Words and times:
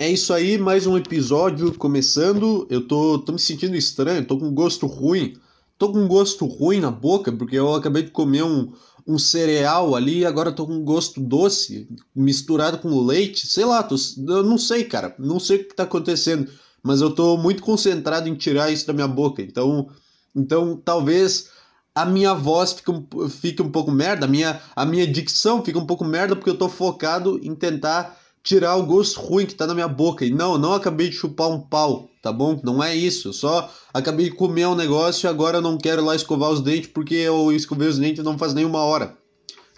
É 0.00 0.08
isso 0.08 0.32
aí, 0.32 0.56
mais 0.56 0.86
um 0.86 0.96
episódio 0.96 1.74
começando. 1.74 2.68
Eu 2.70 2.86
tô, 2.86 3.18
tô 3.18 3.32
me 3.32 3.38
sentindo 3.38 3.74
estranho, 3.74 4.24
tô 4.24 4.38
com 4.38 4.54
gosto 4.54 4.86
ruim. 4.86 5.36
Tô 5.76 5.90
com 5.92 6.06
gosto 6.06 6.46
ruim 6.46 6.78
na 6.78 6.88
boca, 6.88 7.32
porque 7.32 7.58
eu 7.58 7.74
acabei 7.74 8.04
de 8.04 8.12
comer 8.12 8.44
um, 8.44 8.72
um 9.04 9.18
cereal 9.18 9.96
ali 9.96 10.20
e 10.20 10.24
agora 10.24 10.52
tô 10.52 10.64
com 10.68 10.84
gosto 10.84 11.20
doce, 11.20 11.88
misturado 12.14 12.78
com 12.78 13.04
leite. 13.04 13.48
Sei 13.48 13.64
lá, 13.64 13.82
tô, 13.82 13.96
eu 14.28 14.44
não 14.44 14.56
sei, 14.56 14.84
cara. 14.84 15.16
Não 15.18 15.40
sei 15.40 15.56
o 15.56 15.64
que 15.64 15.74
tá 15.74 15.82
acontecendo. 15.82 16.48
Mas 16.80 17.00
eu 17.00 17.10
tô 17.10 17.36
muito 17.36 17.60
concentrado 17.60 18.28
em 18.28 18.36
tirar 18.36 18.70
isso 18.70 18.86
da 18.86 18.92
minha 18.92 19.08
boca. 19.08 19.42
Então, 19.42 19.88
então 20.32 20.76
talvez 20.76 21.50
a 21.92 22.06
minha 22.06 22.34
voz 22.34 22.72
fique 22.72 22.90
um, 22.92 23.04
fique 23.28 23.60
um 23.60 23.70
pouco 23.72 23.90
merda, 23.90 24.26
a 24.26 24.28
minha, 24.28 24.62
a 24.76 24.86
minha 24.86 25.08
dicção 25.08 25.64
fica 25.64 25.76
um 25.76 25.86
pouco 25.86 26.04
merda, 26.04 26.36
porque 26.36 26.50
eu 26.50 26.56
tô 26.56 26.68
focado 26.68 27.40
em 27.42 27.52
tentar 27.52 28.16
tirar 28.48 28.76
o 28.76 28.86
gosto 28.86 29.20
ruim 29.20 29.44
que 29.44 29.54
tá 29.54 29.66
na 29.66 29.74
minha 29.74 29.86
boca. 29.86 30.24
E 30.24 30.30
não, 30.30 30.56
não 30.56 30.72
acabei 30.72 31.10
de 31.10 31.16
chupar 31.16 31.50
um 31.50 31.60
pau, 31.60 32.08
tá 32.22 32.32
bom? 32.32 32.58
Não 32.64 32.82
é 32.82 32.96
isso. 32.96 33.28
Eu 33.28 33.32
só 33.34 33.70
acabei 33.92 34.30
de 34.30 34.36
comer 34.36 34.66
um 34.66 34.74
negócio 34.74 35.26
e 35.26 35.28
agora 35.28 35.58
eu 35.58 35.60
não 35.60 35.76
quero 35.76 36.02
lá 36.02 36.16
escovar 36.16 36.50
os 36.50 36.62
dentes 36.62 36.88
porque 36.88 37.14
eu 37.14 37.52
escovei 37.52 37.86
os 37.86 37.98
dentes 37.98 38.24
não 38.24 38.38
faz 38.38 38.54
nenhuma 38.54 38.78
hora. 38.78 39.14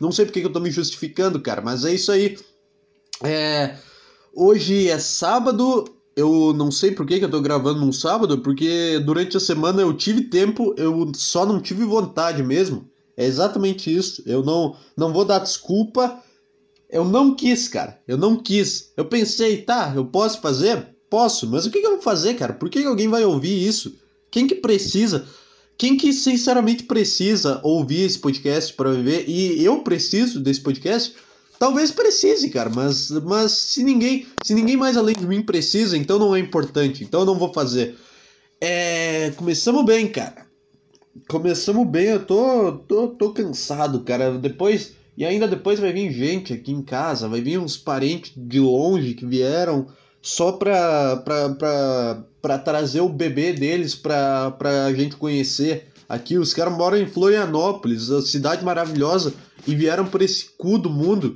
Não 0.00 0.12
sei 0.12 0.24
porque 0.24 0.40
que 0.40 0.46
eu 0.46 0.52
tô 0.52 0.60
me 0.60 0.70
justificando, 0.70 1.40
cara, 1.40 1.60
mas 1.60 1.84
é 1.84 1.92
isso 1.92 2.12
aí. 2.12 2.38
É... 3.24 3.76
Hoje 4.32 4.88
é 4.88 5.00
sábado. 5.00 5.84
Eu 6.14 6.52
não 6.54 6.70
sei 6.70 6.92
por 6.92 7.04
que, 7.04 7.18
que 7.18 7.24
eu 7.24 7.30
tô 7.30 7.40
gravando 7.40 7.80
num 7.80 7.92
sábado, 7.92 8.38
porque 8.38 9.00
durante 9.04 9.36
a 9.36 9.40
semana 9.40 9.82
eu 9.82 9.92
tive 9.92 10.22
tempo, 10.22 10.74
eu 10.76 11.10
só 11.16 11.44
não 11.44 11.60
tive 11.60 11.84
vontade 11.84 12.40
mesmo. 12.42 12.88
É 13.16 13.24
exatamente 13.24 13.92
isso. 13.92 14.22
Eu 14.26 14.44
não, 14.44 14.76
não 14.96 15.12
vou 15.12 15.24
dar 15.24 15.40
desculpa 15.40 16.22
eu 16.90 17.04
não 17.04 17.34
quis, 17.34 17.68
cara. 17.68 17.98
Eu 18.06 18.16
não 18.16 18.36
quis. 18.36 18.92
Eu 18.96 19.04
pensei, 19.04 19.62
tá, 19.62 19.92
eu 19.94 20.04
posso 20.04 20.40
fazer? 20.40 20.88
Posso, 21.08 21.48
mas 21.48 21.66
o 21.66 21.70
que, 21.70 21.78
eu 21.78 21.92
vou 21.92 22.02
fazer, 22.02 22.34
cara? 22.34 22.52
Por 22.52 22.70
que, 22.70 22.80
que 22.80 22.86
alguém 22.86 23.08
vai 23.08 23.24
ouvir 23.24 23.66
isso? 23.66 23.98
Quem 24.30 24.46
que 24.46 24.54
precisa? 24.54 25.26
Quem 25.76 25.96
que 25.96 26.12
sinceramente 26.12 26.84
precisa 26.84 27.60
ouvir 27.64 28.02
esse 28.02 28.18
podcast 28.18 28.72
para 28.74 28.92
viver? 28.92 29.24
E 29.28 29.64
eu 29.64 29.82
preciso 29.82 30.38
desse 30.38 30.60
podcast? 30.60 31.14
Talvez 31.58 31.90
precise, 31.90 32.48
cara, 32.48 32.70
mas, 32.70 33.10
mas 33.10 33.52
se 33.52 33.82
ninguém 33.82 34.26
se 34.42 34.54
ninguém 34.54 34.76
mais 34.76 34.96
além 34.96 35.14
de 35.14 35.26
mim 35.26 35.42
precisa, 35.42 35.96
então 35.96 36.18
não 36.18 36.34
é 36.34 36.38
importante. 36.38 37.02
Então 37.02 37.20
eu 37.20 37.26
não 37.26 37.38
vou 37.38 37.52
fazer. 37.52 37.96
É, 38.60 39.32
começamos 39.36 39.84
bem, 39.84 40.06
cara. 40.08 40.46
Começamos 41.28 41.86
bem, 41.88 42.06
eu 42.06 42.24
tô, 42.24 42.72
tô, 42.86 43.08
tô 43.08 43.32
cansado, 43.32 44.00
cara. 44.00 44.38
Depois 44.38 44.92
e 45.20 45.26
ainda 45.26 45.46
depois 45.46 45.78
vai 45.78 45.92
vir 45.92 46.10
gente 46.10 46.54
aqui 46.54 46.72
em 46.72 46.80
casa, 46.80 47.28
vai 47.28 47.42
vir 47.42 47.58
uns 47.58 47.76
parentes 47.76 48.32
de 48.34 48.58
longe 48.58 49.12
que 49.12 49.26
vieram 49.26 49.86
só 50.22 50.52
pra, 50.52 51.18
pra, 51.18 51.50
pra, 51.50 52.24
pra 52.40 52.58
trazer 52.58 53.02
o 53.02 53.08
bebê 53.10 53.52
deles 53.52 53.94
pra, 53.94 54.50
pra 54.52 54.90
gente 54.94 55.16
conhecer. 55.16 55.88
Aqui, 56.08 56.38
os 56.38 56.54
caras 56.54 56.74
moram 56.74 56.96
em 56.96 57.06
Florianópolis, 57.06 58.10
a 58.10 58.22
cidade 58.22 58.64
maravilhosa, 58.64 59.34
e 59.66 59.74
vieram 59.74 60.06
por 60.06 60.22
esse 60.22 60.52
cu 60.56 60.78
do 60.78 60.88
mundo 60.88 61.34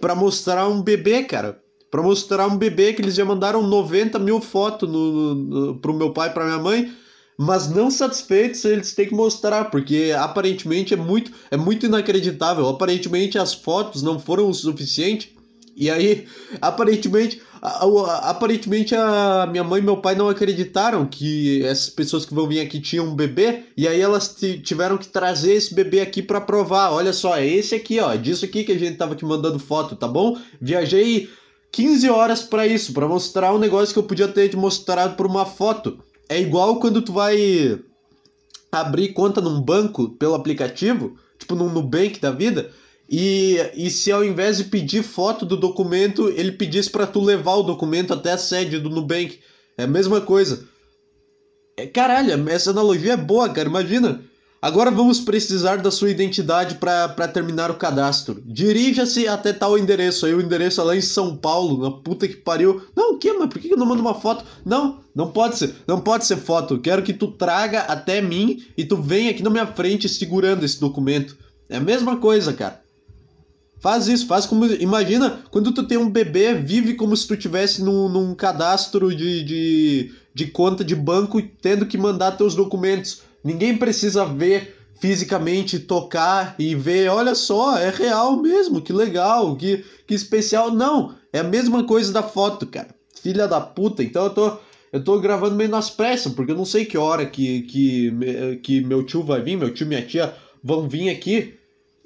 pra 0.00 0.16
mostrar 0.16 0.66
um 0.66 0.82
bebê, 0.82 1.22
cara. 1.22 1.56
Pra 1.88 2.02
mostrar 2.02 2.48
um 2.48 2.56
bebê 2.56 2.92
que 2.94 3.00
eles 3.00 3.14
já 3.14 3.24
mandaram 3.24 3.62
90 3.62 4.18
mil 4.18 4.40
fotos 4.40 4.90
no, 4.90 5.34
no, 5.36 5.74
pro 5.76 5.94
meu 5.94 6.12
pai 6.12 6.30
e 6.30 6.32
pra 6.32 6.46
minha 6.46 6.58
mãe 6.58 6.92
mas 7.42 7.70
não 7.70 7.90
satisfeitos 7.90 8.66
eles 8.66 8.92
têm 8.92 9.08
que 9.08 9.14
mostrar 9.14 9.70
porque 9.70 10.12
aparentemente 10.14 10.92
é 10.92 10.96
muito 10.96 11.32
é 11.50 11.56
muito 11.56 11.86
inacreditável. 11.86 12.68
Aparentemente 12.68 13.38
as 13.38 13.54
fotos 13.54 14.02
não 14.02 14.18
foram 14.18 14.46
o 14.50 14.52
suficiente 14.52 15.34
e 15.74 15.88
aí 15.88 16.26
aparentemente 16.60 17.40
a, 17.62 17.86
a, 17.86 18.30
aparentemente 18.30 18.94
a 18.94 19.48
minha 19.50 19.64
mãe 19.64 19.80
e 19.80 19.84
meu 19.84 19.96
pai 19.96 20.14
não 20.14 20.28
acreditaram 20.28 21.06
que 21.06 21.64
essas 21.64 21.88
pessoas 21.88 22.26
que 22.26 22.34
vão 22.34 22.46
vir 22.46 22.60
aqui 22.60 22.78
tinham 22.78 23.06
um 23.06 23.14
bebê 23.14 23.62
e 23.74 23.88
aí 23.88 24.02
elas 24.02 24.36
tiveram 24.62 24.98
que 24.98 25.08
trazer 25.08 25.54
esse 25.54 25.74
bebê 25.74 26.02
aqui 26.02 26.20
para 26.20 26.42
provar. 26.42 26.92
Olha 26.92 27.14
só 27.14 27.38
é 27.38 27.46
esse 27.46 27.74
aqui 27.74 27.98
ó 28.00 28.12
é 28.12 28.18
disso 28.18 28.44
aqui 28.44 28.64
que 28.64 28.72
a 28.72 28.78
gente 28.78 28.98
tava 28.98 29.16
te 29.16 29.24
mandando 29.24 29.58
foto 29.58 29.96
tá 29.96 30.06
bom? 30.06 30.38
Viajei 30.60 31.30
15 31.72 32.10
horas 32.10 32.42
para 32.42 32.66
isso 32.66 32.92
para 32.92 33.08
mostrar 33.08 33.54
um 33.54 33.58
negócio 33.58 33.94
que 33.94 33.98
eu 33.98 34.02
podia 34.02 34.28
ter 34.28 34.50
te 34.50 34.58
mostrado 34.58 35.16
por 35.16 35.24
uma 35.24 35.46
foto 35.46 36.04
é 36.30 36.40
igual 36.40 36.78
quando 36.78 37.02
tu 37.02 37.12
vai 37.12 37.76
abrir 38.70 39.12
conta 39.12 39.40
num 39.40 39.60
banco 39.60 40.10
pelo 40.10 40.34
aplicativo, 40.34 41.18
tipo 41.36 41.56
num 41.56 41.68
Nubank 41.68 42.20
da 42.20 42.30
vida, 42.30 42.70
e, 43.10 43.56
e 43.74 43.90
se 43.90 44.12
ao 44.12 44.24
invés 44.24 44.58
de 44.58 44.64
pedir 44.64 45.02
foto 45.02 45.44
do 45.44 45.56
documento, 45.56 46.28
ele 46.28 46.52
pedisse 46.52 46.88
para 46.88 47.08
tu 47.08 47.20
levar 47.20 47.56
o 47.56 47.64
documento 47.64 48.14
até 48.14 48.30
a 48.30 48.38
sede 48.38 48.78
do 48.78 48.88
Nubank. 48.88 49.40
É 49.76 49.82
a 49.82 49.88
mesma 49.88 50.20
coisa. 50.20 50.68
É, 51.76 51.88
caralho, 51.88 52.48
essa 52.48 52.70
analogia 52.70 53.14
é 53.14 53.16
boa, 53.16 53.48
cara. 53.48 53.68
Imagina 53.68 54.22
Agora 54.62 54.90
vamos 54.90 55.20
precisar 55.20 55.76
da 55.76 55.90
sua 55.90 56.10
identidade 56.10 56.74
para 56.74 57.26
terminar 57.28 57.70
o 57.70 57.76
cadastro. 57.76 58.42
Dirija-se 58.44 59.26
até 59.26 59.54
tal 59.54 59.78
endereço. 59.78 60.26
Aí 60.26 60.34
o 60.34 60.40
endereço 60.40 60.82
é 60.82 60.84
lá 60.84 60.94
em 60.94 61.00
São 61.00 61.34
Paulo, 61.34 61.82
na 61.82 61.90
puta 61.90 62.28
que 62.28 62.36
pariu. 62.36 62.82
Não, 62.94 63.14
o 63.14 63.18
que? 63.18 63.32
Mas 63.32 63.48
por 63.48 63.58
que 63.58 63.72
eu 63.72 63.76
não 63.78 63.86
mando 63.86 64.02
uma 64.02 64.20
foto? 64.20 64.44
Não, 64.62 65.00
não 65.14 65.30
pode 65.30 65.56
ser. 65.56 65.74
Não 65.86 65.98
pode 65.98 66.26
ser 66.26 66.36
foto. 66.36 66.78
Quero 66.78 67.02
que 67.02 67.14
tu 67.14 67.28
traga 67.28 67.80
até 67.80 68.20
mim 68.20 68.62
e 68.76 68.84
tu 68.84 68.98
venha 68.98 69.30
aqui 69.30 69.42
na 69.42 69.48
minha 69.48 69.66
frente 69.66 70.06
segurando 70.10 70.62
esse 70.62 70.78
documento. 70.78 71.38
É 71.70 71.78
a 71.78 71.80
mesma 71.80 72.18
coisa, 72.18 72.52
cara. 72.52 72.82
Faz 73.80 74.08
isso, 74.08 74.26
faz 74.26 74.44
como. 74.44 74.66
Imagina 74.66 75.42
quando 75.50 75.72
tu 75.72 75.84
tem 75.84 75.96
um 75.96 76.10
bebê, 76.10 76.52
vive 76.52 76.96
como 76.96 77.16
se 77.16 77.26
tu 77.26 77.34
tivesse 77.34 77.82
num, 77.82 78.10
num 78.10 78.34
cadastro 78.34 79.16
de, 79.16 79.42
de, 79.42 80.12
de 80.34 80.46
conta 80.48 80.84
de 80.84 80.94
banco 80.94 81.40
tendo 81.62 81.86
que 81.86 81.96
mandar 81.96 82.32
teus 82.32 82.54
documentos. 82.54 83.22
Ninguém 83.42 83.76
precisa 83.76 84.24
ver 84.24 84.76
fisicamente, 85.00 85.78
tocar 85.78 86.54
e 86.58 86.74
ver, 86.74 87.08
olha 87.08 87.34
só, 87.34 87.78
é 87.78 87.88
real 87.88 88.36
mesmo, 88.36 88.82
que 88.82 88.92
legal, 88.92 89.56
que, 89.56 89.82
que 90.06 90.14
especial. 90.14 90.70
Não, 90.70 91.14
é 91.32 91.38
a 91.38 91.44
mesma 91.44 91.84
coisa 91.84 92.12
da 92.12 92.22
foto, 92.22 92.66
cara. 92.66 92.94
Filha 93.22 93.48
da 93.48 93.60
puta. 93.60 94.02
Então 94.02 94.24
eu 94.24 94.30
tô, 94.30 94.58
eu 94.92 95.02
tô 95.02 95.18
gravando 95.18 95.56
meio 95.56 95.70
nas 95.70 95.88
pressas, 95.88 96.32
porque 96.32 96.52
eu 96.52 96.56
não 96.56 96.66
sei 96.66 96.84
que 96.84 96.98
hora 96.98 97.24
que, 97.24 97.62
que, 97.62 98.58
que 98.62 98.80
meu 98.82 99.04
tio 99.04 99.22
vai 99.22 99.40
vir, 99.40 99.56
meu 99.56 99.72
tio 99.72 99.86
e 99.86 99.88
minha 99.88 100.06
tia 100.06 100.34
vão 100.62 100.86
vir 100.86 101.08
aqui. 101.08 101.54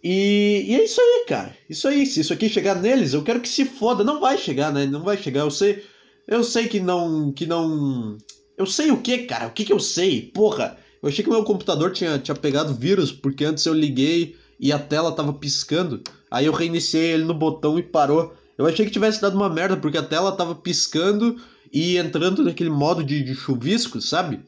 E, 0.02 0.66
e 0.68 0.74
é 0.76 0.84
isso 0.84 1.00
aí, 1.00 1.24
cara. 1.26 1.56
Isso 1.68 1.88
aí, 1.88 2.06
se 2.06 2.20
isso 2.20 2.32
aqui 2.32 2.48
chegar 2.48 2.80
neles, 2.80 3.12
eu 3.12 3.24
quero 3.24 3.40
que 3.40 3.48
se 3.48 3.64
foda. 3.64 4.04
Não 4.04 4.20
vai 4.20 4.38
chegar, 4.38 4.72
né? 4.72 4.86
Não 4.86 5.02
vai 5.02 5.16
chegar. 5.16 5.40
Eu 5.40 5.50
sei, 5.50 5.82
eu 6.28 6.44
sei 6.44 6.68
que 6.68 6.78
não, 6.78 7.32
que 7.32 7.46
não. 7.46 8.18
Eu 8.56 8.66
sei 8.66 8.92
o 8.92 9.00
que, 9.00 9.18
cara? 9.18 9.48
O 9.48 9.50
que 9.50 9.64
que 9.64 9.72
eu 9.72 9.80
sei? 9.80 10.30
Porra. 10.32 10.78
Eu 11.04 11.08
achei 11.08 11.22
que 11.22 11.28
meu 11.28 11.44
computador 11.44 11.92
tinha, 11.92 12.18
tinha 12.18 12.34
pegado 12.34 12.72
vírus, 12.72 13.12
porque 13.12 13.44
antes 13.44 13.66
eu 13.66 13.74
liguei 13.74 14.36
e 14.58 14.72
a 14.72 14.78
tela 14.78 15.12
tava 15.12 15.34
piscando. 15.34 16.00
Aí 16.30 16.46
eu 16.46 16.52
reiniciei 16.54 17.12
ele 17.12 17.24
no 17.24 17.34
botão 17.34 17.78
e 17.78 17.82
parou. 17.82 18.34
Eu 18.56 18.64
achei 18.64 18.86
que 18.86 18.90
tivesse 18.90 19.20
dado 19.20 19.36
uma 19.36 19.50
merda, 19.50 19.76
porque 19.76 19.98
a 19.98 20.02
tela 20.02 20.32
tava 20.32 20.54
piscando 20.54 21.36
e 21.70 21.98
entrando 21.98 22.42
naquele 22.42 22.70
modo 22.70 23.04
de, 23.04 23.22
de 23.22 23.34
chuvisco, 23.34 24.00
sabe? 24.00 24.40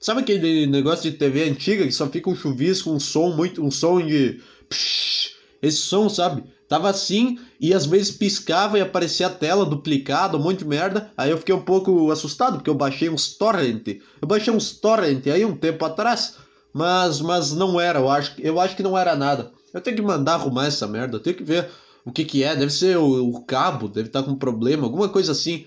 Sabe 0.00 0.22
aquele 0.22 0.66
negócio 0.66 1.08
de 1.08 1.16
TV 1.16 1.48
antiga 1.48 1.86
que 1.86 1.92
só 1.92 2.08
fica 2.08 2.28
um 2.28 2.34
chuvisco, 2.34 2.90
um 2.90 2.98
som 2.98 3.28
muito. 3.36 3.64
um 3.64 3.70
som 3.70 4.04
de. 4.04 4.40
Psh, 4.68 5.36
esse 5.62 5.78
som, 5.78 6.08
sabe? 6.08 6.42
Tava 6.72 6.88
assim 6.88 7.38
e 7.60 7.74
às 7.74 7.84
vezes 7.84 8.10
piscava 8.10 8.78
e 8.78 8.80
aparecia 8.80 9.26
a 9.26 9.30
tela 9.30 9.66
duplicada, 9.66 10.38
um 10.38 10.42
monte 10.42 10.60
de 10.60 10.64
merda. 10.64 11.12
Aí 11.18 11.30
eu 11.30 11.36
fiquei 11.36 11.54
um 11.54 11.60
pouco 11.60 12.10
assustado 12.10 12.54
porque 12.54 12.70
eu 12.70 12.74
baixei 12.74 13.10
uns 13.10 13.36
torrent. 13.36 13.86
Eu 14.22 14.26
baixei 14.26 14.50
uns 14.50 14.72
torrent 14.80 15.26
aí 15.26 15.44
um 15.44 15.54
tempo 15.54 15.84
atrás, 15.84 16.38
mas 16.72 17.20
mas 17.20 17.52
não 17.52 17.78
era, 17.78 17.98
eu 17.98 18.08
acho, 18.08 18.40
eu 18.40 18.58
acho 18.58 18.74
que 18.74 18.82
não 18.82 18.96
era 18.96 19.14
nada. 19.14 19.52
Eu 19.74 19.82
tenho 19.82 19.96
que 19.96 20.02
mandar 20.02 20.36
arrumar 20.36 20.64
essa 20.64 20.86
merda, 20.86 21.16
eu 21.16 21.20
tenho 21.20 21.36
que 21.36 21.44
ver 21.44 21.68
o 22.06 22.10
que 22.10 22.24
que 22.24 22.42
é, 22.42 22.56
deve 22.56 22.72
ser 22.72 22.96
o, 22.96 23.28
o 23.28 23.44
cabo, 23.44 23.86
deve 23.86 24.08
estar 24.08 24.22
tá 24.22 24.28
com 24.30 24.34
problema, 24.34 24.84
alguma 24.84 25.10
coisa 25.10 25.32
assim. 25.32 25.66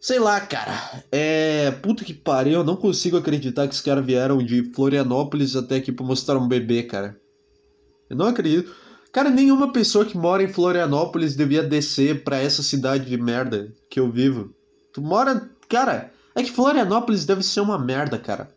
Sei 0.00 0.18
lá, 0.18 0.40
cara. 0.40 1.04
É. 1.12 1.72
Puta 1.82 2.06
que 2.06 2.14
pariu, 2.14 2.60
eu 2.60 2.64
não 2.64 2.76
consigo 2.76 3.18
acreditar 3.18 3.68
que 3.68 3.74
os 3.74 3.82
caras 3.82 4.06
vieram 4.06 4.38
de 4.38 4.72
Florianópolis 4.72 5.54
até 5.54 5.76
aqui 5.76 5.92
pra 5.92 6.06
mostrar 6.06 6.38
um 6.38 6.48
bebê, 6.48 6.84
cara. 6.84 7.20
Eu 8.08 8.16
não 8.16 8.28
acredito. 8.28 8.85
Cara, 9.16 9.30
nenhuma 9.30 9.72
pessoa 9.72 10.04
que 10.04 10.14
mora 10.14 10.42
em 10.42 10.52
Florianópolis 10.52 11.34
devia 11.34 11.62
descer 11.62 12.22
pra 12.22 12.36
essa 12.36 12.62
cidade 12.62 13.06
de 13.06 13.16
merda 13.16 13.72
que 13.88 13.98
eu 13.98 14.10
vivo. 14.10 14.50
Tu 14.92 15.00
mora. 15.00 15.50
Cara, 15.70 16.12
é 16.34 16.42
que 16.42 16.52
Florianópolis 16.52 17.24
deve 17.24 17.42
ser 17.42 17.62
uma 17.62 17.78
merda, 17.78 18.18
cara. 18.18 18.50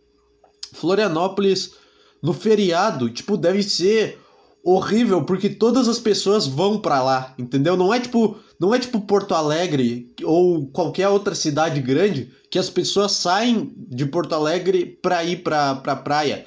Florianópolis, 0.73 1.75
no 2.21 2.33
feriado, 2.33 3.09
tipo, 3.09 3.37
deve 3.37 3.63
ser 3.63 4.19
horrível 4.61 5.23
porque 5.23 5.47
todas 5.47 5.87
as 5.87 5.97
pessoas 5.97 6.45
vão 6.45 6.77
para 6.77 7.01
lá, 7.01 7.33
entendeu? 7.39 7.77
Não 7.77 7.93
é 7.93 7.99
tipo, 8.01 8.37
não 8.59 8.75
é 8.75 8.79
tipo 8.79 8.99
Porto 8.99 9.33
Alegre 9.33 10.13
ou 10.25 10.67
qualquer 10.67 11.07
outra 11.07 11.33
cidade 11.33 11.79
grande 11.79 12.33
que 12.51 12.59
as 12.59 12.69
pessoas 12.69 13.13
saem 13.13 13.73
de 13.77 14.05
Porto 14.05 14.35
Alegre 14.35 14.85
para 15.01 15.23
ir 15.23 15.37
para 15.37 15.75
pra 15.75 15.95
praia. 15.95 16.45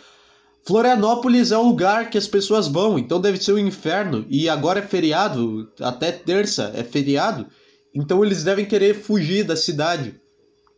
Florianópolis 0.64 1.50
é 1.50 1.58
o 1.58 1.62
lugar 1.62 2.08
que 2.08 2.16
as 2.16 2.28
pessoas 2.28 2.68
vão, 2.68 2.98
então 2.98 3.20
deve 3.20 3.42
ser 3.42 3.52
o 3.52 3.56
um 3.56 3.58
inferno. 3.58 4.24
E 4.28 4.48
agora 4.48 4.78
é 4.78 4.82
feriado, 4.82 5.68
até 5.80 6.12
terça 6.12 6.72
é 6.74 6.84
feriado. 6.84 7.46
Então 7.94 8.24
eles 8.24 8.44
devem 8.44 8.64
querer 8.64 8.94
fugir 8.94 9.44
da 9.44 9.56
cidade. 9.56 10.14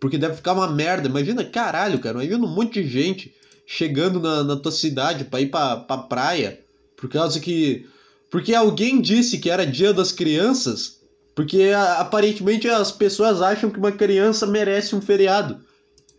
Porque 0.01 0.19
deve 0.19 0.37
ficar 0.37 0.53
uma 0.53 0.71
merda. 0.71 1.09
Imagina, 1.09 1.45
caralho, 1.45 1.99
cara. 1.99 2.23
Imagina 2.23 2.45
um 2.45 2.55
monte 2.55 2.83
de 2.83 2.89
gente 2.89 3.35
chegando 3.67 4.21
na, 4.21 4.43
na 4.43 4.57
tua 4.57 4.73
cidade 4.73 5.25
pra 5.25 5.41
ir 5.41 5.47
pra, 5.47 5.77
pra 5.77 5.99
praia. 5.99 6.61
Por 6.97 7.09
causa 7.09 7.39
que. 7.41 7.87
Porque 8.31 8.55
alguém 8.55 9.01
disse 9.01 9.39
que 9.39 9.49
era 9.49 9.67
dia 9.67 9.93
das 9.93 10.13
crianças. 10.13 11.01
Porque 11.35 11.73
aparentemente 11.99 12.69
as 12.69 12.93
pessoas 12.93 13.43
acham 13.43 13.71
que 13.71 13.79
uma 13.79 13.93
criança 13.93 14.47
merece 14.47 14.95
um 14.95 15.01
feriado. 15.01 15.61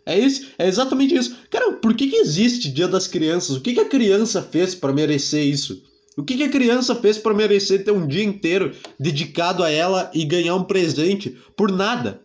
É 0.06 0.19
isso, 0.19 0.48
é 0.57 0.68
exatamente 0.68 1.16
isso. 1.16 1.36
Cara, 1.50 1.74
por 1.74 1.96
que, 1.96 2.07
que 2.07 2.18
existe 2.18 2.69
Dia 2.69 2.88
das 2.88 3.07
Crianças? 3.07 3.56
O 3.56 3.62
que, 3.62 3.74
que 3.74 3.80
a 3.80 3.90
criança 3.90 4.42
fez 4.42 4.75
para 4.75 4.94
merecer 4.94 5.44
isso? 5.44 5.81
O 6.16 6.24
que, 6.24 6.38
que 6.38 6.44
a 6.44 6.50
criança 6.50 6.96
fez 6.96 7.18
para 7.18 7.34
merecer 7.34 7.84
ter 7.84 7.92
um 7.92 8.07
dia 8.07 8.24
inteiro 8.24 8.74
dedicado 9.00 9.63
a 9.63 9.69
ela 9.69 10.10
e 10.13 10.24
ganhar 10.24 10.56
um 10.56 10.63
presente 10.63 11.36
por 11.57 11.72
nada? 11.72 12.22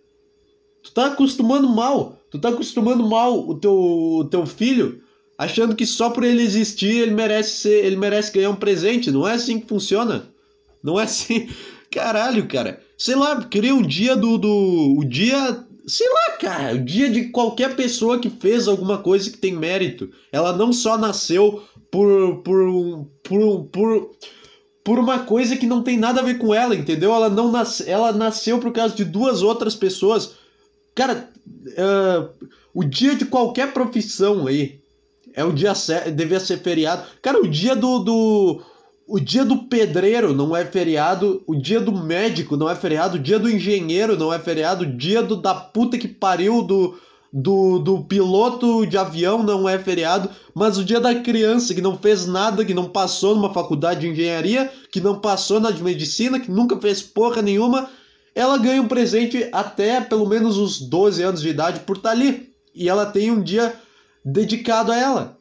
Tu 0.82 0.92
tá 0.92 1.06
acostumando 1.06 1.68
mal. 1.68 2.18
Tu 2.30 2.38
tá 2.38 2.50
acostumando 2.50 3.04
mal 3.08 3.48
o 3.48 3.58
teu, 3.58 3.72
o 3.72 4.24
teu 4.24 4.46
filho, 4.46 5.02
achando 5.36 5.74
que 5.74 5.84
só 5.84 6.10
por 6.10 6.22
ele 6.22 6.42
existir 6.42 7.02
ele 7.02 7.10
merece 7.10 7.56
ser, 7.62 7.84
ele 7.84 7.96
merece 7.96 8.32
ganhar 8.32 8.50
um 8.50 8.56
presente. 8.56 9.10
Não 9.10 9.26
é 9.26 9.34
assim 9.34 9.58
que 9.58 9.66
funciona. 9.66 10.28
Não 10.82 11.00
é 11.00 11.04
assim. 11.04 11.48
Caralho, 11.90 12.46
cara. 12.46 12.80
Sei 12.96 13.16
lá, 13.16 13.42
queria 13.42 13.74
um 13.74 13.82
dia 13.82 14.14
do, 14.14 14.38
do. 14.38 14.96
O 14.98 15.04
dia 15.04 15.66
sei 15.90 16.08
lá, 16.08 16.36
cara, 16.38 16.74
o 16.74 16.78
dia 16.78 17.10
de 17.10 17.28
qualquer 17.28 17.74
pessoa 17.74 18.18
que 18.18 18.30
fez 18.30 18.68
alguma 18.68 18.98
coisa 18.98 19.30
que 19.30 19.38
tem 19.38 19.54
mérito. 19.54 20.10
Ela 20.32 20.56
não 20.56 20.72
só 20.72 20.96
nasceu 20.96 21.62
por, 21.90 22.42
por, 22.42 23.06
por, 23.22 23.64
por, 23.64 24.10
por 24.84 24.98
uma 24.98 25.20
coisa 25.20 25.56
que 25.56 25.66
não 25.66 25.82
tem 25.82 25.98
nada 25.98 26.20
a 26.20 26.24
ver 26.24 26.38
com 26.38 26.54
ela, 26.54 26.74
entendeu? 26.74 27.12
Ela 27.12 27.28
não 27.28 27.50
nasce, 27.50 27.88
ela 27.88 28.12
nasceu 28.12 28.58
por 28.58 28.72
causa 28.72 28.94
de 28.94 29.04
duas 29.04 29.42
outras 29.42 29.74
pessoas. 29.74 30.34
Cara, 30.94 31.28
uh, 31.46 32.46
o 32.72 32.84
dia 32.84 33.14
de 33.14 33.24
qualquer 33.24 33.72
profissão 33.72 34.46
aí 34.46 34.80
é 35.34 35.44
o 35.44 35.52
dia 35.52 35.72
devia 36.14 36.40
ser 36.40 36.58
feriado. 36.58 37.04
Cara, 37.22 37.40
o 37.40 37.48
dia 37.48 37.74
do, 37.74 37.98
do 38.00 38.62
o 39.10 39.18
dia 39.18 39.44
do 39.44 39.64
pedreiro 39.64 40.32
não 40.32 40.56
é 40.56 40.64
feriado, 40.64 41.42
o 41.44 41.56
dia 41.56 41.80
do 41.80 41.90
médico 41.90 42.56
não 42.56 42.70
é 42.70 42.76
feriado, 42.76 43.16
o 43.16 43.20
dia 43.20 43.40
do 43.40 43.50
engenheiro 43.50 44.16
não 44.16 44.32
é 44.32 44.38
feriado, 44.38 44.84
o 44.84 44.86
dia 44.86 45.20
do 45.20 45.34
da 45.34 45.52
puta 45.52 45.98
que 45.98 46.06
pariu 46.06 46.62
do, 46.62 46.96
do, 47.32 47.80
do 47.80 48.04
piloto 48.04 48.86
de 48.86 48.96
avião 48.96 49.42
não 49.42 49.68
é 49.68 49.80
feriado, 49.80 50.30
mas 50.54 50.78
o 50.78 50.84
dia 50.84 51.00
da 51.00 51.12
criança 51.12 51.74
que 51.74 51.80
não 51.80 51.98
fez 51.98 52.24
nada, 52.24 52.64
que 52.64 52.72
não 52.72 52.88
passou 52.88 53.34
numa 53.34 53.52
faculdade 53.52 54.02
de 54.02 54.08
engenharia, 54.08 54.72
que 54.92 55.00
não 55.00 55.18
passou 55.18 55.58
na 55.58 55.72
de 55.72 55.82
medicina, 55.82 56.38
que 56.38 56.50
nunca 56.50 56.76
fez 56.76 57.02
porra 57.02 57.42
nenhuma, 57.42 57.90
ela 58.32 58.58
ganha 58.58 58.80
um 58.80 58.86
presente 58.86 59.48
até 59.50 60.00
pelo 60.00 60.28
menos 60.28 60.56
os 60.56 60.80
12 60.80 61.20
anos 61.20 61.42
de 61.42 61.48
idade 61.48 61.80
por 61.80 61.96
estar 61.96 62.10
tá 62.10 62.14
ali. 62.14 62.50
E 62.72 62.88
ela 62.88 63.06
tem 63.06 63.32
um 63.32 63.42
dia 63.42 63.74
dedicado 64.24 64.92
a 64.92 64.96
ela. 64.96 65.36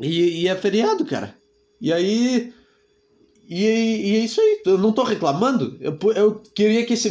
E, 0.00 0.40
e 0.40 0.48
é 0.48 0.56
feriado, 0.56 1.04
cara. 1.04 1.36
E 1.78 1.92
aí 1.92 2.54
e, 3.52 4.12
e, 4.12 4.16
é 4.16 4.18
isso 4.20 4.40
aí, 4.40 4.62
eu 4.64 4.78
não 4.78 4.92
tô 4.92 5.02
reclamando. 5.02 5.76
Eu, 5.80 5.98
eu 6.14 6.42
queria 6.54 6.86
que 6.86 6.94
esse, 6.94 7.10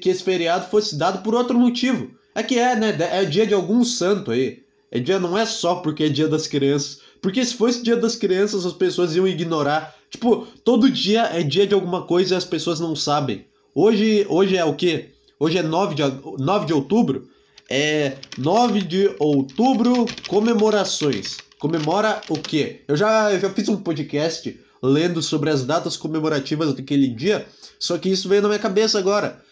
que 0.00 0.08
esse 0.08 0.22
feriado 0.22 0.68
fosse 0.68 0.96
dado 0.96 1.22
por 1.22 1.34
outro 1.34 1.58
motivo. 1.58 2.10
É 2.34 2.42
que 2.42 2.58
é, 2.58 2.74
né? 2.74 2.96
É 2.98 3.24
dia 3.24 3.46
de 3.46 3.54
algum 3.54 3.84
santo 3.84 4.30
aí. 4.30 4.62
É 4.90 4.98
dia, 4.98 5.18
não 5.18 5.38
é 5.38 5.46
só 5.46 5.76
porque 5.76 6.04
é 6.04 6.08
dia 6.08 6.26
das 6.26 6.46
crianças. 6.46 7.00
Porque 7.20 7.44
se 7.44 7.54
fosse 7.54 7.82
dia 7.82 7.96
das 7.96 8.16
crianças, 8.16 8.66
as 8.66 8.72
pessoas 8.72 9.14
iam 9.14 9.28
ignorar. 9.28 9.94
Tipo, 10.10 10.46
todo 10.64 10.90
dia 10.90 11.22
é 11.32 11.42
dia 11.42 11.66
de 11.66 11.74
alguma 11.74 12.02
coisa 12.02 12.34
e 12.34 12.36
as 12.36 12.44
pessoas 12.44 12.80
não 12.80 12.96
sabem. 12.96 13.46
Hoje, 13.74 14.26
hoje 14.28 14.56
é 14.56 14.64
o 14.64 14.74
quê? 14.74 15.10
Hoje 15.38 15.58
é 15.58 15.62
9 15.62 15.94
de, 15.94 16.02
9 16.38 16.66
de 16.66 16.72
outubro. 16.72 17.28
É 17.70 18.16
9 18.38 18.80
de 18.80 19.14
outubro, 19.18 20.06
comemorações. 20.28 21.36
Comemora 21.58 22.20
o 22.28 22.34
quê? 22.34 22.82
Eu 22.86 22.96
já, 22.96 23.32
eu 23.32 23.40
já 23.40 23.50
fiz 23.50 23.68
um 23.68 23.76
podcast 23.76 24.65
lendo 24.86 25.20
sobre 25.20 25.50
as 25.50 25.64
datas 25.64 25.96
comemorativas 25.96 26.74
daquele 26.74 27.08
dia, 27.08 27.46
só 27.78 27.98
que 27.98 28.08
isso 28.08 28.28
veio 28.28 28.42
na 28.42 28.48
minha 28.48 28.60
cabeça 28.60 28.98
agora. 28.98 29.42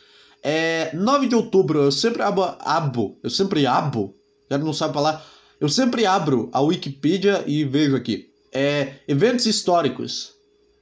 É 0.43 0.95
9 0.95 1.27
de 1.27 1.35
outubro, 1.35 1.83
eu 1.83 1.93
sempre 1.93 2.23
abo, 2.23 2.43
abo 2.61 3.19
eu 3.23 3.31
sempre 3.31 3.67
abo, 3.67 4.15
já 4.51 4.59
não 4.59 4.73
sabe 4.73 4.95
falar, 4.95 5.25
eu 5.61 5.69
sempre 5.69 6.05
abro 6.05 6.51
a 6.53 6.61
Wikipedia 6.61 7.45
e 7.47 7.65
vejo 7.65 7.97
aqui. 7.97 8.29
É, 8.53 8.97
eventos 9.09 9.47
históricos. 9.47 10.33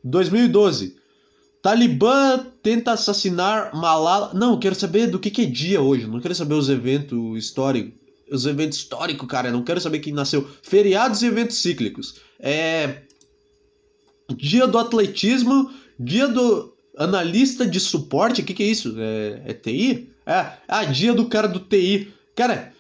2012. 0.05 0.97
Talibã 1.63 2.45
tenta 2.63 2.93
assassinar 2.93 3.75
Malala. 3.75 4.33
Não, 4.35 4.59
quero 4.59 4.75
saber 4.75 5.07
do 5.07 5.19
que, 5.19 5.31
que 5.31 5.43
é 5.43 5.47
dia 5.47 5.81
hoje. 5.81 6.07
Não 6.07 6.21
quero 6.21 6.35
saber 6.35 6.55
os 6.55 6.69
eventos 6.69 7.39
históricos. 7.39 7.93
Os 8.31 8.47
eventos 8.47 8.79
históricos, 8.79 9.29
cara. 9.29 9.53
Não 9.53 9.63
quero 9.63 9.81
saber 9.81 10.01
quem 10.01 10.13
nasceu. 10.13 10.49
Feriados 10.63 11.23
e 11.23 11.27
eventos 11.27 11.59
cíclicos. 11.59 12.17
É 12.41 13.03
dia 14.35 14.67
do 14.67 14.79
atletismo, 14.79 15.71
dia 15.99 16.29
do 16.29 16.73
analista 16.97 17.67
de 17.67 17.81
suporte, 17.81 18.43
o 18.43 18.45
que, 18.45 18.55
que 18.55 18.63
é 18.63 18.67
isso? 18.67 18.95
É, 18.99 19.43
é 19.47 19.53
TI? 19.55 20.09
É, 20.27 20.53
ah, 20.69 20.85
dia 20.85 21.13
do 21.13 21.27
cara 21.27 21.49
do 21.49 21.59
TI. 21.59 22.13
Cara, 22.35 22.73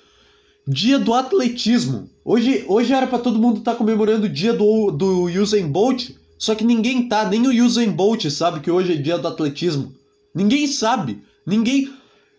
dia 0.66 0.98
do 0.98 1.14
atletismo. 1.14 2.08
Hoje, 2.24 2.64
hoje 2.68 2.92
era 2.92 3.06
para 3.06 3.18
todo 3.18 3.38
mundo 3.38 3.58
estar 3.58 3.72
tá 3.72 3.78
comemorando 3.78 4.26
o 4.26 4.28
dia 4.28 4.52
do, 4.52 4.90
do 4.90 5.24
Usain 5.24 5.66
Bolt, 5.66 6.10
só 6.38 6.54
que 6.54 6.64
ninguém 6.64 7.08
tá, 7.08 7.28
nem 7.28 7.46
o 7.46 7.64
Usain 7.64 7.90
Bolt 7.90 8.28
sabe 8.30 8.60
que 8.60 8.70
hoje 8.70 8.92
é 8.92 8.96
dia 8.96 9.18
do 9.18 9.28
atletismo. 9.28 9.92
Ninguém 10.34 10.66
sabe. 10.66 11.22
Ninguém 11.46 11.92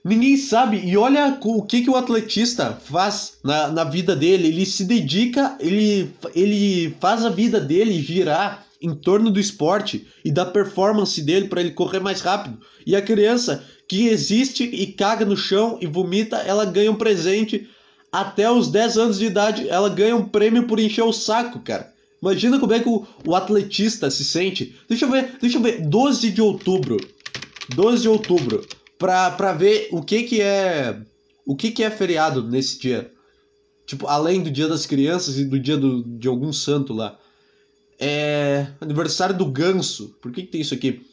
ninguém 0.04 0.36
sabe. 0.38 0.77
E 0.83 0.98
olha 0.98 1.38
o 1.42 1.62
que, 1.63 1.81
que 1.81 1.89
o 1.89 1.95
atletista 1.95 2.77
faz 2.83 3.38
na, 3.44 3.69
na 3.69 3.83
vida 3.83 4.15
dele. 4.15 4.48
Ele 4.48 4.65
se 4.65 4.83
dedica, 4.83 5.56
ele, 5.60 6.12
ele 6.36 6.95
faz 7.00 7.24
a 7.24 7.30
vida 7.30 7.60
dele 7.60 8.01
girar 8.01 8.65
em 8.84 8.94
torno 8.94 9.32
do 9.32 9.40
esporte 9.40 10.06
e 10.24 10.32
da 10.32 10.46
performance 10.46 11.22
dele 11.22 11.48
para 11.48 11.62
ele 11.62 11.72
correr 11.72 12.00
mais 12.00 12.20
rápido. 12.20 12.60
E 12.86 12.96
a 12.96 13.02
criança 13.02 13.64
que 13.88 14.08
existe 14.10 14.64
e 14.64 14.88
caga 14.88 15.26
no 15.26 15.38
chão 15.38 15.78
e 15.82 15.88
vomita, 15.88 16.38
ela 16.38 16.66
ganha 16.66 16.92
um 16.92 16.96
presente 16.96 17.70
até 18.12 18.52
os 18.52 18.68
10 18.68 18.98
anos 18.98 19.20
de 19.20 19.26
idade, 19.26 19.68
ela 19.70 19.90
ganha 19.90 20.16
um 20.16 20.28
prêmio 20.28 20.68
por 20.68 20.80
encher 20.80 21.04
o 21.04 21.14
saco, 21.14 21.60
cara. 21.62 21.92
Imagina 22.22 22.60
como 22.60 22.74
é 22.74 22.80
que 22.80 22.88
o, 22.88 23.06
o 23.26 23.36
atletista 23.36 24.12
se 24.12 24.24
sente. 24.24 24.76
Deixa 24.88 25.06
eu 25.06 25.12
ver, 25.12 25.38
deixa 25.42 25.58
eu 25.58 25.62
ver, 25.62 25.82
12 25.82 26.30
de 26.32 26.42
outubro. 26.42 26.98
12 27.76 28.04
de 28.04 28.10
outubro, 28.10 28.66
pra, 28.98 29.54
ver 29.54 29.88
o 29.92 30.02
que 30.02 30.24
que 30.24 30.42
é 30.42 31.02
o 31.46 31.56
que 31.56 31.72
que 31.72 31.84
é 31.84 31.90
feriado 31.90 32.44
nesse 32.44 32.80
dia. 32.80 33.12
Tipo, 33.86 34.08
além 34.08 34.42
do 34.42 34.52
dia 34.52 34.68
das 34.68 34.86
crianças 34.86 35.38
e 35.38 35.46
do 35.46 35.60
dia 35.60 35.78
do, 35.78 36.04
de 36.04 36.28
algum 36.28 36.54
santo 36.54 36.94
lá. 36.94 37.18
É. 38.03 38.67
Aniversário 38.81 39.36
do 39.36 39.45
Ganso. 39.45 40.15
Por 40.22 40.31
que, 40.31 40.41
que 40.43 40.51
tem 40.51 40.62
isso 40.62 40.74
aqui? 40.74 41.05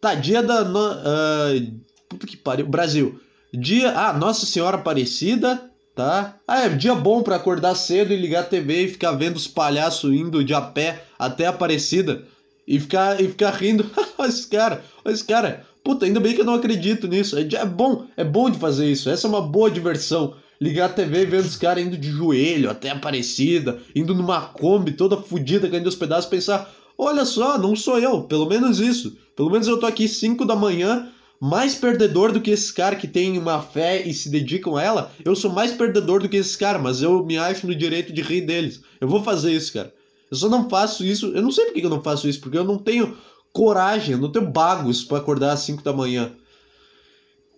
Tá, 0.00 0.14
dia 0.14 0.42
da. 0.42 0.62
Uh... 0.62 1.80
Puta 2.08 2.26
que 2.26 2.36
pariu. 2.36 2.66
Brasil. 2.66 3.20
Dia. 3.52 3.92
Ah, 3.92 4.12
Nossa 4.12 4.46
Senhora 4.46 4.76
Aparecida. 4.76 5.70
Tá? 5.94 6.36
Ah, 6.46 6.64
é 6.64 6.68
dia 6.68 6.94
bom 6.94 7.22
para 7.22 7.36
acordar 7.36 7.74
cedo 7.74 8.12
e 8.12 8.16
ligar 8.16 8.40
a 8.40 8.46
TV 8.46 8.84
e 8.84 8.88
ficar 8.88 9.12
vendo 9.12 9.36
os 9.36 9.48
palhaços 9.48 10.12
indo 10.12 10.44
de 10.44 10.52
a 10.52 10.60
pé 10.60 11.04
até 11.18 11.46
Aparecida. 11.46 12.22
E 12.68 12.78
ficar, 12.78 13.20
e 13.20 13.28
ficar 13.28 13.50
rindo. 13.50 13.90
olha 14.18 14.28
esse 14.28 14.46
cara, 14.46 14.84
olha 15.04 15.14
esse 15.14 15.24
cara. 15.24 15.64
Puta, 15.82 16.04
ainda 16.04 16.20
bem 16.20 16.34
que 16.34 16.40
eu 16.40 16.44
não 16.44 16.54
acredito 16.54 17.08
nisso. 17.08 17.38
É, 17.38 17.42
é 17.42 17.64
bom, 17.64 18.06
é 18.16 18.24
bom 18.24 18.50
de 18.50 18.58
fazer 18.58 18.90
isso. 18.90 19.08
Essa 19.08 19.26
é 19.26 19.30
uma 19.30 19.40
boa 19.40 19.70
diversão 19.70 20.34
ligar 20.60 20.86
a 20.86 20.92
TV 20.92 21.22
e 21.22 21.26
vendo 21.26 21.44
os 21.44 21.56
caras 21.56 21.84
indo 21.84 21.96
de 21.96 22.10
joelho 22.10 22.70
até 22.70 22.90
Aparecida, 22.90 23.80
indo 23.94 24.14
numa 24.14 24.40
Kombi 24.40 24.92
toda 24.92 25.16
fodida, 25.16 25.68
caindo 25.68 25.86
aos 25.86 25.94
pedaços, 25.94 26.30
pensar: 26.30 26.72
olha 26.96 27.24
só, 27.24 27.58
não 27.58 27.76
sou 27.76 27.98
eu, 27.98 28.22
pelo 28.22 28.46
menos 28.46 28.80
isso. 28.80 29.16
Pelo 29.34 29.50
menos 29.50 29.66
eu 29.66 29.78
tô 29.78 29.86
aqui 29.86 30.08
5 30.08 30.44
da 30.44 30.56
manhã, 30.56 31.10
mais 31.38 31.74
perdedor 31.74 32.32
do 32.32 32.40
que 32.40 32.50
esses 32.50 32.70
caras 32.70 32.98
que 32.98 33.06
têm 33.06 33.38
uma 33.38 33.60
fé 33.60 34.02
e 34.02 34.14
se 34.14 34.30
dedicam 34.30 34.76
a 34.76 34.82
ela. 34.82 35.12
Eu 35.24 35.36
sou 35.36 35.52
mais 35.52 35.72
perdedor 35.72 36.22
do 36.22 36.28
que 36.28 36.36
esses 36.36 36.56
caras, 36.56 36.82
mas 36.82 37.02
eu 37.02 37.24
me 37.24 37.36
acho 37.36 37.66
no 37.66 37.74
direito 37.74 38.12
de 38.12 38.22
rir 38.22 38.42
deles. 38.42 38.80
Eu 39.00 39.08
vou 39.08 39.22
fazer 39.22 39.52
isso, 39.52 39.72
cara. 39.72 39.92
Eu 40.30 40.36
só 40.36 40.48
não 40.48 40.68
faço 40.68 41.04
isso. 41.04 41.26
Eu 41.34 41.42
não 41.42 41.52
sei 41.52 41.66
por 41.66 41.74
que 41.74 41.84
eu 41.84 41.90
não 41.90 42.02
faço 42.02 42.28
isso, 42.28 42.40
porque 42.40 42.56
eu 42.58 42.64
não 42.64 42.78
tenho 42.78 43.16
coragem, 43.52 44.12
eu 44.12 44.20
não 44.20 44.30
tenho 44.30 44.46
bagos 44.50 45.04
para 45.04 45.18
acordar 45.18 45.52
às 45.52 45.60
5 45.60 45.82
da 45.82 45.92
manhã. 45.92 46.32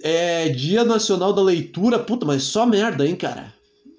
É 0.02 0.48
Dia 0.48 0.84
Nacional 0.84 1.32
da 1.32 1.42
Leitura. 1.42 1.98
Puta, 1.98 2.24
mas 2.24 2.44
só 2.44 2.64
merda, 2.66 3.06
hein, 3.06 3.16
cara? 3.16 3.52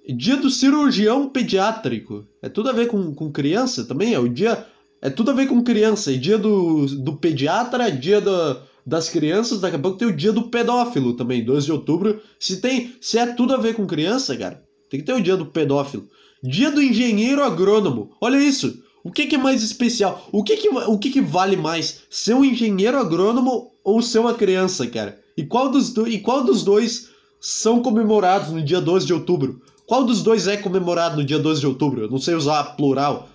Dia 0.08 0.38
do 0.38 0.50
cirurgião 0.50 1.30
pediátrico. 1.30 2.26
É 2.42 2.50
tudo 2.50 2.70
a 2.70 2.74
ver 2.74 2.88
com, 2.88 3.14
com 3.14 3.32
criança 3.32 3.84
também? 3.84 4.14
É 4.14 4.20
o 4.20 4.28
dia. 4.28 4.66
É 5.02 5.10
tudo 5.10 5.32
a 5.32 5.34
ver 5.34 5.48
com 5.48 5.64
criança. 5.64 6.12
E 6.12 6.18
dia 6.18 6.38
do, 6.38 6.86
do 6.86 7.14
pediatra, 7.14 7.92
dia 7.92 8.20
do, 8.20 8.58
das 8.86 9.10
crianças. 9.10 9.60
Daqui 9.60 9.76
a 9.76 9.80
pouco 9.80 9.98
tem 9.98 10.08
o 10.08 10.16
dia 10.16 10.32
do 10.32 10.50
pedófilo 10.50 11.14
também, 11.14 11.44
12 11.44 11.66
de 11.66 11.72
outubro. 11.72 12.22
Se 12.40 12.58
tem. 12.58 12.96
Se 13.00 13.18
é 13.18 13.28
tudo 13.28 13.54
a 13.54 13.58
ver 13.58 13.76
com 13.76 13.86
criança, 13.86 14.36
cara, 14.36 14.64
tem 14.90 15.00
que 15.00 15.06
ter 15.06 15.14
o 15.14 15.22
dia 15.22 15.38
do 15.38 15.46
pedófilo. 15.46 16.08
Dia 16.42 16.72
do 16.72 16.82
engenheiro 16.82 17.44
agrônomo. 17.44 18.12
Olha 18.20 18.38
isso. 18.38 18.82
O 19.04 19.12
que, 19.12 19.28
que 19.28 19.36
é 19.36 19.40
mais 19.40 19.64
especial? 19.64 20.28
O 20.32 20.44
que, 20.44 20.58
que, 20.58 20.70
o 20.70 20.98
que, 20.98 21.10
que 21.10 21.22
vale 21.22 21.56
mais? 21.56 22.02
Ser 22.10 22.34
um 22.34 22.44
engenheiro 22.44 22.98
agrônomo 22.98 23.72
ou 23.84 24.02
ser 24.02 24.20
uma 24.20 24.34
criança, 24.34 24.86
cara? 24.88 25.20
E 25.40 25.46
qual 25.46 25.70
dos, 25.70 25.94
do... 25.94 26.06
e 26.06 26.20
qual 26.20 26.44
dos 26.44 26.66
dois 26.66 27.12
são 27.40 27.82
comemorados 27.82 28.50
no 28.50 28.62
dia 28.62 28.82
12 28.82 29.06
de 29.06 29.14
outubro? 29.14 29.62
Qual 29.88 30.04
dos 30.04 30.22
dois 30.22 30.50
é 30.50 30.58
comemorado 30.58 31.16
no 31.16 31.24
dia 31.24 31.40
12 31.40 31.62
de 31.62 31.66
outubro? 31.66 32.02
Eu 32.02 32.10
não 32.10 32.20
sei 32.20 32.36
usar 32.36 32.76
plural. 32.76 33.30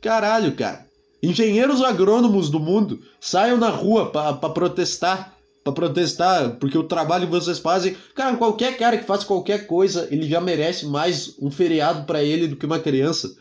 Caralho, 0.00 0.56
cara. 0.56 0.86
Engenheiros 1.22 1.82
agrônomos 1.82 2.48
do 2.48 2.58
mundo 2.58 3.00
saiam 3.20 3.58
na 3.58 3.68
rua 3.68 4.06
para 4.06 4.32
protestar. 4.48 5.36
Para 5.62 5.74
protestar, 5.74 6.56
porque 6.56 6.78
o 6.78 6.84
trabalho 6.84 7.26
que 7.26 7.32
vocês 7.32 7.58
fazem. 7.58 7.98
Cara, 8.14 8.34
qualquer 8.38 8.78
cara 8.78 8.96
que 8.96 9.04
faz 9.04 9.22
qualquer 9.22 9.66
coisa, 9.66 10.08
ele 10.10 10.26
já 10.26 10.40
merece 10.40 10.86
mais 10.86 11.36
um 11.38 11.50
feriado 11.50 12.06
para 12.06 12.24
ele 12.24 12.48
do 12.48 12.56
que 12.56 12.64
uma 12.64 12.80
criança. 12.80 13.36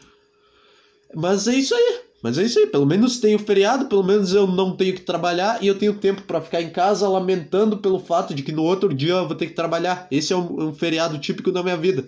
Mas 1.16 1.48
é 1.48 1.56
isso 1.56 1.74
aí. 1.74 2.02
Mas 2.22 2.38
é 2.38 2.44
isso 2.44 2.60
aí. 2.60 2.68
Pelo 2.68 2.86
menos 2.86 3.20
tenho 3.20 3.40
feriado, 3.40 3.86
pelo 3.86 4.04
menos 4.04 4.34
eu 4.34 4.46
não 4.46 4.76
tenho 4.76 4.94
que 4.94 5.02
trabalhar 5.02 5.62
e 5.64 5.68
eu 5.68 5.78
tenho 5.78 5.94
tempo 5.94 6.22
para 6.24 6.42
ficar 6.42 6.62
em 6.62 6.70
casa 6.70 7.08
lamentando 7.08 7.78
pelo 7.78 8.00
fato 8.00 8.34
de 8.34 8.44
que 8.44 8.52
no 8.52 8.64
outro 8.64 8.94
dia 8.94 9.14
eu 9.14 9.28
vou 9.28 9.36
ter 9.36 9.48
que 9.48 9.54
trabalhar. 9.54 10.08
Esse 10.12 10.34
é 10.34 10.36
um, 10.36 10.70
um 10.70 10.74
feriado 10.74 11.18
típico 11.18 11.52
da 11.52 11.64
minha 11.64 11.78
vida. 11.78 12.06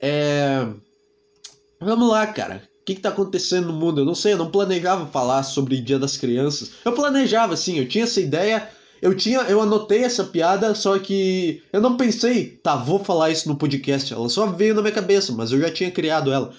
É. 0.00 0.66
Vamos 1.80 2.08
lá, 2.10 2.26
cara 2.26 2.70
que 2.94 2.98
está 2.98 3.10
acontecendo 3.10 3.68
no 3.68 3.72
mundo? 3.72 4.00
Eu 4.00 4.04
não 4.04 4.14
sei, 4.14 4.32
eu 4.32 4.38
não 4.38 4.50
planejava 4.50 5.06
falar 5.06 5.42
sobre 5.42 5.80
Dia 5.80 5.98
das 5.98 6.16
Crianças. 6.16 6.72
Eu 6.84 6.92
planejava, 6.92 7.56
sim, 7.56 7.78
eu 7.78 7.88
tinha 7.88 8.04
essa 8.04 8.20
ideia, 8.20 8.68
eu 9.00 9.14
tinha, 9.14 9.40
eu 9.42 9.60
anotei 9.60 10.02
essa 10.04 10.24
piada, 10.24 10.74
só 10.74 10.98
que 10.98 11.62
eu 11.72 11.80
não 11.80 11.96
pensei, 11.96 12.58
tá, 12.62 12.76
vou 12.76 12.98
falar 12.98 13.30
isso 13.30 13.48
no 13.48 13.56
podcast. 13.56 14.12
Ela 14.12 14.28
só 14.28 14.46
veio 14.46 14.74
na 14.74 14.82
minha 14.82 14.94
cabeça, 14.94 15.32
mas 15.32 15.52
eu 15.52 15.60
já 15.60 15.70
tinha 15.70 15.90
criado 15.90 16.32
ela. 16.32 16.52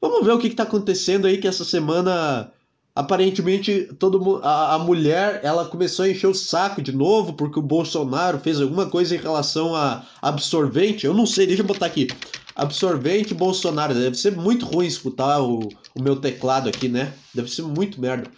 Vamos 0.00 0.24
ver 0.24 0.32
o 0.32 0.38
que, 0.38 0.48
está 0.48 0.62
acontecendo 0.62 1.26
aí 1.26 1.38
que 1.38 1.48
essa 1.48 1.64
semana 1.64 2.52
aparentemente 2.94 3.90
todo 3.98 4.40
a, 4.42 4.74
a 4.74 4.78
mulher 4.78 5.40
ela 5.42 5.66
começou 5.66 6.04
a 6.04 6.08
encher 6.08 6.28
o 6.28 6.34
saco 6.34 6.80
de 6.80 6.92
novo 6.92 7.34
porque 7.34 7.58
o 7.58 7.62
Bolsonaro 7.62 8.38
fez 8.38 8.60
alguma 8.60 8.86
coisa 8.86 9.14
em 9.14 9.18
relação 9.18 9.74
a 9.74 10.06
absorvente. 10.22 11.06
Eu 11.06 11.14
não 11.14 11.26
sei, 11.26 11.46
deixa 11.46 11.62
eu 11.62 11.66
botar 11.66 11.86
aqui 11.86 12.08
absorvente 12.56 13.34
Bolsonaro. 13.34 13.94
Deve 13.94 14.16
ser 14.16 14.34
muito 14.34 14.64
ruim 14.64 14.86
escutar 14.86 15.40
o, 15.40 15.68
o 15.94 16.02
meu 16.02 16.16
teclado 16.16 16.68
aqui, 16.68 16.88
né? 16.88 17.12
Deve 17.34 17.50
ser 17.50 17.62
muito 17.62 18.00
merda. 18.00 18.30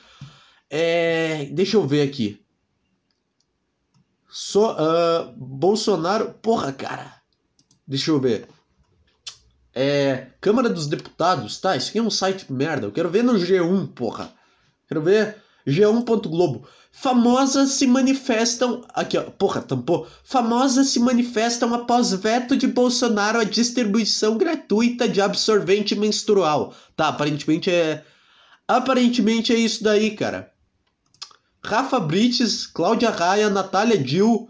É, 0.69 1.47
deixa 1.53 1.77
eu 1.77 1.87
ver 1.87 2.03
aqui. 2.03 2.41
So, 4.29 4.73
uh, 4.73 5.33
Bolsonaro. 5.37 6.35
Porra, 6.43 6.73
cara. 6.73 7.15
Deixa 7.87 8.11
eu 8.11 8.21
ver. 8.21 8.49
É, 9.75 10.29
Câmara 10.41 10.69
dos 10.69 10.87
Deputados. 10.87 11.59
Tá, 11.61 11.77
isso 11.77 11.91
aqui 11.91 11.99
é 11.99 12.03
um 12.03 12.11
site 12.11 12.53
merda. 12.53 12.87
Eu 12.87 12.93
quero 12.93 13.09
ver 13.09 13.23
no 13.23 13.35
G1, 13.35 13.89
porra. 13.95 14.33
Quero 14.89 15.03
ver. 15.03 15.37
G1.globo. 15.67 16.67
Famosas 16.91 17.71
se 17.71 17.87
manifestam. 17.87 18.85
Aqui, 18.95 19.19
ó. 19.19 19.23
Porra, 19.23 19.61
tampou. 19.61 20.07
Famosas 20.25 20.89
se 20.89 20.99
manifestam 20.99 21.75
após 21.75 22.13
veto 22.13 22.57
de 22.57 22.67
Bolsonaro 22.67 23.39
à 23.39 23.45
distribuição 23.45 24.37
gratuita 24.37 25.09
de 25.09 25.21
absorvente 25.21 25.95
menstrual. 25.95 26.75
Tá, 26.97 27.09
aparentemente 27.09 27.71
é. 27.71 28.05
Aparentemente 28.67 29.53
é 29.53 29.57
isso 29.57 29.85
daí, 29.85 30.11
cara. 30.13 30.53
Rafa 31.63 32.01
Brites, 32.01 32.67
Cláudia 32.67 33.11
Raia, 33.11 33.51
Natália 33.51 33.99
Dil, 33.99 34.49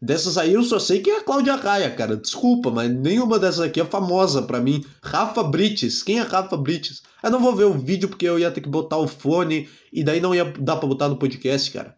Dessas 0.00 0.36
aí 0.36 0.52
eu 0.52 0.62
só 0.62 0.78
sei 0.78 1.00
que 1.00 1.10
é 1.10 1.18
a 1.18 1.24
Cláudia 1.24 1.56
Raia, 1.56 1.90
cara. 1.90 2.16
Desculpa, 2.16 2.70
mas 2.70 2.90
nenhuma 2.90 3.38
dessas 3.38 3.60
aqui 3.60 3.80
é 3.80 3.84
famosa 3.84 4.42
para 4.42 4.60
mim. 4.60 4.84
Rafa 5.02 5.42
Brites. 5.42 6.02
Quem 6.02 6.18
é 6.18 6.22
Rafa 6.22 6.56
Brites? 6.56 7.02
Eu 7.22 7.30
não 7.30 7.40
vou 7.40 7.54
ver 7.54 7.64
o 7.64 7.72
vídeo 7.72 8.08
porque 8.08 8.28
eu 8.28 8.38
ia 8.38 8.50
ter 8.50 8.60
que 8.60 8.68
botar 8.68 8.98
o 8.98 9.08
fone 9.08 9.68
e 9.92 10.04
daí 10.04 10.20
não 10.20 10.34
ia 10.34 10.44
dar 10.44 10.76
pra 10.76 10.88
botar 10.88 11.08
no 11.08 11.16
podcast, 11.16 11.70
cara. 11.70 11.96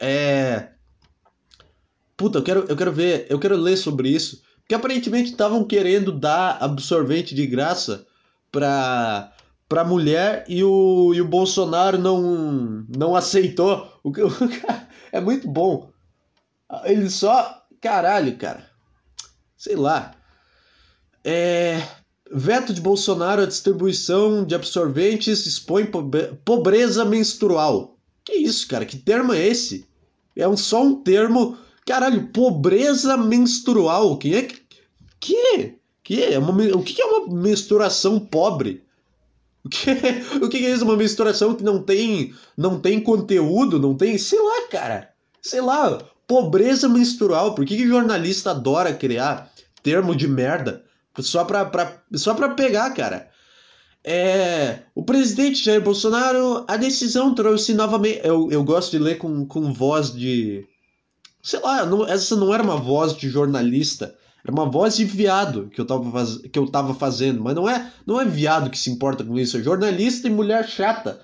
É. 0.00 0.70
Puta, 2.16 2.38
eu 2.38 2.42
quero, 2.42 2.64
eu 2.68 2.76
quero 2.76 2.92
ver, 2.92 3.26
eu 3.28 3.38
quero 3.38 3.56
ler 3.56 3.76
sobre 3.76 4.08
isso. 4.08 4.42
Porque 4.60 4.74
aparentemente 4.74 5.30
estavam 5.30 5.64
querendo 5.64 6.10
dar 6.10 6.58
absorvente 6.60 7.34
de 7.34 7.46
graça 7.46 8.06
pra, 8.50 9.32
pra 9.68 9.84
mulher 9.84 10.44
e 10.48 10.64
o, 10.64 11.12
e 11.14 11.20
o 11.20 11.28
Bolsonaro 11.28 11.98
não, 11.98 12.84
não 12.96 13.14
aceitou. 13.14 14.00
O 14.02 14.10
que 14.10 14.22
é 15.12 15.20
muito 15.20 15.48
bom. 15.48 15.90
Ele 16.84 17.08
só. 17.10 17.62
Caralho, 17.80 18.36
cara. 18.36 18.68
Sei 19.56 19.76
lá. 19.76 20.14
É. 21.24 21.82
Veto 22.30 22.74
de 22.74 22.80
Bolsonaro 22.80 23.42
à 23.42 23.46
distribuição 23.46 24.44
de 24.44 24.54
absorventes 24.54 25.46
expõe 25.46 25.90
pobreza 26.44 27.04
menstrual. 27.04 27.96
Que 28.22 28.34
isso, 28.34 28.68
cara? 28.68 28.84
Que 28.84 28.98
termo 28.98 29.32
é 29.32 29.46
esse? 29.46 29.86
É 30.36 30.46
um, 30.46 30.56
só 30.56 30.82
um 30.82 31.02
termo. 31.02 31.56
Caralho, 31.86 32.28
pobreza 32.28 33.16
menstrual. 33.16 34.18
Quem 34.18 34.34
é 34.34 34.42
que. 34.42 34.62
Que? 35.18 35.78
Que 36.04 36.22
é 36.22 36.38
uma, 36.38 36.52
o 36.76 36.82
que 36.82 37.00
é 37.00 37.04
uma 37.04 37.34
menstruação 37.34 38.20
pobre? 38.20 38.84
O 39.64 39.68
que, 39.68 39.90
o 40.42 40.48
que 40.48 40.64
é 40.64 40.70
isso? 40.70 40.84
Uma 40.84 40.96
menstruação 40.96 41.54
que 41.54 41.62
não 41.62 41.82
tem, 41.82 42.32
não 42.56 42.80
tem 42.80 42.98
conteúdo, 43.00 43.78
não 43.78 43.94
tem. 43.94 44.16
Sei 44.16 44.40
lá, 44.40 44.68
cara. 44.70 45.12
Sei 45.42 45.60
lá. 45.60 45.98
Pobreza 46.28 46.88
menstrual. 46.88 47.54
Por 47.54 47.64
que, 47.64 47.76
que 47.76 47.88
jornalista 47.88 48.52
adora 48.52 48.94
criar 48.94 49.50
termo 49.82 50.14
de 50.14 50.28
merda 50.28 50.84
só 51.18 51.44
pra, 51.44 51.64
pra, 51.64 52.00
só 52.14 52.34
pra 52.34 52.50
pegar, 52.50 52.90
cara? 52.90 53.28
É, 54.04 54.80
o 54.94 55.02
presidente 55.02 55.64
Jair 55.64 55.82
Bolsonaro, 55.82 56.64
a 56.68 56.76
decisão 56.76 57.34
trouxe 57.34 57.74
novamente. 57.74 58.20
Eu, 58.22 58.48
eu 58.50 58.62
gosto 58.62 58.92
de 58.92 58.98
ler 58.98 59.18
com, 59.18 59.44
com 59.44 59.72
voz 59.72 60.12
de. 60.12 60.64
Sei 61.42 61.60
lá, 61.60 61.84
não, 61.84 62.06
essa 62.06 62.36
não 62.36 62.54
era 62.54 62.62
uma 62.62 62.76
voz 62.76 63.16
de 63.16 63.28
jornalista, 63.28 64.14
era 64.44 64.52
uma 64.52 64.70
voz 64.70 64.96
de 64.96 65.04
viado 65.04 65.68
que 65.68 65.80
eu 65.80 65.86
tava, 65.86 66.10
faz, 66.10 66.36
que 66.36 66.58
eu 66.58 66.66
tava 66.68 66.94
fazendo. 66.94 67.42
Mas 67.42 67.54
não 67.54 67.68
é, 67.68 67.92
não 68.06 68.20
é 68.20 68.24
viado 68.24 68.70
que 68.70 68.78
se 68.78 68.90
importa 68.90 69.24
com 69.24 69.38
isso, 69.38 69.56
é 69.56 69.62
jornalista 69.62 70.28
e 70.28 70.30
mulher 70.30 70.68
chata 70.68 71.20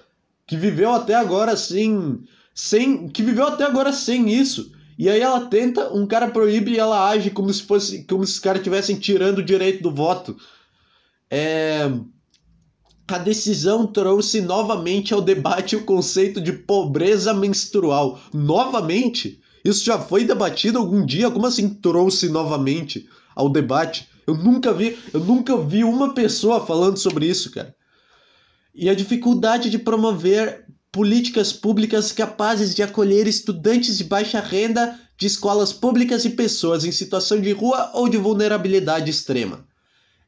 que 0.46 0.56
viveu 0.56 0.92
até 0.92 1.14
agora 1.14 1.56
sem. 1.56 2.20
sem 2.54 3.08
que 3.08 3.22
viveu 3.22 3.46
até 3.46 3.64
agora 3.64 3.92
sem 3.92 4.32
isso. 4.32 4.72
E 4.98 5.08
aí 5.08 5.20
ela 5.20 5.46
tenta, 5.46 5.92
um 5.92 6.06
cara 6.06 6.28
proíbe 6.30 6.72
e 6.72 6.78
ela 6.78 7.08
age 7.08 7.30
como 7.30 7.52
se 7.52 7.62
fosse 7.62 8.04
como 8.04 8.24
se 8.24 8.34
os 8.34 8.38
caras 8.38 8.60
estivessem 8.60 8.96
tirando 8.96 9.38
o 9.38 9.44
direito 9.44 9.82
do 9.82 9.92
voto. 9.92 10.36
É... 11.30 11.90
A 13.06 13.18
decisão 13.18 13.86
trouxe 13.86 14.40
novamente 14.40 15.12
ao 15.12 15.20
debate 15.20 15.76
o 15.76 15.84
conceito 15.84 16.40
de 16.40 16.52
pobreza 16.52 17.34
menstrual. 17.34 18.18
Novamente? 18.32 19.40
Isso 19.64 19.84
já 19.84 19.98
foi 19.98 20.24
debatido 20.24 20.78
algum 20.78 21.04
dia? 21.04 21.30
Como 21.30 21.46
assim 21.46 21.68
trouxe 21.68 22.28
novamente 22.28 23.06
ao 23.34 23.48
debate? 23.48 24.08
Eu 24.26 24.34
nunca 24.34 24.72
vi, 24.72 24.96
eu 25.12 25.20
nunca 25.20 25.56
vi 25.56 25.84
uma 25.84 26.14
pessoa 26.14 26.64
falando 26.64 26.96
sobre 26.96 27.26
isso, 27.26 27.50
cara. 27.50 27.74
E 28.74 28.88
a 28.88 28.94
dificuldade 28.94 29.70
de 29.70 29.78
promover 29.78 30.66
políticas 30.94 31.52
públicas 31.52 32.12
capazes 32.12 32.72
de 32.72 32.80
acolher 32.80 33.26
estudantes 33.26 33.98
de 33.98 34.04
baixa 34.04 34.38
renda 34.38 34.96
de 35.18 35.26
escolas 35.26 35.72
públicas 35.72 36.24
e 36.24 36.30
pessoas 36.30 36.84
em 36.84 36.92
situação 36.92 37.40
de 37.40 37.50
rua 37.50 37.90
ou 37.94 38.08
de 38.08 38.16
vulnerabilidade 38.16 39.10
extrema. 39.10 39.66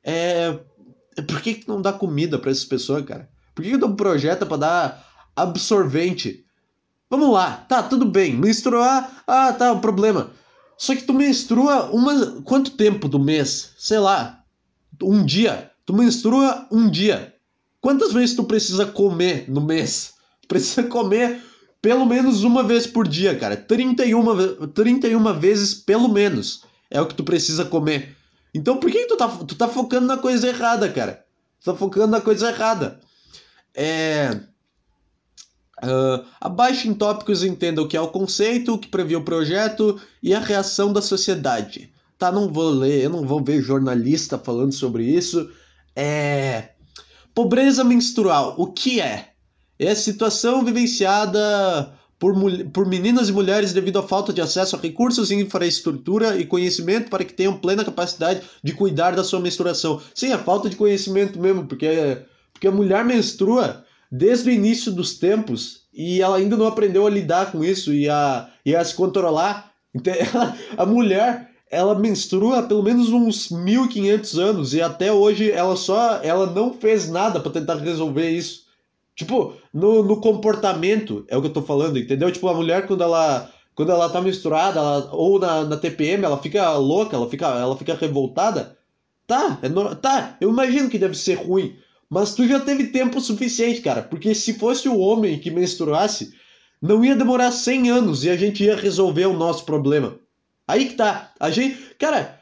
É... 0.02 0.58
Por 1.28 1.40
que, 1.40 1.54
que 1.54 1.68
não 1.68 1.80
dá 1.80 1.92
comida 1.92 2.36
para 2.36 2.50
essas 2.50 2.64
pessoas, 2.64 3.04
cara? 3.04 3.30
Por 3.54 3.62
que, 3.62 3.70
que 3.70 3.76
dá 3.76 3.86
um 3.86 3.94
projeto 3.94 4.44
para 4.44 4.56
dar 4.56 5.06
absorvente? 5.36 6.44
Vamos 7.08 7.32
lá, 7.32 7.64
tá, 7.68 7.84
tudo 7.84 8.04
bem. 8.04 8.36
Menstruar, 8.36 9.22
ah, 9.24 9.52
tá, 9.52 9.72
um 9.72 9.78
problema. 9.80 10.32
Só 10.76 10.96
que 10.96 11.04
tu 11.04 11.14
menstrua 11.14 11.90
uma. 11.92 12.42
Quanto 12.42 12.72
tempo 12.72 13.08
do 13.08 13.20
mês? 13.20 13.70
Sei 13.78 14.00
lá. 14.00 14.42
Um 15.00 15.24
dia. 15.24 15.70
Tu 15.86 15.94
menstrua 15.94 16.66
um 16.72 16.90
dia. 16.90 17.32
Quantas 17.80 18.12
vezes 18.12 18.34
tu 18.34 18.42
precisa 18.42 18.84
comer 18.84 19.48
no 19.48 19.60
mês? 19.60 20.15
Precisa 20.46 20.82
comer 20.84 21.42
pelo 21.80 22.04
menos 22.04 22.42
uma 22.42 22.62
vez 22.62 22.86
por 22.86 23.06
dia, 23.06 23.38
cara. 23.38 23.56
31, 23.56 24.66
31 24.68 25.38
vezes 25.38 25.74
pelo 25.74 26.08
menos 26.08 26.64
é 26.90 27.00
o 27.00 27.06
que 27.06 27.14
tu 27.14 27.22
precisa 27.22 27.64
comer. 27.64 28.16
Então 28.54 28.78
por 28.78 28.90
que, 28.90 29.02
que 29.02 29.06
tu, 29.06 29.16
tá, 29.16 29.28
tu 29.28 29.54
tá 29.54 29.68
focando 29.68 30.06
na 30.06 30.16
coisa 30.16 30.48
errada, 30.48 30.90
cara? 30.90 31.24
Tu 31.60 31.64
tá 31.64 31.74
focando 31.74 32.08
na 32.08 32.20
coisa 32.20 32.48
errada. 32.48 33.00
É. 33.74 34.40
Uh, 35.84 36.24
abaixo 36.40 36.88
em 36.88 36.94
tópicos 36.94 37.44
entenda 37.44 37.82
o 37.82 37.86
que 37.86 37.96
é 37.96 38.00
o 38.00 38.08
conceito, 38.08 38.74
o 38.74 38.78
que 38.78 38.88
prevê 38.88 39.14
o 39.14 39.22
projeto 39.22 40.00
e 40.22 40.34
a 40.34 40.40
reação 40.40 40.92
da 40.92 41.02
sociedade. 41.02 41.92
Tá, 42.18 42.32
não 42.32 42.50
vou 42.50 42.70
ler, 42.70 43.04
eu 43.04 43.10
não 43.10 43.26
vou 43.26 43.44
ver 43.44 43.60
jornalista 43.60 44.38
falando 44.38 44.72
sobre 44.72 45.04
isso. 45.04 45.50
É. 45.94 46.70
Pobreza 47.34 47.84
menstrual, 47.84 48.54
o 48.56 48.72
que 48.72 49.00
é? 49.00 49.35
É 49.78 49.90
a 49.90 49.96
situação 49.96 50.64
vivenciada 50.64 51.92
por, 52.18 52.34
por 52.72 52.86
meninas 52.86 53.28
e 53.28 53.32
mulheres 53.32 53.72
devido 53.72 53.98
à 53.98 54.02
falta 54.02 54.32
de 54.32 54.40
acesso 54.40 54.76
a 54.76 54.78
recursos, 54.78 55.30
infraestrutura 55.30 56.36
e 56.36 56.46
conhecimento 56.46 57.10
para 57.10 57.24
que 57.24 57.34
tenham 57.34 57.58
plena 57.58 57.84
capacidade 57.84 58.40
de 58.62 58.72
cuidar 58.72 59.14
da 59.14 59.24
sua 59.24 59.40
menstruação. 59.40 60.00
Sim, 60.14 60.32
a 60.32 60.38
falta 60.38 60.70
de 60.70 60.76
conhecimento 60.76 61.38
mesmo, 61.38 61.66
porque, 61.66 62.18
porque 62.52 62.68
a 62.68 62.72
mulher 62.72 63.04
menstrua 63.04 63.84
desde 64.10 64.48
o 64.48 64.52
início 64.52 64.90
dos 64.90 65.18
tempos 65.18 65.82
e 65.92 66.22
ela 66.22 66.36
ainda 66.36 66.56
não 66.56 66.66
aprendeu 66.66 67.06
a 67.06 67.10
lidar 67.10 67.52
com 67.52 67.64
isso 67.64 67.92
e 67.92 68.08
a, 68.08 68.48
e 68.64 68.74
a 68.74 68.84
se 68.84 68.94
controlar. 68.94 69.72
Ela, 70.04 70.54
a 70.76 70.84
mulher, 70.84 71.52
ela 71.70 71.98
menstrua 71.98 72.62
pelo 72.62 72.82
menos 72.82 73.08
uns 73.08 73.48
1500 73.48 74.38
anos 74.38 74.74
e 74.74 74.82
até 74.82 75.10
hoje 75.10 75.50
ela 75.50 75.74
só 75.74 76.20
ela 76.22 76.44
não 76.44 76.74
fez 76.74 77.08
nada 77.08 77.40
para 77.40 77.52
tentar 77.52 77.76
resolver 77.76 78.28
isso. 78.28 78.65
Tipo, 79.16 79.54
no, 79.72 80.04
no 80.04 80.20
comportamento, 80.20 81.24
é 81.26 81.36
o 81.36 81.40
que 81.40 81.48
eu 81.48 81.52
tô 81.52 81.62
falando, 81.62 81.98
entendeu? 81.98 82.30
Tipo, 82.30 82.48
a 82.48 82.54
mulher 82.54 82.86
quando 82.86 83.02
ela 83.02 83.50
quando 83.74 83.92
ela 83.92 84.08
tá 84.08 84.22
menstruada, 84.22 84.80
ela, 84.80 85.10
ou 85.12 85.38
na, 85.38 85.64
na 85.64 85.76
TPM, 85.76 86.24
ela 86.24 86.38
fica 86.38 86.72
louca, 86.76 87.14
ela 87.14 87.28
fica, 87.28 87.46
ela 87.46 87.76
fica 87.76 87.94
revoltada. 87.94 88.76
Tá, 89.26 89.58
é 89.60 89.68
no, 89.68 89.94
tá, 89.94 90.36
eu 90.40 90.48
imagino 90.48 90.88
que 90.88 90.98
deve 90.98 91.14
ser 91.14 91.34
ruim, 91.34 91.76
mas 92.08 92.34
tu 92.34 92.46
já 92.46 92.60
teve 92.60 92.86
tempo 92.86 93.20
suficiente, 93.20 93.82
cara, 93.82 94.02
porque 94.02 94.34
se 94.34 94.54
fosse 94.54 94.88
o 94.88 94.98
homem 94.98 95.38
que 95.38 95.50
menstruasse, 95.50 96.32
não 96.80 97.04
ia 97.04 97.16
demorar 97.16 97.50
100 97.50 97.90
anos 97.90 98.24
e 98.24 98.30
a 98.30 98.36
gente 98.36 98.64
ia 98.64 98.76
resolver 98.76 99.26
o 99.26 99.36
nosso 99.36 99.64
problema. 99.64 100.18
Aí 100.66 100.86
que 100.86 100.94
tá. 100.94 101.32
A 101.38 101.50
gente. 101.50 101.76
Cara, 101.98 102.40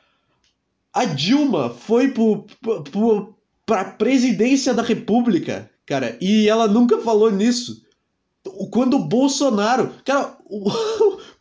a 0.93 1.05
Dilma 1.05 1.71
foi 1.71 2.09
pro, 2.09 2.47
pro, 2.91 3.35
pra 3.67 3.85
presidência 3.85 4.73
da 4.73 4.83
República, 4.83 5.71
cara, 5.87 6.17
e 6.21 6.49
ela 6.49 6.67
nunca 6.67 6.99
falou 6.99 7.31
nisso. 7.31 7.83
Quando 8.71 8.97
o 8.97 9.05
Bolsonaro. 9.05 9.95
Cara, 10.05 10.37
o, 10.45 10.71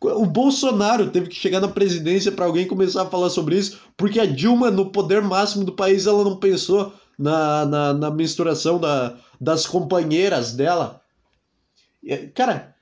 o 0.22 0.26
Bolsonaro 0.26 1.10
teve 1.10 1.28
que 1.28 1.36
chegar 1.36 1.60
na 1.60 1.68
presidência 1.68 2.32
para 2.32 2.46
alguém 2.46 2.66
começar 2.66 3.02
a 3.02 3.10
falar 3.10 3.30
sobre 3.30 3.58
isso, 3.58 3.80
porque 3.96 4.18
a 4.18 4.26
Dilma, 4.26 4.70
no 4.70 4.90
poder 4.90 5.22
máximo 5.22 5.64
do 5.64 5.72
país, 5.72 6.06
ela 6.06 6.24
não 6.24 6.36
pensou 6.36 6.92
na, 7.18 7.64
na, 7.66 7.94
na 7.94 8.10
misturação 8.10 8.78
da, 8.78 9.16
das 9.40 9.66
companheiras 9.66 10.52
dela. 10.52 11.00
Cara, 12.34 12.73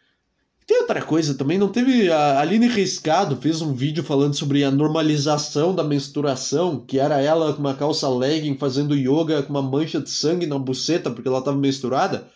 tem 0.73 0.81
outra 0.81 1.02
coisa 1.02 1.35
também, 1.35 1.59
não 1.59 1.69
teve. 1.69 2.11
A 2.11 2.41
Aline 2.41 2.67
Riscado 2.67 3.37
fez 3.37 3.61
um 3.61 3.75
vídeo 3.75 4.02
falando 4.02 4.35
sobre 4.35 4.64
a 4.64 4.71
normalização 4.71 5.75
da 5.75 5.85
menstruação, 5.85 6.81
que 6.81 6.99
era 6.99 7.21
ela 7.21 7.52
com 7.52 7.61
uma 7.61 7.75
calça 7.75 8.09
legging 8.09 8.57
fazendo 8.57 8.97
yoga 8.97 9.43
com 9.43 9.50
uma 9.50 9.61
mancha 9.61 10.00
de 10.00 10.09
sangue 10.09 10.47
na 10.47 10.59
buceta 10.59 11.11
porque 11.11 11.29
ela 11.29 11.41
estava 11.41 11.59
menstruada. 11.59 12.26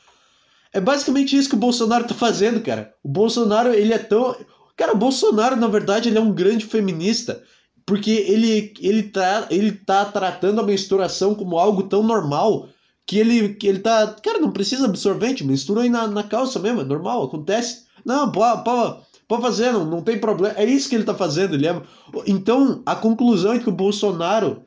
É 0.70 0.78
basicamente 0.78 1.34
isso 1.34 1.48
que 1.48 1.54
o 1.54 1.58
Bolsonaro 1.58 2.06
tá 2.06 2.14
fazendo, 2.14 2.60
cara. 2.60 2.92
O 3.02 3.08
Bolsonaro, 3.08 3.72
ele 3.72 3.94
é 3.94 3.98
tão. 3.98 4.36
Cara, 4.76 4.92
o 4.92 4.98
Bolsonaro, 4.98 5.56
na 5.56 5.68
verdade, 5.68 6.10
ele 6.10 6.18
é 6.18 6.20
um 6.20 6.34
grande 6.34 6.66
feminista. 6.66 7.42
Porque 7.86 8.10
ele, 8.10 8.74
ele, 8.80 9.04
tá, 9.04 9.46
ele 9.48 9.72
tá 9.72 10.04
tratando 10.04 10.60
a 10.60 10.64
menstruação 10.64 11.34
como 11.34 11.56
algo 11.56 11.84
tão 11.84 12.02
normal 12.02 12.68
que 13.06 13.18
ele, 13.18 13.54
que 13.54 13.66
ele 13.66 13.78
tá. 13.78 14.14
Cara, 14.22 14.40
não 14.40 14.50
precisa 14.50 14.84
absorvente, 14.84 15.44
menstrua 15.44 15.84
aí 15.84 15.88
na, 15.88 16.06
na 16.06 16.22
calça 16.22 16.58
mesmo, 16.58 16.82
é 16.82 16.84
normal, 16.84 17.22
acontece. 17.22 17.85
Não, 18.06 18.30
pode, 18.30 18.62
pode, 18.62 19.02
pode 19.26 19.42
fazer, 19.42 19.72
não, 19.72 19.84
não 19.84 20.00
tem 20.00 20.16
problema. 20.16 20.54
É 20.56 20.64
isso 20.64 20.88
que 20.88 20.94
ele 20.94 21.02
está 21.02 21.12
fazendo. 21.12 21.56
Ele 21.56 21.66
é... 21.66 21.82
Então, 22.24 22.80
a 22.86 22.94
conclusão 22.94 23.54
é 23.54 23.58
que 23.58 23.68
o 23.68 23.72
Bolsonaro 23.72 24.62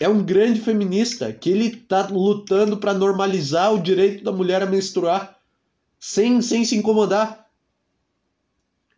é 0.00 0.08
um 0.08 0.24
grande 0.24 0.58
feminista, 0.58 1.30
que 1.30 1.50
ele 1.50 1.66
está 1.66 2.06
lutando 2.06 2.78
para 2.78 2.94
normalizar 2.94 3.74
o 3.74 3.82
direito 3.82 4.24
da 4.24 4.32
mulher 4.32 4.62
a 4.62 4.66
menstruar 4.66 5.36
sem, 6.00 6.40
sem 6.40 6.64
se 6.64 6.76
incomodar. 6.76 7.46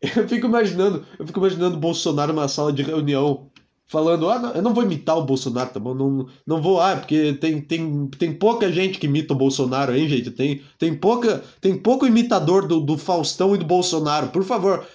Eu 0.16 0.26
fico 0.26 0.46
imaginando, 0.46 1.06
eu 1.18 1.26
fico 1.26 1.38
imaginando 1.40 1.76
Bolsonaro 1.76 2.32
numa 2.32 2.48
sala 2.48 2.72
de 2.72 2.82
reunião 2.82 3.49
falando, 3.90 4.30
ah, 4.30 4.38
não, 4.38 4.50
eu 4.52 4.62
não 4.62 4.72
vou 4.72 4.84
imitar 4.84 5.18
o 5.18 5.24
Bolsonaro, 5.24 5.70
tá 5.70 5.80
bom? 5.80 5.92
Não, 5.92 6.28
não 6.46 6.62
vou, 6.62 6.80
ah, 6.80 6.94
porque 6.94 7.32
tem, 7.34 7.60
tem, 7.60 8.06
tem 8.06 8.32
pouca 8.32 8.70
gente 8.70 9.00
que 9.00 9.06
imita 9.06 9.34
o 9.34 9.36
Bolsonaro, 9.36 9.96
hein, 9.96 10.08
gente? 10.08 10.30
Tem, 10.30 10.62
tem, 10.78 10.94
pouca, 10.94 11.42
tem 11.60 11.76
pouco 11.76 12.06
imitador 12.06 12.68
do, 12.68 12.80
do 12.80 12.96
Faustão 12.96 13.52
e 13.52 13.58
do 13.58 13.64
Bolsonaro. 13.64 14.28
Por 14.28 14.44
favor, 14.44 14.86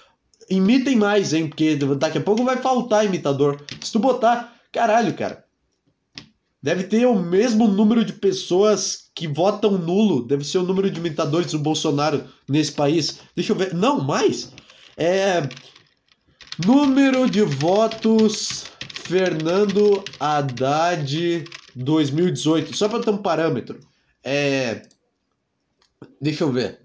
imitem 0.48 0.96
mais, 0.96 1.34
hein? 1.34 1.46
Porque 1.46 1.76
daqui 1.76 2.16
a 2.16 2.22
pouco 2.22 2.42
vai 2.42 2.56
faltar 2.56 3.04
imitador. 3.04 3.60
Se 3.82 3.92
tu 3.92 3.98
botar, 3.98 4.54
caralho, 4.72 5.12
cara. 5.12 5.44
Deve 6.62 6.84
ter 6.84 7.04
o 7.04 7.18
mesmo 7.18 7.68
número 7.68 8.02
de 8.02 8.14
pessoas 8.14 9.10
que 9.14 9.28
votam 9.28 9.72
nulo, 9.72 10.26
deve 10.26 10.42
ser 10.42 10.56
o 10.56 10.62
número 10.62 10.90
de 10.90 10.98
imitadores 10.98 11.52
do 11.52 11.58
Bolsonaro 11.58 12.24
nesse 12.48 12.72
país. 12.72 13.20
Deixa 13.36 13.52
eu 13.52 13.56
ver. 13.56 13.74
Não, 13.74 14.00
mais. 14.02 14.54
É. 14.96 15.46
Número 16.66 17.28
de 17.28 17.42
votos 17.42 18.64
Fernando 19.06 20.02
Haddad 20.18 21.44
2018. 21.76 22.76
Só 22.76 22.88
para 22.88 23.02
ter 23.02 23.10
um 23.10 23.18
parâmetro. 23.18 23.78
É... 24.22 24.82
Deixa 26.20 26.42
eu 26.44 26.50
ver. 26.50 26.80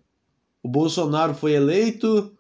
O 0.62 0.70
Bolsonaro 0.70 1.34
foi 1.34 1.54
eleito. 1.54 2.32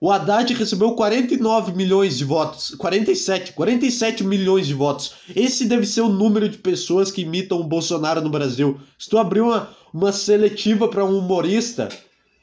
O 0.00 0.10
Haddad 0.10 0.52
recebeu 0.52 0.94
49 0.94 1.72
milhões 1.72 2.18
de 2.18 2.24
votos. 2.24 2.74
47, 2.74 3.52
47 3.52 4.24
milhões 4.24 4.66
de 4.66 4.74
votos. 4.74 5.14
Esse 5.34 5.64
deve 5.64 5.86
ser 5.86 6.00
o 6.00 6.08
número 6.08 6.48
de 6.48 6.58
pessoas 6.58 7.12
que 7.12 7.22
imitam 7.22 7.60
o 7.60 7.64
Bolsonaro 7.64 8.20
no 8.20 8.30
Brasil. 8.30 8.80
Se 8.98 9.08
tu 9.08 9.16
abrir 9.16 9.40
uma, 9.40 9.70
uma 9.92 10.12
seletiva 10.12 10.88
para 10.88 11.04
um 11.04 11.18
humorista, 11.18 11.88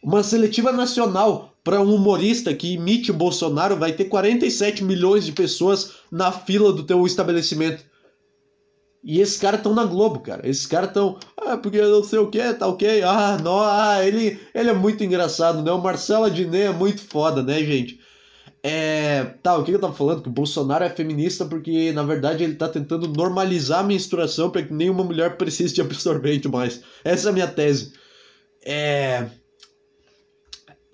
uma 0.01 0.23
seletiva 0.23 0.71
nacional 0.71 1.50
para 1.63 1.81
um 1.81 1.93
humorista 1.93 2.53
que 2.53 2.73
imite 2.73 3.11
o 3.11 3.15
Bolsonaro, 3.15 3.77
vai 3.77 3.93
ter 3.93 4.05
47 4.05 4.83
milhões 4.83 5.25
de 5.25 5.31
pessoas 5.31 5.93
na 6.11 6.31
fila 6.31 6.73
do 6.73 6.83
teu 6.83 7.05
estabelecimento. 7.05 7.83
E 9.03 9.19
esses 9.19 9.37
caras 9.37 9.59
estão 9.59 9.73
na 9.73 9.83
Globo, 9.83 10.19
cara. 10.19 10.47
Esses 10.47 10.65
caras 10.65 10.89
estão. 10.89 11.17
Ah, 11.35 11.57
porque 11.57 11.81
não 11.81 12.03
sei 12.03 12.19
o 12.19 12.29
que, 12.29 12.53
tá 12.53 12.67
ok. 12.67 13.01
Ah, 13.03 13.37
não, 13.41 13.59
ah, 13.59 14.05
ele, 14.05 14.39
ele 14.53 14.69
é 14.69 14.73
muito 14.73 15.03
engraçado, 15.03 15.63
né? 15.63 15.71
O 15.71 15.81
Marcelo 15.81 16.25
Adnet 16.25 16.67
é 16.67 16.71
muito 16.71 17.01
foda, 17.01 17.41
né, 17.41 17.59
gente? 17.63 17.99
É. 18.63 19.23
Tá, 19.41 19.57
o 19.57 19.63
que 19.63 19.71
eu 19.71 19.79
tava 19.79 19.93
falando? 19.93 20.21
Que 20.21 20.29
o 20.29 20.31
Bolsonaro 20.31 20.83
é 20.83 20.89
feminista 20.89 21.45
porque, 21.45 21.91
na 21.93 22.03
verdade, 22.03 22.43
ele 22.43 22.55
tá 22.55 22.69
tentando 22.69 23.07
normalizar 23.07 23.79
a 23.79 23.83
menstruação 23.83 24.51
para 24.51 24.63
que 24.63 24.73
nenhuma 24.73 25.03
mulher 25.03 25.35
precise 25.35 25.73
de 25.73 25.81
absorvente 25.81 26.47
mais. 26.47 26.83
Essa 27.03 27.29
é 27.29 27.31
a 27.31 27.33
minha 27.33 27.47
tese. 27.47 27.93
É. 28.63 29.27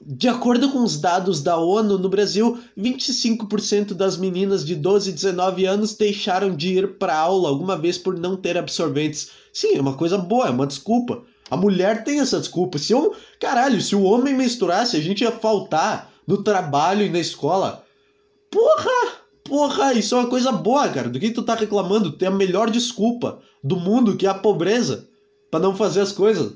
De 0.09 0.29
acordo 0.29 0.71
com 0.71 0.85
os 0.85 0.97
dados 0.97 1.41
da 1.41 1.57
ONU, 1.57 1.97
no 1.97 2.07
Brasil, 2.07 2.57
25% 2.77 3.93
das 3.93 4.15
meninas 4.15 4.65
de 4.65 4.73
12 4.73 5.09
e 5.09 5.13
19 5.13 5.65
anos 5.65 5.95
deixaram 5.95 6.55
de 6.55 6.77
ir 6.77 6.97
para 6.97 7.13
aula 7.13 7.49
alguma 7.49 7.75
vez 7.75 7.97
por 7.97 8.17
não 8.17 8.37
ter 8.37 8.57
absorventes. 8.57 9.31
Sim, 9.51 9.75
é 9.75 9.81
uma 9.81 9.97
coisa 9.97 10.17
boa, 10.17 10.47
é 10.47 10.49
uma 10.49 10.65
desculpa. 10.65 11.23
A 11.51 11.57
mulher 11.57 12.05
tem 12.05 12.21
essa 12.21 12.39
desculpa. 12.39 12.77
Se 12.77 12.93
eu, 12.93 13.13
caralho, 13.37 13.81
se 13.81 13.97
o 13.97 14.03
homem 14.03 14.33
menstruasse, 14.33 14.95
a 14.95 15.01
gente 15.01 15.25
ia 15.25 15.31
faltar 15.31 16.09
no 16.25 16.41
trabalho 16.41 17.05
e 17.05 17.09
na 17.09 17.19
escola. 17.19 17.83
Porra! 18.49 19.17
Porra, 19.43 19.91
isso 19.93 20.15
é 20.15 20.19
uma 20.19 20.29
coisa 20.29 20.53
boa, 20.53 20.87
cara. 20.87 21.09
Do 21.09 21.19
que 21.19 21.31
tu 21.31 21.43
tá 21.43 21.53
reclamando? 21.53 22.13
Tem 22.13 22.29
a 22.29 22.31
melhor 22.31 22.69
desculpa 22.69 23.39
do 23.61 23.75
mundo, 23.75 24.15
que 24.15 24.25
é 24.25 24.29
a 24.29 24.33
pobreza, 24.33 25.05
para 25.51 25.59
não 25.59 25.75
fazer 25.75 25.99
as 25.99 26.13
coisas. 26.13 26.53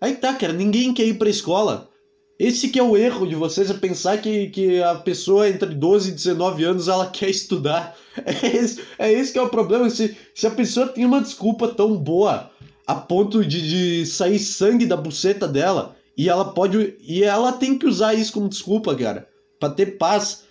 Aí 0.00 0.16
tá, 0.16 0.34
cara, 0.34 0.52
ninguém 0.52 0.92
quer 0.92 1.06
ir 1.06 1.14
pra 1.14 1.30
escola. 1.30 1.91
Esse 2.38 2.68
que 2.68 2.78
é 2.78 2.82
o 2.82 2.96
erro 2.96 3.26
de 3.26 3.34
vocês, 3.34 3.70
é 3.70 3.74
pensar 3.74 4.18
que, 4.18 4.48
que 4.48 4.82
a 4.82 4.96
pessoa 4.96 5.48
entre 5.48 5.74
12 5.74 6.10
e 6.10 6.14
19 6.14 6.64
anos 6.64 6.88
ela 6.88 7.06
quer 7.10 7.30
estudar. 7.30 7.96
É 8.24 8.46
esse, 8.46 8.82
é 8.98 9.12
esse 9.12 9.32
que 9.32 9.38
é 9.38 9.42
o 9.42 9.48
problema. 9.48 9.88
Se, 9.88 10.16
se 10.34 10.46
a 10.46 10.50
pessoa 10.50 10.88
tem 10.88 11.04
uma 11.04 11.20
desculpa 11.20 11.68
tão 11.68 11.96
boa 11.96 12.50
a 12.86 12.94
ponto 12.94 13.44
de, 13.44 14.02
de 14.02 14.06
sair 14.06 14.38
sangue 14.38 14.86
da 14.86 14.96
buceta 14.96 15.46
dela, 15.46 15.96
e 16.16 16.28
ela 16.28 16.52
pode. 16.52 16.96
E 17.00 17.22
ela 17.22 17.52
tem 17.52 17.78
que 17.78 17.86
usar 17.86 18.14
isso 18.14 18.32
como 18.32 18.48
desculpa, 18.48 18.94
cara. 18.94 19.28
para 19.58 19.72
ter 19.72 19.98
paz. 19.98 20.44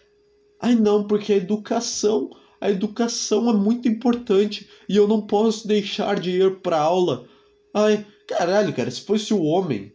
Ai 0.60 0.76
não, 0.76 1.06
porque 1.06 1.34
a 1.34 1.38
educação. 1.38 2.30
A 2.60 2.70
educação 2.70 3.50
é 3.50 3.54
muito 3.54 3.88
importante 3.88 4.70
e 4.88 4.96
eu 4.96 5.08
não 5.08 5.22
posso 5.22 5.68
deixar 5.68 6.20
de 6.20 6.30
ir 6.30 6.60
pra 6.60 6.80
aula. 6.80 7.26
Ai, 7.74 8.06
caralho, 8.28 8.72
cara, 8.72 8.92
se 8.92 9.02
fosse 9.02 9.34
o 9.34 9.42
homem 9.42 9.92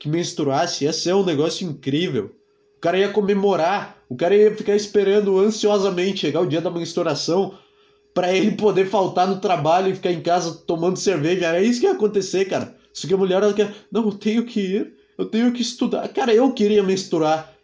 que 0.00 0.08
menstruasse, 0.08 0.84
ia 0.84 0.92
ser 0.94 1.14
um 1.14 1.24
negócio 1.24 1.68
incrível. 1.68 2.34
O 2.78 2.80
cara 2.80 2.98
ia 2.98 3.10
comemorar, 3.10 4.02
o 4.08 4.16
cara 4.16 4.34
ia 4.34 4.56
ficar 4.56 4.74
esperando 4.74 5.38
ansiosamente 5.38 6.20
chegar 6.20 6.40
o 6.40 6.46
dia 6.46 6.62
da 6.62 6.70
menstruação 6.70 7.54
para 8.14 8.34
ele 8.34 8.52
poder 8.52 8.86
faltar 8.86 9.28
no 9.28 9.38
trabalho 9.38 9.92
e 9.92 9.94
ficar 9.94 10.10
em 10.10 10.22
casa 10.22 10.54
tomando 10.66 10.96
cerveja. 10.96 11.46
Era 11.46 11.62
isso 11.62 11.80
que 11.80 11.86
ia 11.86 11.92
acontecer, 11.92 12.46
cara. 12.46 12.74
Só 12.94 13.06
que 13.06 13.12
a 13.12 13.16
mulher 13.18 13.42
ela 13.42 13.52
quer, 13.52 13.72
não, 13.92 14.06
eu 14.06 14.12
tenho 14.12 14.46
que 14.46 14.60
ir, 14.60 14.94
eu 15.18 15.26
tenho 15.26 15.52
que 15.52 15.60
estudar. 15.60 16.08
Cara, 16.08 16.32
eu 16.32 16.50
queria 16.52 16.82
menstruar. 16.82 17.54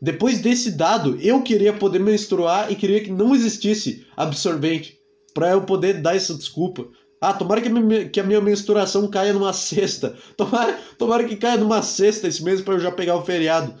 Depois 0.00 0.40
desse 0.40 0.70
dado, 0.70 1.18
eu 1.20 1.42
queria 1.42 1.74
poder 1.74 1.98
menstruar 1.98 2.72
e 2.72 2.74
queria 2.74 3.04
que 3.04 3.12
não 3.12 3.34
existisse 3.34 4.06
absorvente 4.16 4.98
para 5.34 5.50
eu 5.50 5.60
poder 5.60 6.00
dar 6.00 6.16
essa 6.16 6.34
desculpa. 6.34 6.88
Ah, 7.20 7.34
tomara 7.34 7.60
que 7.60 7.68
a, 7.68 7.70
minha, 7.70 8.08
que 8.08 8.18
a 8.18 8.24
minha 8.24 8.40
menstruação 8.40 9.06
caia 9.08 9.32
numa 9.32 9.52
sexta. 9.52 10.16
Tomara, 10.36 10.78
tomara 10.96 11.24
que 11.24 11.36
caia 11.36 11.58
numa 11.58 11.82
sexta 11.82 12.28
esse 12.28 12.42
mês 12.42 12.62
para 12.62 12.74
eu 12.74 12.80
já 12.80 12.90
pegar 12.90 13.16
o 13.16 13.24
feriado. 13.24 13.74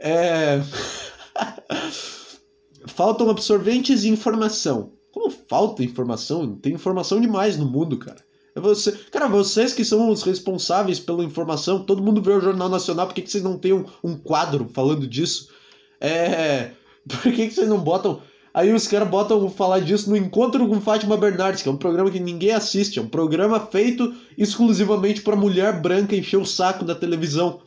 É... 0.00 0.60
Faltam 2.86 3.28
absorventes 3.28 4.04
e 4.04 4.08
informação. 4.08 4.92
Como 5.12 5.30
falta 5.30 5.82
informação? 5.82 6.56
Tem 6.56 6.72
informação 6.72 7.20
demais 7.20 7.56
no 7.56 7.66
mundo, 7.66 7.98
cara. 7.98 8.24
É 8.54 8.60
você... 8.60 8.92
Cara, 9.10 9.28
vocês 9.28 9.74
que 9.74 9.84
são 9.84 10.08
os 10.10 10.22
responsáveis 10.22 10.98
pela 10.98 11.24
informação, 11.24 11.84
todo 11.84 12.02
mundo 12.02 12.22
vê 12.22 12.32
o 12.32 12.40
Jornal 12.40 12.68
Nacional, 12.68 13.06
por 13.06 13.14
que, 13.14 13.22
que 13.22 13.30
vocês 13.30 13.44
não 13.44 13.58
têm 13.58 13.72
um, 13.72 13.84
um 14.02 14.16
quadro 14.16 14.70
falando 14.72 15.06
disso? 15.06 15.50
É 16.00 16.70
Por 17.08 17.32
que, 17.32 17.48
que 17.48 17.50
vocês 17.50 17.68
não 17.68 17.78
botam. 17.78 18.20
Aí 18.58 18.72
os 18.72 18.88
caras 18.88 19.08
botam 19.08 19.48
falar 19.48 19.78
disso 19.78 20.10
no 20.10 20.16
Encontro 20.16 20.66
com 20.66 20.80
Fátima 20.80 21.16
Bernardes, 21.16 21.62
que 21.62 21.68
é 21.68 21.70
um 21.70 21.76
programa 21.76 22.10
que 22.10 22.18
ninguém 22.18 22.50
assiste, 22.50 22.98
é 22.98 23.02
um 23.02 23.08
programa 23.08 23.60
feito 23.60 24.12
exclusivamente 24.36 25.22
para 25.22 25.36
mulher 25.36 25.80
branca 25.80 26.16
encher 26.16 26.38
o 26.38 26.44
saco 26.44 26.84
da 26.84 26.92
televisão. 26.92 27.60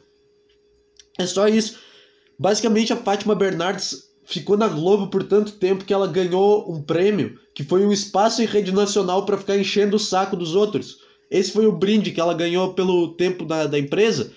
É 1.18 1.26
só 1.26 1.48
isso. 1.48 1.80
Basicamente, 2.38 2.92
a 2.92 2.98
Fátima 2.98 3.34
Bernardes 3.34 4.10
ficou 4.26 4.58
na 4.58 4.68
Globo 4.68 5.08
por 5.08 5.24
tanto 5.24 5.54
tempo 5.54 5.86
que 5.86 5.94
ela 5.94 6.08
ganhou 6.08 6.70
um 6.70 6.84
prêmio, 6.84 7.40
que 7.56 7.64
foi 7.64 7.86
um 7.86 7.94
espaço 7.94 8.42
em 8.42 8.46
rede 8.46 8.74
nacional 8.74 9.26
para 9.26 9.38
ficar 9.38 9.58
enchendo 9.58 9.96
o 9.96 10.00
saco 10.00 10.36
dos 10.36 10.56
outros. 10.56 10.98
Esse 11.32 11.54
foi 11.54 11.66
o 11.68 11.72
brinde 11.72 12.12
que 12.12 12.20
ela 12.20 12.34
ganhou 12.34 12.74
pelo 12.74 13.14
tempo 13.14 13.46
da, 13.46 13.66
da 13.66 13.80
empresa. 13.80 14.34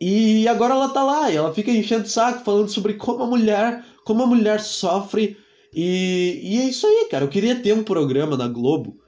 E 0.00 0.46
agora 0.46 0.74
ela 0.74 0.90
tá 0.90 1.02
lá, 1.02 1.28
e 1.28 1.34
ela 1.34 1.52
fica 1.52 1.72
enchendo 1.72 2.04
o 2.04 2.08
saco, 2.08 2.44
falando 2.44 2.68
sobre 2.68 2.94
como 2.94 3.24
a 3.24 3.26
mulher, 3.26 3.84
como 4.04 4.22
a 4.22 4.26
mulher 4.26 4.60
sofre. 4.60 5.42
E, 5.72 6.40
e 6.42 6.60
é 6.60 6.64
isso 6.64 6.86
aí, 6.86 7.08
cara. 7.10 7.24
Eu 7.24 7.28
queria 7.28 7.56
ter 7.56 7.72
um 7.72 7.82
programa 7.82 8.36
na 8.36 8.46
Globo 8.46 8.98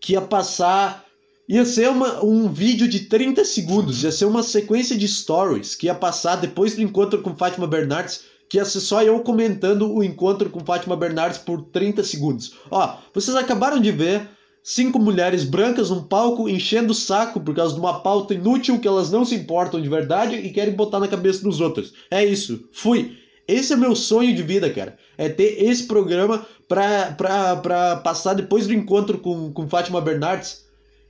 que 0.00 0.12
ia 0.12 0.20
passar. 0.20 1.04
Ia 1.48 1.64
ser 1.64 1.88
uma, 1.88 2.24
um 2.24 2.48
vídeo 2.48 2.86
de 2.86 3.00
30 3.00 3.44
segundos, 3.44 4.04
ia 4.04 4.12
ser 4.12 4.24
uma 4.24 4.40
sequência 4.40 4.96
de 4.96 5.08
stories 5.08 5.74
que 5.74 5.86
ia 5.86 5.94
passar 5.94 6.36
depois 6.36 6.76
do 6.76 6.82
encontro 6.82 7.22
com 7.22 7.34
Fátima 7.34 7.66
Bernardes, 7.66 8.22
que 8.48 8.56
ia 8.56 8.64
ser 8.64 8.78
só 8.78 9.02
eu 9.02 9.18
comentando 9.20 9.92
o 9.92 10.04
encontro 10.04 10.48
com 10.48 10.64
Fátima 10.64 10.94
Bernardes 10.94 11.38
por 11.38 11.62
30 11.62 12.04
segundos. 12.04 12.54
Ó, 12.70 12.98
vocês 13.12 13.36
acabaram 13.36 13.80
de 13.80 13.90
ver 13.90 14.28
cinco 14.62 14.98
mulheres 14.98 15.42
brancas 15.42 15.90
num 15.90 16.02
palco 16.02 16.48
enchendo 16.48 16.92
o 16.92 16.94
saco 16.94 17.40
por 17.40 17.54
causa 17.54 17.74
de 17.74 17.80
uma 17.80 18.00
pauta 18.00 18.34
inútil 18.34 18.78
que 18.78 18.86
elas 18.86 19.10
não 19.10 19.24
se 19.24 19.34
importam 19.34 19.80
de 19.80 19.88
verdade 19.88 20.36
e 20.36 20.50
querem 20.50 20.74
botar 20.74 21.00
na 21.00 21.08
cabeça 21.08 21.42
dos 21.42 21.60
outros. 21.60 21.92
É 22.10 22.24
isso. 22.24 22.68
Fui. 22.72 23.16
Esse 23.50 23.72
é 23.72 23.76
meu 23.76 23.96
sonho 23.96 24.34
de 24.34 24.42
vida, 24.42 24.70
cara. 24.70 24.96
É 25.18 25.28
ter 25.28 25.64
esse 25.64 25.84
programa 25.84 26.46
pra, 26.68 27.12
pra, 27.12 27.56
pra 27.56 27.96
passar 27.96 28.34
depois 28.34 28.66
do 28.66 28.72
encontro 28.72 29.18
com, 29.18 29.52
com 29.52 29.68
Fátima 29.68 30.00
Bernardes 30.00 30.64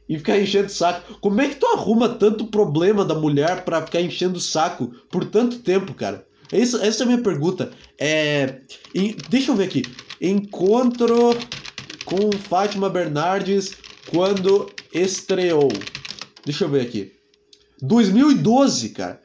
e 0.09 0.17
ficar 0.17 0.41
enchendo 0.41 0.67
o 0.67 0.71
saco. 0.71 1.19
Como 1.21 1.41
é 1.41 1.49
que 1.49 1.57
tu 1.57 1.67
arruma 1.67 2.09
tanto 2.09 2.47
problema 2.47 3.05
da 3.05 3.15
mulher 3.15 3.65
pra 3.65 3.83
ficar 3.83 4.01
enchendo 4.01 4.39
o 4.39 4.41
saco 4.41 4.93
por 5.11 5.27
tanto 5.27 5.59
tempo, 5.59 5.93
cara? 5.93 6.27
Essa, 6.51 6.85
essa 6.85 7.03
é 7.03 7.05
a 7.05 7.07
minha 7.07 7.23
pergunta. 7.23 7.71
É, 7.99 8.61
deixa 9.29 9.53
eu 9.53 9.57
ver 9.57 9.65
aqui. 9.65 9.83
Encontro 10.21 11.37
com 12.05 12.33
Fátima 12.49 12.89
Bernardes 12.89 13.73
quando 14.09 14.69
estreou. 14.93 15.71
Deixa 16.45 16.65
eu 16.65 16.69
ver 16.71 16.81
aqui. 16.81 17.13
2012, 17.83 18.89
cara. 18.91 19.20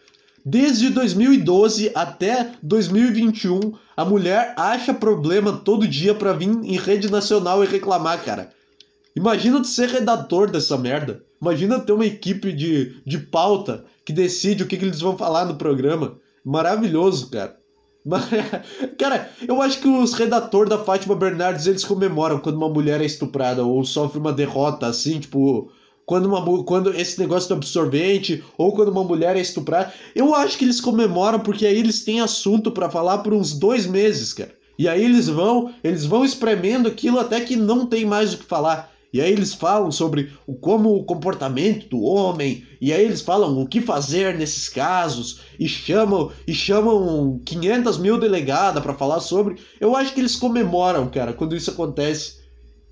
Desde 0.47 0.91
2012 0.91 1.91
até 1.95 2.51
2021, 2.61 3.73
a 3.97 4.05
mulher 4.05 4.53
acha 4.55 4.93
problema 4.93 5.53
todo 5.53 5.87
dia 5.87 6.13
pra 6.13 6.33
vir 6.33 6.49
em 6.49 6.77
rede 6.77 7.09
nacional 7.09 7.63
e 7.63 7.67
reclamar, 7.67 8.23
cara. 8.23 8.51
Imagina 9.15 9.59
tu 9.59 9.65
ser 9.65 9.89
redator 9.89 10.51
dessa 10.51 10.77
merda. 10.77 11.23
Imagina 11.41 11.79
ter 11.79 11.93
uma 11.93 12.05
equipe 12.05 12.53
de, 12.53 13.01
de 13.03 13.17
pauta 13.17 13.85
que 14.05 14.13
decide 14.13 14.61
o 14.61 14.67
que, 14.67 14.77
que 14.77 14.85
eles 14.85 14.99
vão 14.99 15.17
falar 15.17 15.45
no 15.45 15.55
programa. 15.55 16.19
Maravilhoso, 16.43 17.31
cara. 17.31 17.57
Cara, 18.99 19.31
eu 19.47 19.59
acho 19.63 19.79
que 19.79 19.87
os 19.87 20.13
redatores 20.13 20.69
da 20.69 20.77
Fátima 20.77 21.15
Bernardes 21.15 21.65
eles 21.65 21.83
comemoram 21.83 22.37
quando 22.37 22.55
uma 22.57 22.69
mulher 22.69 23.01
é 23.01 23.05
estuprada 23.05 23.63
ou 23.63 23.83
sofre 23.83 24.19
uma 24.19 24.31
derrota, 24.31 24.85
assim, 24.85 25.19
tipo, 25.19 25.71
quando, 26.05 26.27
uma, 26.27 26.63
quando 26.63 26.93
esse 26.93 27.19
negócio 27.19 27.49
do 27.49 27.55
absorvente 27.55 28.43
ou 28.57 28.73
quando 28.73 28.89
uma 28.89 29.03
mulher 29.03 29.35
é 29.35 29.41
estuprada. 29.41 29.93
Eu 30.15 30.35
acho 30.35 30.57
que 30.57 30.65
eles 30.65 30.79
comemoram 30.79 31.39
porque 31.39 31.65
aí 31.65 31.77
eles 31.77 32.03
têm 32.03 32.21
assunto 32.21 32.71
para 32.71 32.89
falar 32.89 33.19
por 33.19 33.33
uns 33.33 33.57
dois 33.57 33.85
meses, 33.85 34.33
cara. 34.33 34.53
E 34.77 34.87
aí 34.87 35.03
eles 35.03 35.27
vão, 35.27 35.73
eles 35.83 36.05
vão 36.05 36.25
espremendo 36.25 36.87
aquilo 36.87 37.19
até 37.19 37.39
que 37.41 37.55
não 37.55 37.85
tem 37.85 38.05
mais 38.05 38.33
o 38.33 38.37
que 38.37 38.43
falar. 38.43 38.93
E 39.15 39.21
aí 39.21 39.31
eles 39.31 39.53
falam 39.53 39.89
sobre 39.91 40.33
o, 40.45 40.53
como 40.55 40.93
o 40.93 41.05
comportamento 41.05 41.87
do 41.87 42.01
homem, 42.01 42.67
e 42.81 42.91
aí 42.91 43.05
eles 43.05 43.21
falam 43.21 43.61
o 43.61 43.65
que 43.65 43.79
fazer 43.79 44.37
nesses 44.37 44.67
casos, 44.67 45.39
e 45.57 45.69
chamam 45.69 46.33
e 46.45 46.53
chamam 46.53 47.39
500 47.45 47.97
mil 47.97 48.19
delegadas 48.19 48.83
para 48.83 48.93
falar 48.93 49.21
sobre. 49.21 49.55
Eu 49.79 49.95
acho 49.95 50.13
que 50.13 50.19
eles 50.19 50.35
comemoram, 50.35 51.09
cara, 51.09 51.31
quando 51.31 51.55
isso 51.55 51.71
acontece. 51.71 52.41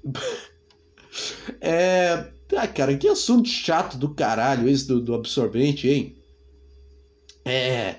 é. 1.60 2.33
Ah, 2.56 2.68
cara, 2.68 2.96
que 2.96 3.08
assunto 3.08 3.48
chato 3.48 3.98
do 3.98 4.10
caralho 4.10 4.70
esse 4.70 4.88
do, 4.88 5.02
do 5.02 5.14
absorvente, 5.14 5.88
hein? 5.90 6.16
É. 7.46 7.96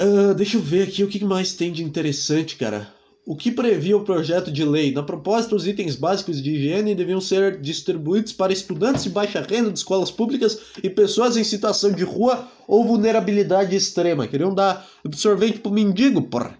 Uh, 0.00 0.34
deixa 0.34 0.56
eu 0.56 0.60
ver 0.60 0.88
aqui 0.88 1.04
o 1.04 1.08
que 1.08 1.24
mais 1.24 1.52
tem 1.54 1.72
de 1.72 1.82
interessante, 1.82 2.56
cara. 2.56 2.92
O 3.26 3.34
que 3.34 3.50
previa 3.50 3.96
o 3.96 4.04
projeto 4.04 4.52
de 4.52 4.64
lei? 4.64 4.92
Na 4.92 5.02
proposta, 5.02 5.54
os 5.54 5.66
itens 5.66 5.96
básicos 5.96 6.42
de 6.42 6.50
higiene 6.50 6.94
deviam 6.94 7.22
ser 7.22 7.58
distribuídos 7.58 8.34
para 8.34 8.52
estudantes 8.52 9.04
de 9.04 9.08
baixa 9.08 9.40
renda 9.40 9.70
de 9.70 9.78
escolas 9.78 10.10
públicas 10.10 10.58
e 10.82 10.90
pessoas 10.90 11.36
em 11.36 11.44
situação 11.44 11.90
de 11.90 12.04
rua 12.04 12.46
ou 12.68 12.84
vulnerabilidade 12.84 13.74
extrema. 13.74 14.26
Queriam 14.26 14.54
dar 14.54 14.86
absorvente 15.02 15.60
pro 15.60 15.72
mendigo, 15.72 16.20
porra. 16.22 16.58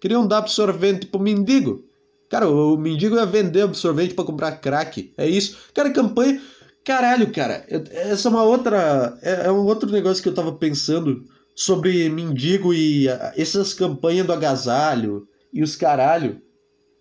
Queriam 0.00 0.24
dar 0.24 0.38
absorvente 0.38 1.06
pro 1.06 1.18
mendigo. 1.18 1.84
Cara, 2.28 2.48
o 2.48 2.76
mendigo 2.76 3.16
ia 3.16 3.26
vender 3.26 3.62
absorvente 3.62 4.14
para 4.14 4.24
comprar 4.24 4.52
crack. 4.52 5.12
É 5.16 5.28
isso. 5.28 5.58
Cara, 5.74 5.90
campanha. 5.90 6.40
Caralho, 6.84 7.32
cara. 7.32 7.64
Essa 7.68 8.28
é 8.28 8.30
uma 8.30 8.42
outra. 8.42 9.18
É, 9.22 9.46
é 9.46 9.52
um 9.52 9.64
outro 9.64 9.90
negócio 9.90 10.22
que 10.22 10.28
eu 10.28 10.34
tava 10.34 10.52
pensando 10.52 11.24
sobre 11.54 12.08
mendigo 12.08 12.74
e 12.74 13.06
essas 13.36 13.72
campanhas 13.72 14.26
do 14.26 14.32
agasalho 14.32 15.28
e 15.52 15.62
os 15.62 15.76
caralho. 15.76 16.40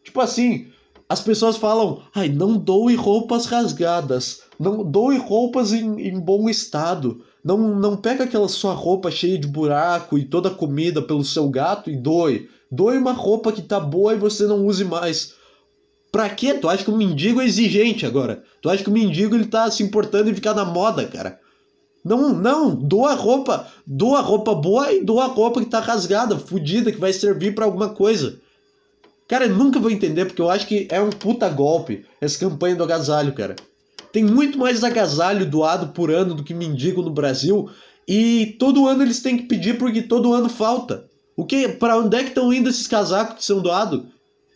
Tipo 0.04 0.22
assim, 0.22 0.68
as 1.10 1.22
pessoas 1.22 1.58
falam, 1.58 2.04
ai, 2.14 2.30
não 2.30 2.58
doe 2.58 2.96
roupas 2.96 3.46
rasgadas, 3.46 4.42
não 4.60 4.84
doe 4.84 5.18
roupas 5.18 5.74
em, 5.74 6.00
em 6.02 6.20
bom 6.20 6.50
estado, 6.50 7.24
não, 7.44 7.58
não 7.76 7.98
pega 7.98 8.24
aquela 8.24 8.48
sua 8.48 8.74
roupa 8.74 9.12
cheia 9.12 9.38
de 9.38 9.48
buraco 9.48 10.18
e 10.18 10.26
toda 10.26 10.50
comida 10.50 11.02
pelo 11.02 11.24
seu 11.24 11.50
gato 11.50 11.90
e 11.90 11.98
doe. 11.98 12.50
Doe 12.76 12.98
uma 12.98 13.12
roupa 13.12 13.52
que 13.52 13.62
tá 13.62 13.80
boa 13.80 14.16
e 14.16 14.18
você 14.18 14.48
não 14.48 14.66
use 14.66 14.84
mais. 14.84 15.36
Pra 16.12 16.28
quê? 16.28 16.56
Tu 16.56 16.68
acha 16.68 16.84
que 16.84 16.90
o 16.90 16.98
mendigo 16.98 17.40
é 17.40 17.46
exigente 17.46 18.04
agora? 18.04 18.44
Tu 18.64 18.68
acha 18.68 18.84
que 18.84 18.90
o 18.90 18.94
mendigo 18.94 19.36
ele 19.36 19.46
tá 19.46 19.70
se 19.70 19.84
importando 19.84 20.28
em 20.28 20.34
ficar 20.34 20.56
na 20.56 20.66
moda, 20.66 21.06
cara? 21.06 21.40
Não, 22.04 22.34
não, 22.34 22.76
doa 22.76 23.14
roupa, 23.14 23.68
doa 23.86 24.22
roupa 24.22 24.56
boa 24.56 24.92
e 24.92 25.04
doa 25.04 25.28
roupa 25.28 25.62
que 25.62 25.70
tá 25.70 25.80
rasgada, 25.80 26.36
fodida, 26.36 26.92
que 26.92 27.00
vai 27.00 27.14
servir 27.14 27.54
para 27.54 27.66
alguma 27.66 27.90
coisa. 27.90 28.40
Cara, 29.28 29.46
eu 29.46 29.56
nunca 29.56 29.80
vou 29.80 29.92
entender 29.92 30.26
porque 30.26 30.42
eu 30.42 30.50
acho 30.50 30.66
que 30.66 30.88
é 30.90 31.00
um 31.00 31.12
puta 31.12 31.48
golpe 31.50 32.04
essa 32.20 32.40
campanha 32.40 32.76
do 32.76 32.84
agasalho, 32.84 33.34
cara. 33.34 33.56
Tem 34.12 34.24
muito 34.24 34.58
mais 34.58 34.84
agasalho 34.84 35.46
doado 35.46 35.90
por 35.90 36.10
ano 36.10 36.34
do 36.34 36.44
que 36.44 36.56
mendigo 36.56 37.04
no 37.04 37.12
Brasil 37.12 37.70
e 38.08 38.56
todo 38.60 38.88
ano 38.88 39.04
eles 39.04 39.22
têm 39.22 39.38
que 39.38 39.44
pedir 39.44 39.78
porque 39.78 40.02
todo 40.02 40.34
ano 40.34 40.50
falta. 40.50 41.13
O 41.36 41.46
que? 41.46 41.68
Para 41.68 41.98
onde 41.98 42.16
é 42.16 42.24
que 42.24 42.30
estão 42.30 42.54
indo 42.54 42.70
esses 42.70 42.88
casacos 42.88 43.38
que 43.38 43.46
são 43.46 43.62
doados? 43.62 44.04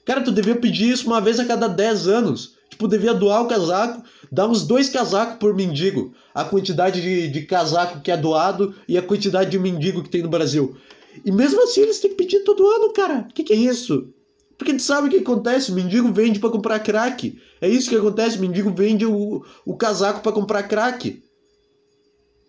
Cara, 0.05 0.21
tu 0.21 0.31
devia 0.31 0.55
pedir 0.55 0.89
isso 0.89 1.07
uma 1.07 1.19
vez 1.19 1.39
a 1.39 1.45
cada 1.45 1.67
10 1.67 2.07
anos. 2.07 2.55
Tipo, 2.69 2.87
devia 2.87 3.13
doar 3.13 3.43
o 3.43 3.47
casaco, 3.47 4.03
dar 4.31 4.47
uns 4.47 4.65
dois 4.65 4.89
casacos 4.89 5.37
por 5.37 5.55
mendigo. 5.55 6.13
A 6.33 6.45
quantidade 6.45 7.01
de, 7.01 7.27
de 7.27 7.41
casaco 7.43 8.01
que 8.01 8.11
é 8.11 8.17
doado 8.17 8.75
e 8.87 8.97
a 8.97 9.01
quantidade 9.01 9.49
de 9.49 9.57
mendigo 9.57 10.03
que 10.03 10.09
tem 10.09 10.21
no 10.21 10.29
Brasil. 10.29 10.77
E 11.25 11.31
mesmo 11.31 11.63
assim 11.63 11.81
eles 11.81 11.99
têm 11.99 12.11
que 12.11 12.17
pedir 12.17 12.43
todo 12.43 12.67
ano, 12.67 12.93
cara. 12.93 13.27
O 13.29 13.33
que, 13.33 13.43
que 13.43 13.53
é 13.53 13.55
isso? 13.55 14.13
Porque 14.57 14.73
tu 14.73 14.81
sabe 14.81 15.07
o 15.07 15.09
que 15.09 15.17
acontece? 15.17 15.71
O 15.71 15.75
mendigo 15.75 16.11
vende 16.11 16.39
para 16.39 16.49
comprar 16.49 16.79
crack. 16.79 17.39
É 17.59 17.67
isso 17.67 17.89
que 17.89 17.95
acontece. 17.95 18.37
O 18.37 18.41
mendigo 18.41 18.71
vende 18.71 19.05
o, 19.05 19.43
o 19.65 19.75
casaco 19.75 20.21
para 20.21 20.31
comprar 20.31 20.63
crack. 20.63 21.21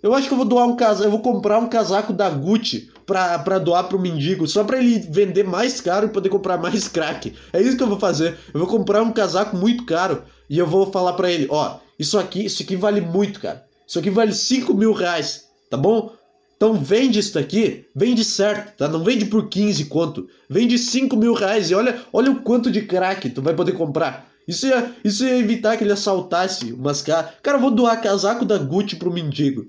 Eu 0.03 0.15
acho 0.15 0.29
que 0.29 0.35
eu 0.35 0.39
vou 0.39 0.47
doar 0.47 0.67
um 0.67 0.77
casaco. 0.77 1.07
Eu 1.07 1.11
vou 1.11 1.23
comprar 1.23 1.59
um 1.59 1.69
casaco 1.69 2.13
da 2.13 2.29
Gucci 2.29 2.91
pra 3.09 3.59
doar 3.59 3.85
pro 3.85 3.99
mendigo. 3.99 4.47
Só 4.47 4.63
pra 4.63 4.79
ele 4.79 4.99
vender 4.99 5.45
mais 5.45 5.81
caro 5.81 6.07
e 6.07 6.11
poder 6.11 6.29
comprar 6.29 6.59
mais 6.59 6.87
crack. 6.87 7.35
É 7.53 7.61
isso 7.61 7.77
que 7.77 7.83
eu 7.83 7.89
vou 7.89 7.99
fazer. 7.99 8.37
Eu 8.53 8.61
vou 8.61 8.69
comprar 8.69 9.03
um 9.03 9.13
casaco 9.13 9.57
muito 9.57 9.85
caro. 9.85 10.23
E 10.49 10.59
eu 10.59 10.67
vou 10.67 10.93
falar 10.93 11.15
pra 11.15 11.31
ele: 11.31 11.49
ó, 11.51 11.79
isso 11.99 12.19
aqui, 12.19 12.45
isso 12.45 12.63
aqui 12.63 12.77
vale 12.77 13.01
muito, 13.01 13.41
cara. 13.41 13.65
Isso 13.87 13.99
aqui 13.99 14.11
vale 14.11 14.35
5 14.35 14.75
mil 14.75 14.93
reais. 14.93 15.47
Tá 15.71 15.77
bom? 15.77 16.13
Então 16.57 16.75
vende 16.75 17.21
isso 17.21 17.35
daqui, 17.35 17.87
vende 17.95 18.25
certo, 18.25 18.77
tá? 18.77 18.89
Não 18.89 19.05
vende 19.05 19.27
por 19.27 19.49
15 19.49 19.85
quanto, 19.85 20.29
vende 20.51 20.77
5 20.77 21.17
mil 21.17 21.33
reais 21.33 21.71
e 21.71 21.75
olha, 21.75 22.01
olha 22.13 22.33
o 22.33 22.41
quanto 22.43 22.69
de 22.69 22.83
crack 22.83 23.31
tu 23.31 23.41
vai 23.41 23.55
poder 23.55 23.73
comprar. 23.73 24.29
Isso 24.47 24.67
ia, 24.67 24.93
isso 25.05 25.25
ia 25.25 25.39
evitar 25.39 25.77
que 25.77 25.85
ele 25.85 25.93
assaltasse 25.93 26.73
umas 26.73 27.01
caras. 27.01 27.31
Cara, 27.45 27.59
eu 27.59 27.61
vou 27.61 27.71
doar 27.71 28.03
casaco 28.03 28.45
da 28.45 28.59
Gucci 28.59 28.97
pro 28.97 29.13
mendigo. 29.13 29.67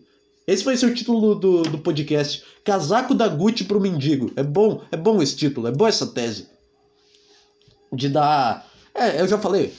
Esse 0.49 0.63
vai 0.63 0.75
ser 0.75 0.87
o 0.87 0.93
título 0.95 1.35
do, 1.35 1.61
do 1.61 1.77
podcast. 1.77 2.43
Casaco 2.63 3.13
da 3.13 3.27
Gucci 3.27 3.65
pro 3.65 3.79
mendigo. 3.79 4.31
É 4.35 4.41
bom, 4.41 4.81
é 4.91 4.97
bom 4.97 5.21
esse 5.21 5.35
título, 5.35 5.67
é 5.67 5.71
boa 5.71 5.89
essa 5.89 6.07
tese. 6.07 6.47
De 7.93 8.09
dar. 8.09 8.67
É, 8.95 9.21
eu 9.21 9.27
já 9.27 9.37
falei. 9.37 9.71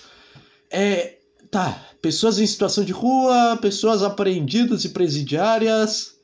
É. 0.71 1.17
Tá. 1.51 1.89
Pessoas 2.01 2.39
em 2.39 2.47
situação 2.47 2.85
de 2.85 2.93
rua, 2.93 3.59
pessoas 3.61 4.05
apreendidas 4.05 4.85
e 4.85 4.91
presidiárias 4.91 6.15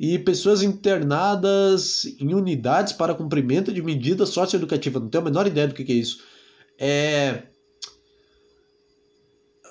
e 0.00 0.18
pessoas 0.18 0.64
internadas 0.64 2.04
em 2.18 2.34
unidades 2.34 2.92
para 2.92 3.14
cumprimento 3.14 3.72
de 3.72 3.80
medida 3.80 4.26
socioeducativa. 4.26 4.98
Não 4.98 5.08
tenho 5.08 5.22
a 5.22 5.24
menor 5.26 5.46
ideia 5.46 5.68
do 5.68 5.74
que, 5.74 5.84
que 5.84 5.92
é 5.92 5.96
isso. 5.96 6.18
É. 6.76 7.44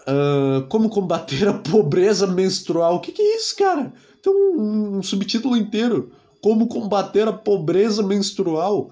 Uh, 0.02 0.66
como 0.68 0.90
combater 0.90 1.48
a 1.48 1.54
pobreza 1.54 2.26
menstrual. 2.26 2.96
O 2.96 3.00
que, 3.00 3.12
que 3.12 3.22
é 3.22 3.36
isso, 3.38 3.56
cara? 3.56 3.94
Tem 4.22 4.34
um, 4.34 4.98
um 4.98 5.04
subtítulo 5.04 5.56
inteiro. 5.56 6.12
Como 6.42 6.68
combater 6.68 7.28
a 7.28 7.34
pobreza 7.34 8.02
menstrual. 8.02 8.92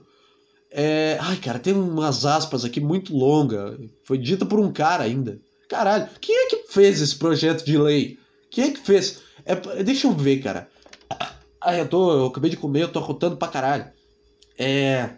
É... 0.71 1.17
Ai, 1.19 1.37
cara, 1.37 1.57
tem 1.57 1.73
umas 1.73 2.25
aspas 2.25 2.63
aqui 2.63 2.79
muito 2.79 3.15
longa. 3.15 3.77
Foi 4.03 4.17
dita 4.17 4.45
por 4.45 4.59
um 4.59 4.71
cara 4.71 5.03
ainda. 5.03 5.39
Caralho, 5.67 6.07
quem 6.21 6.35
é 6.35 6.47
que 6.47 6.63
fez 6.69 7.01
esse 7.01 7.15
projeto 7.15 7.65
de 7.65 7.77
lei? 7.77 8.17
Quem 8.51 8.65
é 8.65 8.71
que 8.71 8.79
fez? 8.79 9.21
É... 9.45 9.55
Deixa 9.83 10.07
eu 10.07 10.13
ver, 10.13 10.41
cara. 10.41 10.69
Ai, 11.61 11.81
eu 11.81 11.87
tô. 11.87 12.11
Eu 12.11 12.25
acabei 12.27 12.49
de 12.49 12.57
comer, 12.57 12.83
eu 12.83 12.91
tô 12.91 12.99
rotando 12.99 13.37
pra 13.37 13.47
caralho. 13.47 13.87
É. 14.57 15.09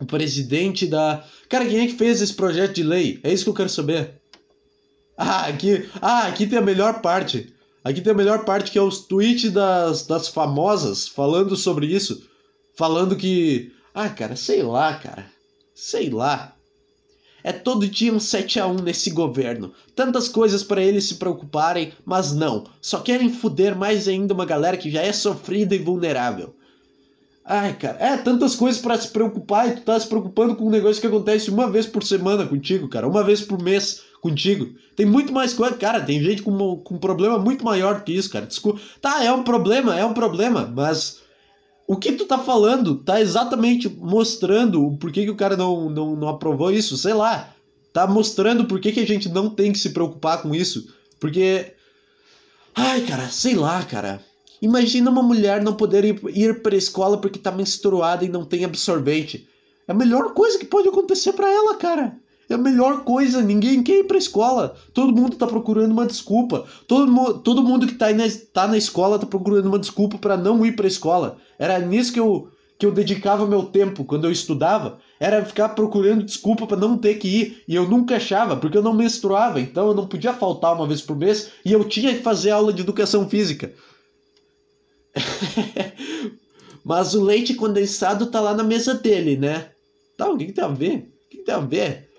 O 0.00 0.06
presidente 0.06 0.86
da. 0.86 1.24
Cara, 1.48 1.66
quem 1.66 1.80
é 1.80 1.86
que 1.86 1.94
fez 1.94 2.22
esse 2.22 2.32
projeto 2.32 2.74
de 2.74 2.82
lei? 2.82 3.20
É 3.22 3.32
isso 3.32 3.44
que 3.44 3.50
eu 3.50 3.54
quero 3.54 3.68
saber. 3.68 4.19
Ah, 5.22 5.48
aqui, 5.48 5.86
ah, 6.00 6.28
aqui 6.28 6.46
tem 6.46 6.58
a 6.58 6.62
melhor 6.62 7.02
parte. 7.02 7.52
Aqui 7.84 8.00
tem 8.00 8.10
a 8.10 8.16
melhor 8.16 8.46
parte 8.46 8.70
que 8.70 8.78
é 8.78 8.82
os 8.82 9.00
tweets 9.00 9.52
das, 9.52 10.06
das 10.06 10.28
famosas 10.28 11.06
falando 11.06 11.54
sobre 11.56 11.86
isso. 11.88 12.26
Falando 12.74 13.14
que. 13.14 13.70
Ah, 13.92 14.08
cara, 14.08 14.34
sei 14.34 14.62
lá, 14.62 14.94
cara. 14.94 15.26
Sei 15.74 16.08
lá. 16.08 16.56
É 17.44 17.52
todo 17.52 17.86
dia 17.86 18.14
um 18.14 18.18
7 18.18 18.60
a 18.60 18.66
1 18.66 18.76
nesse 18.76 19.10
governo. 19.10 19.74
Tantas 19.94 20.26
coisas 20.26 20.62
para 20.62 20.82
eles 20.82 21.04
se 21.04 21.16
preocuparem, 21.16 21.92
mas 22.02 22.32
não. 22.32 22.64
Só 22.80 23.00
querem 23.00 23.30
fuder 23.30 23.76
mais 23.76 24.08
ainda 24.08 24.32
uma 24.32 24.46
galera 24.46 24.78
que 24.78 24.90
já 24.90 25.02
é 25.02 25.12
sofrida 25.12 25.74
e 25.74 25.78
vulnerável. 25.78 26.54
Ai, 27.44 27.74
cara, 27.74 27.98
é 27.98 28.16
tantas 28.16 28.54
coisas 28.54 28.80
para 28.80 28.98
se 28.98 29.08
preocupar 29.08 29.68
e 29.68 29.72
tu 29.72 29.82
tá 29.82 30.00
se 30.00 30.06
preocupando 30.06 30.56
com 30.56 30.66
um 30.66 30.70
negócio 30.70 31.00
que 31.00 31.06
acontece 31.06 31.50
uma 31.50 31.70
vez 31.70 31.86
por 31.86 32.02
semana 32.02 32.46
contigo, 32.46 32.88
cara, 32.88 33.08
uma 33.08 33.22
vez 33.22 33.42
por 33.42 33.62
mês 33.62 34.08
contigo. 34.20 34.74
Tem 34.94 35.06
muito 35.06 35.32
mais 35.32 35.52
coisa, 35.52 35.74
cara, 35.76 36.00
tem 36.00 36.22
gente 36.22 36.42
com, 36.42 36.76
com 36.76 36.94
um 36.94 36.98
problema 36.98 37.38
muito 37.38 37.64
maior 37.64 37.96
do 37.96 38.04
que 38.04 38.12
isso, 38.12 38.30
cara. 38.30 38.46
Desculpa. 38.46 38.80
Tá, 39.00 39.24
é 39.24 39.32
um 39.32 39.42
problema, 39.42 39.98
é 39.98 40.04
um 40.04 40.12
problema, 40.12 40.70
mas 40.74 41.20
o 41.86 41.96
que 41.96 42.12
tu 42.12 42.24
tá 42.24 42.38
falando 42.38 42.96
tá 42.96 43.20
exatamente 43.20 43.88
mostrando 43.88 44.86
o 44.86 44.96
porquê 44.96 45.24
que 45.24 45.30
o 45.30 45.36
cara 45.36 45.56
não, 45.56 45.90
não, 45.90 46.14
não 46.14 46.28
aprovou 46.28 46.70
isso, 46.70 46.96
sei 46.96 47.14
lá. 47.14 47.52
Tá 47.92 48.06
mostrando 48.06 48.66
por 48.66 48.80
que, 48.80 49.00
a 49.00 49.06
gente 49.06 49.28
não 49.28 49.50
tem 49.50 49.72
que 49.72 49.78
se 49.78 49.90
preocupar 49.90 50.42
com 50.42 50.54
isso. 50.54 50.94
Porque. 51.18 51.72
Ai, 52.76 53.00
cara, 53.00 53.28
sei 53.28 53.56
lá, 53.56 53.82
cara. 53.82 54.24
Imagina 54.62 55.10
uma 55.10 55.22
mulher 55.22 55.60
não 55.62 55.74
poder 55.74 56.04
ir, 56.04 56.20
ir 56.32 56.62
para 56.62 56.74
a 56.74 56.78
escola 56.78 57.18
porque 57.18 57.38
está 57.38 57.50
menstruada 57.50 58.24
e 58.24 58.28
não 58.28 58.44
tem 58.44 58.64
absorvente. 58.64 59.48
É 59.88 59.92
a 59.92 59.94
melhor 59.94 60.32
coisa 60.32 60.58
que 60.58 60.66
pode 60.66 60.88
acontecer 60.88 61.32
para 61.32 61.50
ela, 61.50 61.74
cara. 61.76 62.16
É 62.50 62.54
a 62.54 62.58
melhor 62.58 63.04
coisa, 63.04 63.40
ninguém 63.40 63.80
quer 63.80 64.00
ir 64.00 64.04
pra 64.08 64.18
escola. 64.18 64.74
Todo 64.92 65.14
mundo 65.14 65.36
tá 65.36 65.46
procurando 65.46 65.92
uma 65.92 66.04
desculpa. 66.04 66.66
Todo, 66.88 67.38
todo 67.38 67.62
mundo 67.62 67.86
que 67.86 67.94
tá, 67.94 68.12
na, 68.12 68.24
tá 68.52 68.66
na 68.66 68.76
escola 68.76 69.20
tá 69.20 69.26
procurando 69.26 69.66
uma 69.66 69.78
desculpa 69.78 70.18
para 70.18 70.36
não 70.36 70.66
ir 70.66 70.74
pra 70.74 70.88
escola. 70.88 71.36
Era 71.56 71.78
nisso 71.78 72.12
que 72.12 72.18
eu, 72.18 72.48
que 72.76 72.84
eu 72.84 72.90
dedicava 72.90 73.46
meu 73.46 73.62
tempo 73.62 74.04
quando 74.04 74.24
eu 74.24 74.32
estudava. 74.32 74.98
Era 75.20 75.44
ficar 75.44 75.68
procurando 75.68 76.24
desculpa 76.24 76.66
para 76.66 76.76
não 76.76 76.98
ter 76.98 77.20
que 77.20 77.28
ir. 77.28 77.62
E 77.68 77.74
eu 77.76 77.88
nunca 77.88 78.16
achava, 78.16 78.56
porque 78.56 78.76
eu 78.76 78.82
não 78.82 78.94
menstruava. 78.94 79.60
Então 79.60 79.86
eu 79.86 79.94
não 79.94 80.08
podia 80.08 80.34
faltar 80.34 80.74
uma 80.74 80.88
vez 80.88 81.00
por 81.00 81.16
mês. 81.16 81.52
E 81.64 81.72
eu 81.72 81.84
tinha 81.84 82.12
que 82.12 82.20
fazer 82.20 82.50
aula 82.50 82.72
de 82.72 82.82
educação 82.82 83.28
física. 83.28 83.72
Mas 86.84 87.14
o 87.14 87.22
leite 87.22 87.54
condensado 87.54 88.26
tá 88.26 88.40
lá 88.40 88.54
na 88.54 88.64
mesa 88.64 88.92
dele, 88.92 89.36
né? 89.36 89.70
Tá, 90.16 90.28
o 90.28 90.36
que, 90.36 90.46
que 90.46 90.52
tem 90.52 90.64
a 90.64 90.68
ver? 90.68 90.96
O 91.26 91.28
que, 91.30 91.36
que 91.36 91.44
tem 91.44 91.54
a 91.54 91.60
ver? 91.60 92.09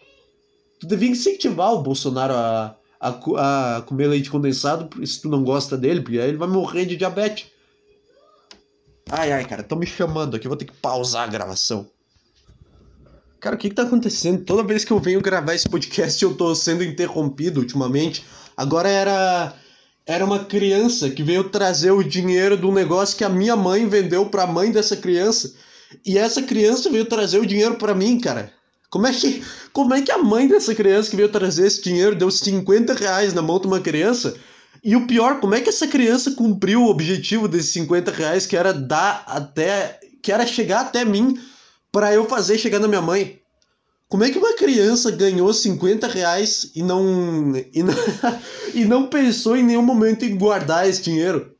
Tu 0.82 0.88
devia 0.88 1.12
incentivar 1.12 1.76
o 1.76 1.84
Bolsonaro 1.84 2.34
a, 2.34 2.76
a, 3.00 3.78
a 3.78 3.82
comer 3.84 4.08
leite 4.08 4.32
condensado 4.32 4.90
se 5.06 5.22
tu 5.22 5.30
não 5.30 5.44
gosta 5.44 5.78
dele, 5.78 6.02
porque 6.02 6.20
aí 6.20 6.30
ele 6.30 6.38
vai 6.38 6.48
morrer 6.48 6.86
de 6.86 6.98
diabetes. 6.98 7.46
Ai, 9.08 9.32
ai, 9.32 9.46
cara, 9.46 9.62
estão 9.62 9.78
me 9.78 9.86
chamando 9.86 10.36
aqui, 10.36 10.48
vou 10.48 10.58
ter 10.58 10.66
que 10.66 10.74
pausar 10.74 11.28
a 11.28 11.32
gravação. 11.32 11.88
Cara, 13.40 13.56
o 13.56 13.60
que, 13.60 13.70
que 13.70 13.76
tá 13.76 13.84
acontecendo? 13.84 14.44
Toda 14.44 14.64
vez 14.64 14.84
que 14.84 14.92
eu 14.92 15.00
venho 15.00 15.22
gravar 15.22 15.54
esse 15.54 15.70
podcast 15.70 16.24
eu 16.24 16.36
tô 16.36 16.56
sendo 16.56 16.84
interrompido 16.84 17.60
ultimamente. 17.60 18.26
Agora 18.58 18.90
era 18.90 19.54
era 20.08 20.26
uma 20.26 20.46
criança 20.46 21.12
que 21.12 21.22
veio 21.22 21.44
trazer 21.44 21.92
o 21.92 22.04
dinheiro 22.04 22.58
do 22.58 22.72
negócio 22.72 23.16
que 23.16 23.24
a 23.24 23.30
minha 23.30 23.56
mãe 23.56 23.88
vendeu 23.88 24.26
para 24.26 24.44
a 24.44 24.48
mãe 24.48 24.72
dessa 24.72 24.98
criança. 24.98 25.54
E 26.04 26.18
essa 26.18 26.42
criança 26.42 26.90
veio 26.90 27.06
trazer 27.06 27.38
o 27.38 27.46
dinheiro 27.46 27.76
para 27.76 27.94
mim, 27.94 28.20
cara. 28.20 28.52
Como 28.92 29.08
é, 29.08 29.14
que, 29.14 29.42
como 29.72 29.94
é 29.94 30.02
que 30.02 30.12
a 30.12 30.18
mãe 30.18 30.50
dessa 30.50 30.76
criança 30.76 31.10
que 31.10 31.16
veio 31.16 31.30
trazer 31.30 31.66
esse 31.66 31.82
dinheiro 31.82 32.14
deu 32.14 32.30
50 32.30 32.94
reais 32.94 33.34
na 33.34 33.42
mão 33.42 33.58
de 33.58 33.66
uma 33.66 33.80
criança? 33.80 34.36
E 34.84 34.98
o 34.98 35.08
pior, 35.08 35.40
como 35.40 35.56
é 35.56 35.62
que 35.62 35.70
essa 35.70 35.88
criança 35.88 36.32
cumpriu 36.32 36.84
o 36.84 36.90
objetivo 36.90 37.48
desses 37.48 37.72
50 37.72 38.12
reais 38.12 38.46
que 38.46 38.58
era 38.58 38.74
dar 38.74 39.24
até. 39.26 39.98
que 40.22 40.30
era 40.30 40.46
chegar 40.46 40.82
até 40.82 41.06
mim 41.06 41.40
para 41.90 42.14
eu 42.14 42.26
fazer 42.26 42.58
chegar 42.58 42.80
na 42.80 42.88
minha 42.88 43.02
mãe? 43.02 43.40
Como 44.10 44.26
é 44.26 44.30
que 44.30 44.38
uma 44.38 44.58
criança 44.58 45.10
ganhou 45.10 45.54
50 45.54 46.06
reais 46.08 46.70
e 46.76 46.84
não, 46.84 47.56
e 47.74 47.82
não, 47.82 47.96
e 48.74 48.84
não 48.84 49.08
pensou 49.08 49.56
em 49.56 49.64
nenhum 49.64 49.84
momento 49.84 50.26
em 50.26 50.36
guardar 50.36 50.90
esse 50.90 51.02
dinheiro? 51.02 51.56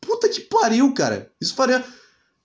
Puta 0.00 0.28
que 0.28 0.42
pariu, 0.42 0.94
cara. 0.94 1.28
Isso 1.40 1.56
faria. 1.56 1.84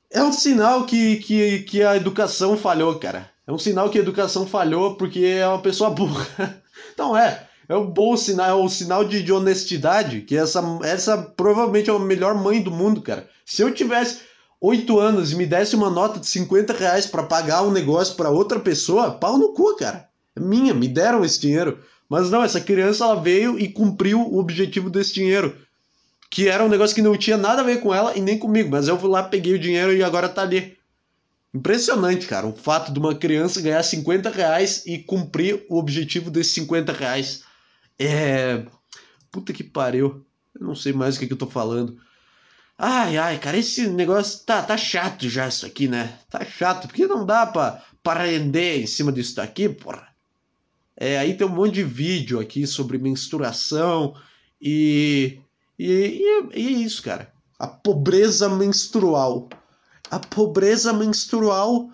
É 0.10 0.24
um 0.24 0.32
sinal 0.32 0.88
que, 0.88 1.18
que, 1.18 1.60
que 1.60 1.84
a 1.84 1.96
educação 1.96 2.58
falhou, 2.58 2.98
cara. 2.98 3.37
É 3.48 3.52
um 3.52 3.58
sinal 3.58 3.90
que 3.90 3.98
a 3.98 4.02
educação 4.02 4.46
falhou 4.46 4.96
porque 4.96 5.24
é 5.24 5.48
uma 5.48 5.62
pessoa 5.62 5.90
burra. 5.90 6.28
Então 6.94 7.16
é. 7.16 7.48
É 7.70 7.76
um 7.76 7.86
bom 7.86 8.16
sinal, 8.16 8.50
é 8.50 8.64
um 8.64 8.70
sinal 8.70 9.04
de, 9.04 9.22
de 9.22 9.32
honestidade. 9.32 10.22
Que 10.22 10.36
essa, 10.36 10.64
essa 10.84 11.18
provavelmente 11.18 11.90
é 11.90 11.94
a 11.94 12.00
melhor 12.00 12.34
mãe 12.34 12.62
do 12.62 12.72
mundo, 12.72 13.02
cara. 13.02 13.30
Se 13.46 13.62
eu 13.62 13.74
tivesse 13.74 14.22
oito 14.60 15.00
anos 15.00 15.32
e 15.32 15.36
me 15.36 15.46
desse 15.46 15.76
uma 15.76 15.90
nota 15.90 16.20
de 16.20 16.28
50 16.28 16.74
reais 16.74 17.06
para 17.06 17.24
pagar 17.24 17.64
um 17.64 17.72
negócio 17.72 18.16
para 18.16 18.30
outra 18.30 18.60
pessoa, 18.60 19.12
pau 19.12 19.38
no 19.38 19.54
cu, 19.54 19.76
cara. 19.76 20.08
É 20.36 20.40
minha, 20.40 20.74
me 20.74 20.88
deram 20.88 21.26
esse 21.26 21.40
dinheiro. 21.40 21.80
Mas 22.10 22.30
não, 22.30 22.44
essa 22.44 22.62
criança 22.62 23.04
ela 23.04 23.22
veio 23.22 23.60
e 23.60 23.68
cumpriu 23.68 24.22
o 24.22 24.40
objetivo 24.40 24.90
desse 24.90 25.14
dinheiro. 25.14 25.56
Que 26.32 26.48
era 26.48 26.64
um 26.64 26.70
negócio 26.70 26.96
que 26.96 27.02
não 27.02 27.18
tinha 27.18 27.38
nada 27.38 27.62
a 27.62 27.66
ver 27.66 27.82
com 27.82 27.94
ela 27.94 28.18
e 28.18 28.22
nem 28.22 28.38
comigo. 28.38 28.70
Mas 28.72 28.88
eu 28.88 28.98
fui 28.98 29.10
lá, 29.10 29.24
peguei 29.24 29.54
o 29.54 29.60
dinheiro 29.60 29.94
e 29.94 30.04
agora 30.04 30.30
tá 30.30 30.42
ali. 30.42 30.77
Impressionante, 31.58 32.28
cara, 32.28 32.46
o 32.46 32.56
fato 32.56 32.94
de 32.94 33.00
uma 33.00 33.16
criança 33.16 33.60
ganhar 33.60 33.82
50 33.82 34.30
reais 34.30 34.86
e 34.86 35.00
cumprir 35.00 35.66
o 35.68 35.80
objetivo 35.80 36.30
desses 36.30 36.54
50 36.54 36.94
reais. 36.94 37.44
É. 37.98 38.64
Puta 39.32 39.52
que 39.52 39.64
pariu. 39.64 40.24
Eu 40.54 40.68
não 40.68 40.76
sei 40.76 40.94
mais 40.94 41.16
o 41.16 41.20
que, 41.20 41.26
que 41.26 41.34
eu 41.34 41.38
tô 41.38 41.48
falando. 41.48 41.98
Ai, 42.78 43.18
ai, 43.18 43.40
cara, 43.40 43.58
esse 43.58 43.88
negócio 43.88 44.46
tá, 44.46 44.62
tá 44.62 44.78
chato 44.78 45.28
já 45.28 45.48
isso 45.48 45.66
aqui, 45.66 45.88
né? 45.88 46.20
Tá 46.30 46.46
chato, 46.46 46.88
porque 46.88 47.08
não 47.08 47.26
dá 47.26 47.48
pra, 47.48 47.84
pra 48.04 48.24
render 48.24 48.84
em 48.84 48.86
cima 48.86 49.12
disso 49.12 49.36
daqui, 49.36 49.68
porra. 49.68 50.08
É, 50.96 51.18
aí 51.18 51.36
tem 51.36 51.48
um 51.48 51.50
monte 51.50 51.74
de 51.74 51.84
vídeo 51.84 52.40
aqui 52.40 52.68
sobre 52.68 53.00
menstruação 53.00 54.16
e. 54.62 55.40
E, 55.80 55.92
e, 56.54 56.60
e 56.60 56.68
é 56.68 56.72
isso, 56.72 57.02
cara. 57.02 57.34
A 57.58 57.66
pobreza 57.66 58.48
menstrual. 58.48 59.50
A 60.10 60.20
pobreza 60.20 60.94
menstrual. 60.94 61.90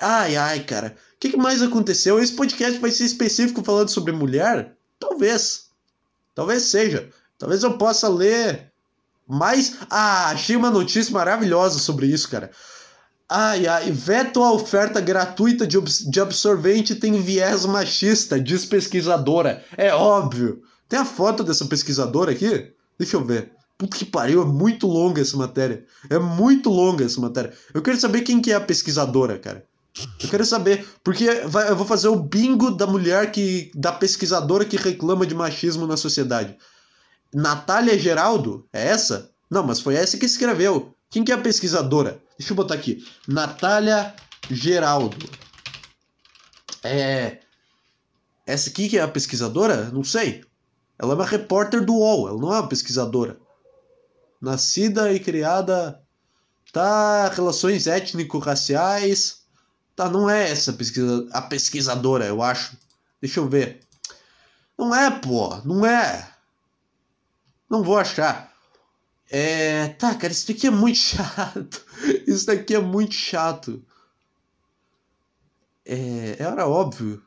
Ai, 0.00 0.36
ai, 0.36 0.60
cara. 0.64 0.96
O 1.14 1.18
que, 1.18 1.30
que 1.30 1.36
mais 1.36 1.62
aconteceu? 1.62 2.18
Esse 2.18 2.32
podcast 2.32 2.78
vai 2.78 2.90
ser 2.90 3.04
específico 3.04 3.64
falando 3.64 3.88
sobre 3.88 4.12
mulher? 4.12 4.76
Talvez. 4.98 5.66
Talvez 6.34 6.64
seja. 6.64 7.10
Talvez 7.38 7.62
eu 7.62 7.78
possa 7.78 8.08
ler 8.08 8.72
mas, 9.26 9.78
ah, 9.90 10.28
achei 10.30 10.54
uma 10.54 10.70
notícia 10.70 11.12
maravilhosa 11.12 11.80
sobre 11.80 12.06
isso, 12.06 12.30
cara. 12.30 12.50
Ai, 13.28 13.66
ai, 13.66 13.90
veto 13.90 14.40
a 14.40 14.52
oferta 14.52 15.00
gratuita 15.00 15.66
de, 15.66 15.80
de 15.80 16.20
absorvente 16.20 16.94
tem 16.94 17.20
viés 17.20 17.66
machista, 17.66 18.38
diz 18.38 18.64
pesquisadora. 18.64 19.64
É 19.76 19.92
óbvio. 19.92 20.62
Tem 20.88 21.00
a 21.00 21.04
foto 21.04 21.42
dessa 21.42 21.64
pesquisadora 21.64 22.30
aqui? 22.30 22.72
Deixa 22.96 23.16
eu 23.16 23.24
ver. 23.24 23.52
Puta 23.78 23.96
que 23.96 24.04
pariu, 24.04 24.42
é 24.42 24.44
muito 24.44 24.86
longa 24.86 25.20
essa 25.20 25.36
matéria. 25.36 25.84
É 26.08 26.18
muito 26.18 26.70
longa 26.70 27.04
essa 27.04 27.20
matéria. 27.20 27.52
Eu 27.74 27.82
quero 27.82 28.00
saber 28.00 28.22
quem 28.22 28.40
que 28.40 28.50
é 28.50 28.54
a 28.54 28.60
pesquisadora, 28.60 29.38
cara. 29.38 29.66
Eu 30.22 30.28
quero 30.28 30.44
saber, 30.44 30.86
porque 31.02 31.26
vai, 31.46 31.70
eu 31.70 31.76
vou 31.76 31.86
fazer 31.86 32.08
o 32.08 32.16
bingo 32.16 32.70
da 32.70 32.86
mulher 32.86 33.30
que. 33.32 33.70
da 33.74 33.92
pesquisadora 33.92 34.64
que 34.64 34.76
reclama 34.76 35.26
de 35.26 35.34
machismo 35.34 35.86
na 35.86 35.96
sociedade. 35.96 36.56
Natália 37.32 37.98
Geraldo? 37.98 38.66
É 38.72 38.88
essa? 38.88 39.30
Não, 39.50 39.62
mas 39.62 39.80
foi 39.80 39.94
essa 39.94 40.18
que 40.18 40.26
escreveu. 40.26 40.94
Quem 41.10 41.24
que 41.24 41.32
é 41.32 41.34
a 41.34 41.40
pesquisadora? 41.40 42.20
Deixa 42.38 42.52
eu 42.52 42.56
botar 42.56 42.74
aqui. 42.74 43.04
Natália 43.26 44.14
Geraldo. 44.50 45.28
É. 46.82 47.40
Essa 48.46 48.70
aqui 48.70 48.88
que 48.88 48.98
é 48.98 49.02
a 49.02 49.08
pesquisadora? 49.08 49.90
Não 49.90 50.04
sei. 50.04 50.44
Ela 50.98 51.12
é 51.12 51.16
uma 51.16 51.26
repórter 51.26 51.84
do 51.84 51.94
UOL, 51.94 52.28
ela 52.28 52.38
não 52.38 52.54
é 52.54 52.60
uma 52.60 52.68
pesquisadora. 52.68 53.38
Nascida 54.40 55.12
e 55.12 55.20
criada, 55.20 56.00
tá? 56.72 57.28
Relações 57.28 57.86
étnico-raciais, 57.86 59.42
tá? 59.94 60.08
Não 60.08 60.28
é 60.28 60.50
essa 60.50 60.72
pesquisa, 60.72 61.28
a 61.32 61.42
pesquisadora, 61.42 62.26
eu 62.26 62.42
acho. 62.42 62.76
Deixa 63.20 63.40
eu 63.40 63.48
ver. 63.48 63.80
Não 64.78 64.94
é, 64.94 65.10
pô, 65.10 65.56
não 65.64 65.86
é. 65.86 66.30
Não 67.68 67.82
vou 67.82 67.98
achar. 67.98 68.52
É. 69.30 69.88
Tá, 69.88 70.14
cara, 70.14 70.32
isso 70.32 70.46
daqui 70.48 70.66
é 70.66 70.70
muito 70.70 70.98
chato. 71.00 71.84
Isso 72.26 72.46
daqui 72.46 72.74
é 72.74 72.78
muito 72.80 73.14
chato. 73.14 73.82
É. 75.84 76.36
Era 76.38 76.66
óbvio. 76.66 77.25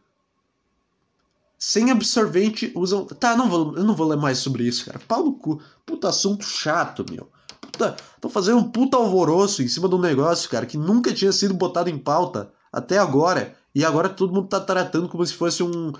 Sem 1.59 1.91
absorvente 1.91 2.71
usam. 2.73 3.05
Tá, 3.05 3.35
não 3.35 3.49
vou, 3.49 3.75
eu 3.75 3.83
não 3.83 3.93
vou 3.93 4.07
ler 4.07 4.17
mais 4.17 4.37
sobre 4.37 4.63
isso, 4.63 4.85
cara. 4.85 4.97
Pau 5.05 5.25
no 5.25 5.33
cu. 5.33 5.61
Puta 5.85 6.07
assunto 6.07 6.45
chato, 6.45 7.05
meu. 7.11 7.29
Puta, 7.59 7.97
tô 8.21 8.29
fazendo 8.29 8.59
um 8.59 8.71
puta 8.71 8.95
alvoroço 8.95 9.61
em 9.61 9.67
cima 9.67 9.89
de 9.89 9.95
um 9.95 9.99
negócio, 9.99 10.49
cara, 10.49 10.65
que 10.65 10.77
nunca 10.77 11.13
tinha 11.13 11.33
sido 11.33 11.53
botado 11.53 11.89
em 11.89 11.97
pauta 11.97 12.49
até 12.71 12.97
agora. 12.97 13.57
E 13.75 13.83
agora 13.83 14.07
todo 14.07 14.33
mundo 14.33 14.47
tá 14.47 14.61
tratando 14.61 15.09
como 15.09 15.25
se 15.25 15.33
fosse 15.33 15.61
um. 15.61 15.91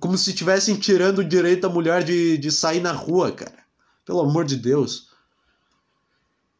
Como 0.00 0.16
se 0.16 0.30
estivessem 0.30 0.76
tirando 0.76 1.18
o 1.18 1.24
direito 1.24 1.62
da 1.62 1.68
mulher 1.68 2.02
de, 2.02 2.38
de 2.38 2.50
sair 2.50 2.80
na 2.80 2.92
rua, 2.92 3.30
cara. 3.30 3.58
Pelo 4.06 4.20
amor 4.20 4.46
de 4.46 4.56
Deus. 4.56 5.07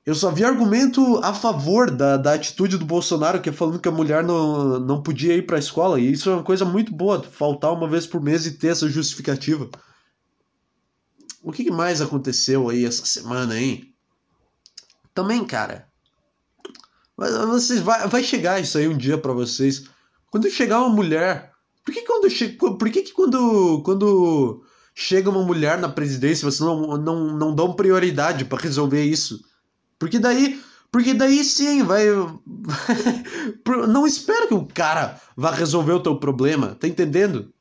Eu 0.09 0.14
só 0.14 0.31
vi 0.31 0.42
argumento 0.42 1.18
a 1.18 1.35
favor 1.35 1.90
da, 1.90 2.16
da 2.16 2.33
atitude 2.33 2.79
do 2.79 2.87
Bolsonaro, 2.87 3.42
que 3.42 3.51
é 3.51 3.53
falando 3.53 3.79
que 3.79 3.90
a 3.90 3.92
mulher 3.92 4.25
não, 4.25 4.81
não 4.81 5.03
podia 5.03 5.37
ir 5.37 5.44
para 5.44 5.57
a 5.57 5.59
escola. 5.59 6.01
E 6.01 6.11
isso 6.11 6.31
é 6.31 6.33
uma 6.33 6.42
coisa 6.42 6.64
muito 6.64 6.90
boa, 6.94 7.23
faltar 7.23 7.75
uma 7.75 7.87
vez 7.87 8.07
por 8.07 8.18
mês 8.18 8.47
e 8.47 8.53
ter 8.53 8.68
essa 8.68 8.88
justificativa. 8.88 9.68
O 11.42 11.53
que 11.53 11.71
mais 11.71 12.01
aconteceu 12.01 12.71
aí 12.71 12.87
essa 12.87 13.05
semana, 13.05 13.61
hein? 13.61 13.94
Também, 15.12 15.44
cara. 15.44 15.87
Vocês 17.14 17.81
vai, 17.81 18.09
vai 18.09 18.25
chegar 18.25 18.59
isso 18.59 18.79
aí 18.79 18.88
um 18.88 18.97
dia 18.97 19.18
para 19.18 19.35
vocês. 19.35 19.85
Quando 20.31 20.51
chegar 20.51 20.81
uma 20.81 20.88
mulher, 20.88 21.53
por 21.85 21.92
que 21.92 22.01
quando 22.07 22.31
che, 22.31 22.49
por 22.49 22.90
que, 22.90 23.03
que 23.03 23.12
quando 23.12 23.83
quando 23.83 24.64
chega 24.94 25.29
uma 25.29 25.42
mulher 25.42 25.77
na 25.77 25.90
presidência 25.90 26.51
vocês 26.51 26.66
não 26.66 26.97
não, 26.97 27.37
não 27.37 27.55
dão 27.55 27.75
prioridade 27.75 28.47
para 28.47 28.62
resolver 28.62 29.05
isso? 29.05 29.47
Porque 29.99 30.19
daí, 30.19 30.61
porque 30.91 31.13
daí 31.13 31.43
sim, 31.45 31.83
vai. 31.83 32.07
não 33.89 34.07
espera 34.07 34.47
que 34.47 34.55
o 34.55 34.67
cara 34.67 35.21
vá 35.37 35.51
resolver 35.51 35.93
o 35.93 36.01
teu 36.01 36.17
problema, 36.17 36.77
tá 36.79 36.87
entendendo? 36.87 37.53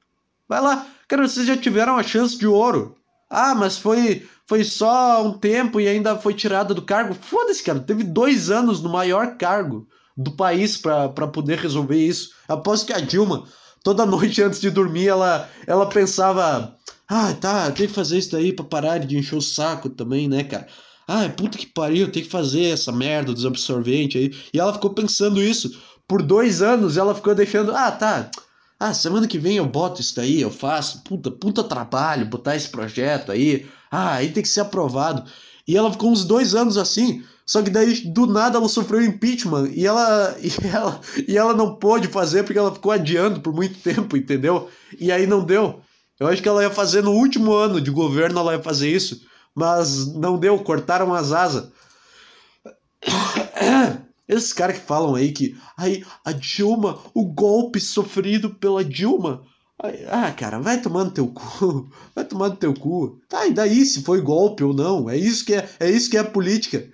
Vai 0.48 0.62
lá, 0.62 0.88
cara, 1.08 1.28
vocês 1.28 1.46
já 1.46 1.58
tiveram 1.58 1.98
a 1.98 2.04
chance 2.04 2.38
de 2.38 2.48
ouro. 2.48 2.96
Ah, 3.30 3.54
mas 3.54 3.78
foi, 3.78 4.26
foi 4.46 4.64
só 4.64 5.26
um 5.26 5.38
tempo 5.38 5.82
e 5.82 5.88
ainda 5.88 6.18
foi 6.18 6.34
tirada 6.34 6.74
do 6.74 6.82
cargo. 6.82 7.14
Foda-se, 7.14 7.62
cara, 7.62 7.80
teve 7.80 8.04
dois 8.04 8.50
anos 8.50 8.82
no 8.82 8.90
maior 8.90 9.36
cargo 9.36 9.88
do 10.16 10.32
país 10.32 10.78
para 10.78 11.28
poder 11.28 11.60
resolver 11.60 11.98
isso. 11.98 12.32
Após 12.48 12.84
que 12.84 12.94
a 12.94 13.00
Dilma, 13.00 13.44
toda 13.84 14.06
noite 14.06 14.42
antes 14.42 14.62
de 14.62 14.70
dormir, 14.70 15.08
ela, 15.10 15.50
ela 15.68 15.90
pensava: 15.90 16.78
ah, 17.08 17.34
tá, 17.34 17.70
tem 17.72 17.88
que 17.88 17.94
fazer 17.94 18.18
isso 18.18 18.32
daí 18.32 18.54
pra 18.54 18.66
parar 18.66 19.00
de 19.00 19.18
encher 19.18 19.36
o 19.36 19.42
saco 19.42 19.90
também, 19.90 20.28
né, 20.28 20.44
cara? 20.44 20.68
Ah, 21.08 21.30
puta 21.30 21.58
que 21.58 21.66
pariu, 21.66 22.12
tem 22.12 22.22
que 22.22 22.30
fazer 22.30 22.66
essa 22.66 22.92
merda 22.92 23.34
dos 23.34 23.46
absorventes 23.46 24.22
aí. 24.22 24.36
E 24.54 24.60
ela 24.60 24.74
ficou 24.74 24.90
pensando 24.94 25.42
isso. 25.42 25.82
Por 26.06 26.22
dois 26.22 26.62
anos 26.62 26.98
ela 26.98 27.16
ficou 27.16 27.34
deixando. 27.34 27.74
Ah, 27.74 27.92
tá. 27.92 28.30
Ah, 28.78 28.94
semana 28.94 29.28
que 29.28 29.40
vem 29.40 29.56
eu 29.58 29.66
boto 29.66 30.02
isso 30.02 30.16
daí, 30.16 30.42
eu 30.42 30.52
faço. 30.52 31.02
Puta, 31.04 31.32
puta 31.32 31.64
trabalho, 31.64 32.26
botar 32.26 32.58
esse 32.58 32.70
projeto 32.70 33.32
aí. 33.32 33.66
Ah, 33.90 34.16
aí 34.16 34.32
tem 34.32 34.44
que 34.44 34.50
ser 34.50 34.62
aprovado. 34.62 35.24
E 35.66 35.78
ela 35.78 35.92
ficou 35.92 36.12
uns 36.12 36.26
dois 36.26 36.54
anos 36.54 36.78
assim. 36.78 37.24
Só 37.46 37.62
que 37.62 37.70
daí, 37.70 38.02
do 38.08 38.28
nada, 38.28 38.58
ela 38.58 38.68
sofreu 38.68 39.02
impeachment 39.02 39.72
e 39.74 39.88
ela, 39.88 40.36
e 40.44 40.52
ela, 40.68 41.02
e 41.26 41.38
ela 41.38 41.54
não 41.54 41.76
pôde 41.76 42.10
fazer 42.10 42.44
porque 42.44 42.60
ela 42.60 42.74
ficou 42.74 42.92
adiando 42.92 43.40
por 43.40 43.54
muito 43.54 43.80
tempo, 43.80 44.18
entendeu? 44.18 44.70
E 45.00 45.10
aí 45.10 45.26
não 45.26 45.44
deu. 45.46 45.80
Eu 46.20 46.28
acho 46.28 46.42
que 46.42 46.50
ela 46.50 46.64
ia 46.64 46.70
fazer 46.70 47.02
no 47.02 47.12
último 47.12 47.54
ano 47.54 47.80
de 47.80 47.92
governo, 47.92 48.40
ela 48.40 48.54
ia 48.54 48.62
fazer 48.62 48.92
isso 48.92 49.22
mas 49.58 50.14
não 50.14 50.38
deu, 50.38 50.60
cortaram 50.60 51.16
as 51.16 51.32
asas. 51.32 51.72
Esses 54.30 54.54
caras 54.54 54.78
que 54.78 54.86
falam 54.86 55.16
aí 55.16 55.32
que 55.32 55.58
aí 55.76 56.06
a 56.24 56.32
Dilma, 56.32 57.00
o 57.12 57.26
golpe 57.26 57.80
sofrido 57.80 58.52
pela 58.52 58.86
Dilma. 58.86 59.42
ah, 60.12 60.32
cara, 60.32 60.60
vai 60.60 60.80
tomando 60.80 61.10
teu 61.10 61.28
cu. 61.30 61.90
Vai 62.14 62.24
tomando 62.24 62.56
teu 62.58 62.72
cu. 62.72 63.20
Tá, 63.28 63.48
e 63.48 63.54
daí 63.54 63.84
se 63.84 64.04
foi 64.04 64.22
golpe 64.22 64.64
ou 64.64 64.76
não? 64.76 65.10
É 65.10 65.18
isso 65.18 65.44
que 65.44 65.56
é, 65.56 65.68
é 65.80 65.90
isso 65.90 66.10
que 66.12 66.18
é 66.18 66.24
política. 66.24 66.88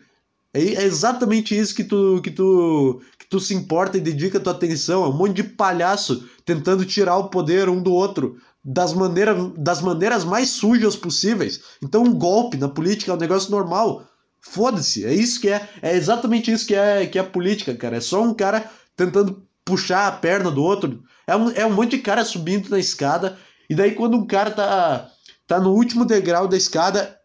É, 0.54 0.62
é 0.62 0.84
exatamente 0.84 1.58
isso 1.58 1.76
que 1.76 1.84
tu, 1.84 2.22
que 2.24 2.32
tu 2.32 3.02
que 3.20 3.26
tu 3.28 3.42
se 3.42 3.54
importa 3.54 3.98
e 3.98 4.02
dedica 4.02 4.40
tua 4.40 4.54
atenção. 4.54 5.04
É 5.04 5.10
um 5.10 5.18
monte 5.18 5.34
de 5.34 5.44
palhaço 5.44 6.30
tentando 6.46 6.86
tirar 6.86 7.18
o 7.18 7.30
poder 7.30 7.68
um 7.68 7.82
do 7.84 7.92
outro 7.92 8.38
das, 8.64 8.94
maneira, 8.94 9.36
das 9.58 9.82
maneiras 9.82 10.24
mais 10.24 10.50
sujas 10.50 10.96
possíveis. 10.96 11.62
Então, 11.82 12.04
um 12.04 12.14
golpe 12.14 12.58
na 12.58 12.70
política 12.70 13.12
é 13.12 13.16
um 13.16 13.20
negócio 13.20 13.52
normal. 13.52 14.08
Foda-se, 14.40 15.06
é 15.06 15.14
isso 15.14 15.42
que 15.42 15.50
é. 15.50 15.68
É 15.82 15.96
exatamente 15.96 16.52
isso 16.52 16.66
que 16.66 16.76
é, 16.76 17.06
que 17.06 17.20
é 17.20 17.24
política, 17.24 17.74
cara. 17.76 17.98
É 17.98 18.02
só 18.02 18.22
um 18.22 18.34
cara 18.34 18.70
tentando 18.96 19.46
puxar 19.66 20.08
a 20.08 20.12
perna 20.12 20.52
do 20.52 20.64
outro. 20.64 21.04
É 21.26 21.36
um, 21.36 21.50
é 21.52 21.66
um 21.66 21.74
monte 21.74 21.92
de 21.92 22.00
cara 22.00 22.24
subindo 22.24 22.70
na 22.70 22.80
escada. 22.80 23.38
E 23.70 23.76
daí, 23.76 23.96
quando 23.96 24.18
um 24.18 24.26
cara 24.26 24.52
tá, 24.52 25.10
tá 25.48 25.60
no 25.60 25.72
último 25.72 26.06
degrau 26.06 26.48
da 26.48 26.58
escada, 26.58 27.18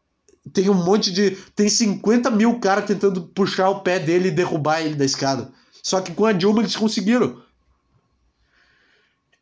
tem 0.52 0.68
um 0.70 0.74
monte 0.74 1.12
de. 1.12 1.32
Tem 1.54 1.68
50 1.68 2.30
mil 2.30 2.58
caras 2.60 2.86
tentando 2.86 3.22
puxar 3.22 3.68
o 3.70 3.80
pé 3.80 3.98
dele 3.98 4.28
e 4.28 4.32
derrubar 4.32 4.80
ele 4.80 4.94
da 4.94 5.04
escada. 5.04 5.50
Só 5.82 6.00
que 6.00 6.12
com 6.12 6.24
a 6.24 6.32
Dilma 6.32 6.60
eles 6.60 6.76
conseguiram. 6.76 7.40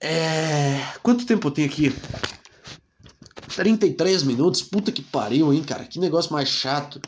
É. 0.01 0.81
Quanto 1.03 1.27
tempo 1.27 1.49
eu 1.49 1.53
tenho 1.53 1.69
aqui? 1.69 1.95
33 3.55 4.23
minutos? 4.23 4.63
Puta 4.63 4.93
que 4.93 5.03
pariu, 5.03 5.53
hein, 5.53 5.63
cara? 5.63 5.85
Que 5.85 5.99
negócio 5.99 6.33
mais 6.33 6.49
chato. 6.49 7.01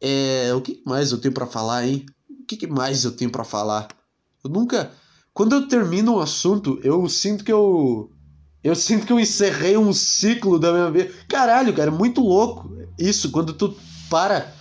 É. 0.00 0.52
O 0.54 0.60
que 0.60 0.82
mais 0.84 1.12
eu 1.12 1.18
tenho 1.18 1.34
para 1.34 1.46
falar, 1.46 1.86
hein? 1.86 2.06
O 2.28 2.44
que 2.44 2.66
mais 2.66 3.04
eu 3.04 3.12
tenho 3.12 3.30
para 3.30 3.44
falar? 3.44 3.88
Eu 4.44 4.50
nunca. 4.50 4.92
Quando 5.32 5.54
eu 5.54 5.68
termino 5.68 6.16
um 6.16 6.20
assunto, 6.20 6.80
eu 6.82 7.08
sinto 7.08 7.44
que 7.44 7.52
eu. 7.52 8.10
Eu 8.62 8.74
sinto 8.74 9.06
que 9.06 9.12
eu 9.12 9.20
encerrei 9.20 9.76
um 9.76 9.92
ciclo 9.92 10.58
da 10.58 10.72
minha 10.72 10.90
vida. 10.90 11.12
Caralho, 11.28 11.74
cara, 11.74 11.90
é 11.90 11.94
muito 11.94 12.20
louco 12.20 12.70
isso. 12.98 13.30
Quando 13.30 13.52
tu 13.52 13.76
para. 14.10 14.52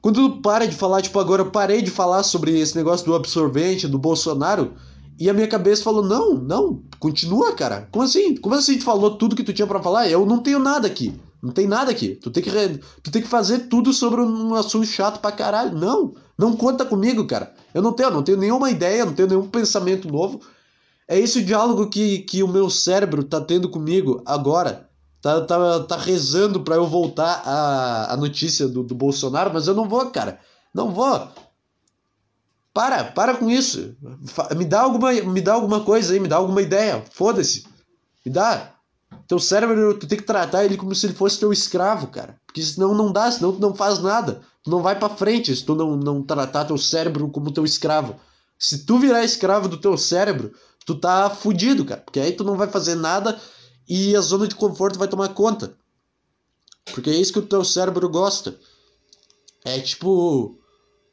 Quando 0.00 0.30
tu 0.30 0.40
para 0.40 0.66
de 0.66 0.74
falar, 0.74 1.02
tipo, 1.02 1.18
agora 1.18 1.42
eu 1.42 1.50
parei 1.50 1.82
de 1.82 1.90
falar 1.90 2.22
sobre 2.22 2.58
esse 2.58 2.74
negócio 2.74 3.04
do 3.04 3.14
absorvente, 3.14 3.86
do 3.86 3.98
Bolsonaro. 3.98 4.74
E 5.20 5.28
a 5.28 5.34
minha 5.34 5.46
cabeça 5.46 5.82
falou: 5.82 6.02
não, 6.02 6.32
não, 6.32 6.82
continua, 6.98 7.52
cara. 7.54 7.86
Como 7.92 8.02
assim? 8.02 8.34
Como 8.34 8.54
assim 8.54 8.78
tu 8.78 8.84
falou 8.84 9.18
tudo 9.18 9.36
que 9.36 9.44
tu 9.44 9.52
tinha 9.52 9.66
para 9.66 9.82
falar? 9.82 10.08
Eu 10.08 10.24
não 10.24 10.38
tenho 10.38 10.58
nada 10.58 10.86
aqui. 10.86 11.14
Não 11.42 11.52
tem 11.52 11.66
nada 11.66 11.90
aqui. 11.90 12.14
Tu 12.16 12.30
tem 12.30 12.42
que, 12.42 12.48
re... 12.48 12.80
tu 13.02 13.10
tem 13.10 13.20
que 13.20 13.28
fazer 13.28 13.68
tudo 13.68 13.92
sobre 13.92 14.22
um 14.22 14.54
assunto 14.54 14.86
chato 14.86 15.20
pra 15.20 15.30
caralho. 15.30 15.76
Não, 15.76 16.14
não 16.38 16.56
conta 16.56 16.86
comigo, 16.86 17.26
cara. 17.26 17.52
Eu 17.74 17.82
não 17.82 17.92
tenho, 17.92 18.10
não 18.10 18.22
tenho 18.22 18.38
nenhuma 18.38 18.70
ideia, 18.70 19.04
não 19.04 19.12
tenho 19.12 19.28
nenhum 19.28 19.48
pensamento 19.48 20.10
novo. 20.10 20.40
É 21.06 21.18
esse 21.18 21.40
o 21.40 21.44
diálogo 21.44 21.88
que, 21.88 22.20
que 22.20 22.42
o 22.42 22.48
meu 22.48 22.70
cérebro 22.70 23.22
tá 23.22 23.40
tendo 23.42 23.68
comigo 23.68 24.22
agora. 24.24 24.88
Tá, 25.20 25.42
tá, 25.42 25.80
tá 25.80 25.96
rezando 25.98 26.60
para 26.60 26.76
eu 26.76 26.86
voltar 26.86 27.42
a, 27.44 28.14
a 28.14 28.16
notícia 28.16 28.66
do, 28.66 28.82
do 28.82 28.94
Bolsonaro, 28.94 29.50
mas 29.52 29.66
eu 29.66 29.74
não 29.74 29.86
vou, 29.86 30.06
cara. 30.06 30.38
Não 30.74 30.90
vou. 30.90 31.28
Para, 32.80 33.04
para 33.04 33.36
com 33.36 33.50
isso. 33.50 33.94
Me 34.56 34.64
dá 34.64 34.80
alguma, 34.80 35.12
me 35.12 35.42
dá 35.42 35.52
alguma 35.52 35.84
coisa 35.84 36.14
aí, 36.14 36.18
me 36.18 36.26
dá 36.26 36.36
alguma 36.36 36.62
ideia. 36.62 37.04
Foda-se. 37.10 37.66
Me 38.24 38.32
dá. 38.32 38.72
Teu 39.28 39.38
cérebro, 39.38 39.98
tu 39.98 40.06
tem 40.06 40.16
que 40.16 40.24
tratar 40.24 40.64
ele 40.64 40.78
como 40.78 40.94
se 40.94 41.04
ele 41.04 41.12
fosse 41.12 41.38
teu 41.38 41.52
escravo, 41.52 42.06
cara. 42.06 42.40
Porque 42.46 42.62
senão 42.62 42.94
não 42.94 43.12
dá, 43.12 43.30
senão 43.30 43.52
tu 43.52 43.60
não 43.60 43.74
faz 43.74 43.98
nada. 43.98 44.40
Tu 44.64 44.70
não 44.70 44.80
vai 44.80 44.98
para 44.98 45.14
frente 45.14 45.54
se 45.54 45.62
tu 45.62 45.74
não, 45.74 45.94
não 45.94 46.22
tratar 46.22 46.64
teu 46.64 46.78
cérebro 46.78 47.28
como 47.28 47.52
teu 47.52 47.66
escravo. 47.66 48.18
Se 48.58 48.78
tu 48.86 48.98
virar 48.98 49.22
escravo 49.24 49.68
do 49.68 49.76
teu 49.76 49.98
cérebro, 49.98 50.50
tu 50.86 50.94
tá 50.94 51.28
fudido, 51.28 51.84
cara. 51.84 52.00
Porque 52.00 52.18
aí 52.18 52.32
tu 52.32 52.44
não 52.44 52.56
vai 52.56 52.68
fazer 52.68 52.94
nada 52.94 53.38
e 53.86 54.16
a 54.16 54.22
zona 54.22 54.48
de 54.48 54.54
conforto 54.54 54.98
vai 54.98 55.06
tomar 55.06 55.28
conta. 55.34 55.74
Porque 56.94 57.10
é 57.10 57.14
isso 57.14 57.34
que 57.34 57.40
o 57.40 57.46
teu 57.46 57.62
cérebro 57.62 58.08
gosta. 58.08 58.56
É 59.66 59.78
tipo 59.80 60.58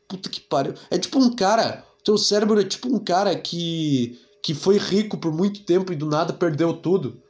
Puta 0.08 0.30
que 0.30 0.40
pariu. 0.40 0.74
É 0.90 0.98
tipo 0.98 1.20
um 1.20 1.36
cara. 1.36 1.84
Teu 2.04 2.18
cérebro 2.18 2.60
é 2.60 2.64
tipo 2.64 2.88
um 2.88 3.00
cara 3.00 3.36
que. 3.36 4.20
que 4.42 4.54
foi 4.54 4.78
rico 4.78 5.18
por 5.18 5.34
muito 5.34 5.64
tempo 5.64 5.92
e 5.92 5.96
do 5.96 6.06
nada 6.06 6.34
perdeu 6.34 6.74
tudo. 6.74 7.22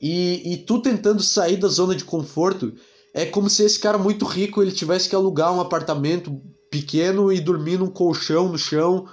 E, 0.00 0.52
e 0.52 0.56
tu 0.58 0.80
tentando 0.80 1.22
sair 1.22 1.56
da 1.56 1.68
zona 1.68 1.94
de 1.94 2.04
conforto. 2.04 2.72
É 3.14 3.24
como 3.24 3.48
se 3.48 3.64
esse 3.64 3.78
cara 3.78 3.96
muito 3.96 4.26
rico 4.26 4.62
ele 4.62 4.72
tivesse 4.72 5.08
que 5.08 5.14
alugar 5.14 5.54
um 5.54 5.60
apartamento 5.60 6.38
pequeno 6.70 7.32
e 7.32 7.40
dormir 7.40 7.78
num 7.78 7.88
colchão 7.88 8.48
no 8.48 8.58
chão. 8.58 9.08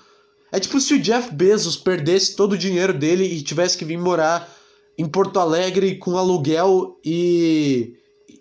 É 0.51 0.59
tipo 0.59 0.79
se 0.81 0.93
o 0.95 1.01
Jeff 1.01 1.33
Bezos 1.33 1.77
perdesse 1.77 2.35
todo 2.35 2.51
o 2.51 2.57
dinheiro 2.57 2.93
dele 2.93 3.23
e 3.23 3.41
tivesse 3.41 3.77
que 3.77 3.85
vir 3.85 3.97
morar 3.97 4.53
em 4.97 5.07
Porto 5.07 5.39
Alegre 5.39 5.95
com 5.97 6.17
aluguel 6.17 6.99
e. 7.03 7.95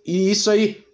E 0.04 0.32
isso 0.32 0.50
aí, 0.50 0.84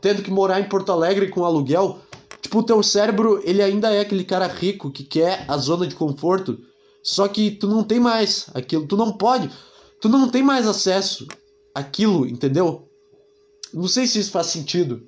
tendo 0.00 0.22
que 0.22 0.30
morar 0.30 0.58
em 0.58 0.68
Porto 0.68 0.90
Alegre 0.90 1.28
com 1.28 1.44
aluguel, 1.44 2.00
tipo, 2.40 2.58
o 2.58 2.62
teu 2.62 2.82
cérebro, 2.82 3.40
ele 3.44 3.62
ainda 3.62 3.92
é 3.92 4.00
aquele 4.00 4.24
cara 4.24 4.46
rico 4.46 4.90
que 4.90 5.04
quer 5.04 5.44
a 5.48 5.56
zona 5.56 5.86
de 5.86 5.94
conforto, 5.94 6.58
só 7.02 7.26
que 7.28 7.50
tu 7.50 7.66
não 7.66 7.82
tem 7.82 8.00
mais 8.00 8.46
aquilo, 8.54 8.86
tu 8.86 8.96
não 8.96 9.12
pode, 9.12 9.50
tu 10.00 10.08
não 10.08 10.28
tem 10.28 10.42
mais 10.42 10.66
acesso 10.66 11.26
àquilo, 11.74 12.26
entendeu? 12.26 12.88
Não 13.72 13.88
sei 13.88 14.06
se 14.06 14.18
isso 14.18 14.30
faz 14.30 14.46
sentido. 14.46 15.06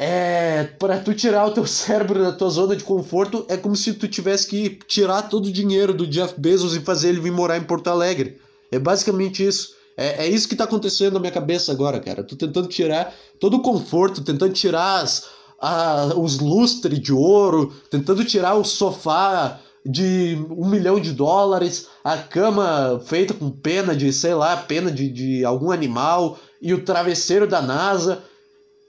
É, 0.00 0.62
para 0.78 1.00
tu 1.00 1.12
tirar 1.12 1.46
o 1.46 1.50
teu 1.50 1.66
cérebro 1.66 2.22
da 2.22 2.32
tua 2.32 2.50
zona 2.50 2.76
de 2.76 2.84
conforto, 2.84 3.44
é 3.48 3.56
como 3.56 3.74
se 3.74 3.94
tu 3.94 4.06
tivesse 4.06 4.46
que 4.46 4.78
tirar 4.86 5.22
todo 5.22 5.46
o 5.46 5.52
dinheiro 5.52 5.92
do 5.92 6.06
Jeff 6.06 6.38
Bezos 6.38 6.76
e 6.76 6.80
fazer 6.80 7.08
ele 7.08 7.20
vir 7.20 7.32
morar 7.32 7.56
em 7.56 7.64
Porto 7.64 7.88
Alegre. 7.88 8.40
É 8.70 8.78
basicamente 8.78 9.44
isso. 9.44 9.76
É, 9.96 10.26
é 10.26 10.28
isso 10.28 10.48
que 10.48 10.54
tá 10.54 10.64
acontecendo 10.64 11.14
na 11.14 11.20
minha 11.20 11.32
cabeça 11.32 11.72
agora, 11.72 11.98
cara. 11.98 12.22
Tô 12.22 12.36
tentando 12.36 12.68
tirar 12.68 13.12
todo 13.40 13.56
o 13.56 13.62
conforto, 13.62 14.22
tentando 14.22 14.52
tirar 14.52 15.02
as, 15.02 15.26
a, 15.58 16.12
os 16.16 16.38
lustres 16.38 17.00
de 17.00 17.12
ouro, 17.12 17.72
tentando 17.90 18.24
tirar 18.24 18.54
o 18.54 18.64
sofá 18.64 19.60
de 19.84 20.38
um 20.50 20.68
milhão 20.68 21.00
de 21.00 21.12
dólares, 21.12 21.86
a 22.04 22.16
cama 22.18 23.00
feita 23.06 23.32
com 23.32 23.50
pena 23.50 23.96
de, 23.96 24.12
sei 24.12 24.34
lá, 24.34 24.56
pena 24.56 24.90
de, 24.90 25.08
de 25.08 25.44
algum 25.44 25.70
animal 25.70 26.38
e 26.60 26.74
o 26.74 26.84
travesseiro 26.84 27.46
da 27.46 27.62
NASA. 27.62 28.22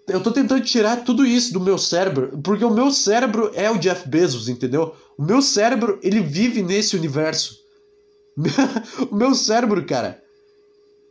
Eu 0.08 0.22
tô 0.22 0.32
tentando 0.32 0.64
tirar 0.64 1.04
tudo 1.04 1.26
isso 1.26 1.54
do 1.54 1.60
meu 1.60 1.78
cérebro, 1.78 2.40
porque 2.44 2.66
o 2.66 2.74
meu 2.74 2.92
cérebro 2.92 3.52
é 3.54 3.70
o 3.70 3.78
Jeff 3.78 4.08
Bezos, 4.10 4.50
entendeu? 4.50 4.94
O 5.18 5.24
meu 5.24 5.42
cérebro, 5.42 6.00
ele 6.02 6.20
vive 6.20 6.62
nesse 6.62 6.96
universo. 6.96 7.58
o 9.12 9.16
meu 9.16 9.36
cérebro, 9.36 9.86
cara, 9.86 10.22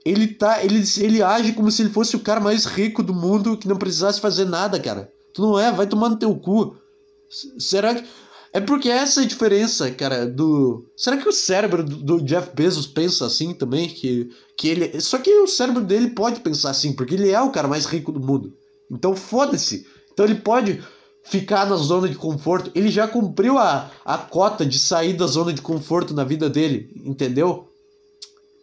ele 0.05 0.27
tá, 0.29 0.65
ele, 0.65 0.83
ele 0.99 1.23
age 1.23 1.53
como 1.53 1.71
se 1.71 1.83
ele 1.83 1.91
fosse 1.91 2.17
o 2.17 2.21
cara 2.21 2.41
mais 2.41 2.65
rico 2.65 3.03
do 3.03 3.15
mundo 3.15 3.57
que 3.57 3.69
não 3.69 3.77
precisasse 3.77 4.21
fazer 4.21 4.45
nada, 4.45 4.81
cara. 4.81 5.11
Tu 5.39 5.43
não 5.43 5.57
é, 5.57 5.71
vai 5.71 5.87
tomar 5.87 6.09
no 6.09 6.17
teu 6.17 6.35
cu. 6.35 6.77
Será 7.61 7.95
que 7.95 8.05
é 8.53 8.59
porque 8.59 8.89
essa 8.89 9.21
é 9.21 9.25
a 9.25 9.27
diferença, 9.29 9.89
cara, 9.93 10.27
do. 10.27 10.85
Será 10.97 11.17
que 11.17 11.29
o 11.29 11.33
cérebro 11.33 11.85
do 11.85 12.21
Jeff 12.21 12.51
Bezos 12.57 12.89
pensa 12.89 13.25
assim 13.25 13.55
também? 13.55 13.89
Que, 13.89 14.31
que 14.57 14.67
ele. 14.67 15.01
Só 15.01 15.17
que 15.17 15.31
o 15.31 15.47
cérebro 15.47 15.85
dele 15.85 16.11
pode 16.11 16.41
pensar 16.41 16.71
assim, 16.71 16.93
porque 16.93 17.15
ele 17.15 17.31
é 17.31 17.41
o 17.41 17.53
cara 17.53 17.69
mais 17.69 17.87
rico 17.87 18.11
do 18.11 18.19
mundo. 18.19 18.53
Então 18.91 19.15
foda-se. 19.15 19.87
Então 20.13 20.27
ele 20.27 20.35
pode 20.35 20.83
ficar 21.23 21.67
na 21.67 21.77
zona 21.77 22.09
de 22.09 22.17
conforto. 22.17 22.73
Ele 22.75 22.91
já 22.91 23.07
cumpriu 23.07 23.59
a, 23.59 23.93
a 24.05 24.19
cota 24.19 24.67
de 24.67 24.77
sair 24.77 25.13
da 25.13 25.29
zona 25.29 25.53
de 25.53 25.63
conforto 25.63 26.13
na 26.13 26.25
vida 26.25 26.51
dele, 26.51 26.91
entendeu? 27.05 27.69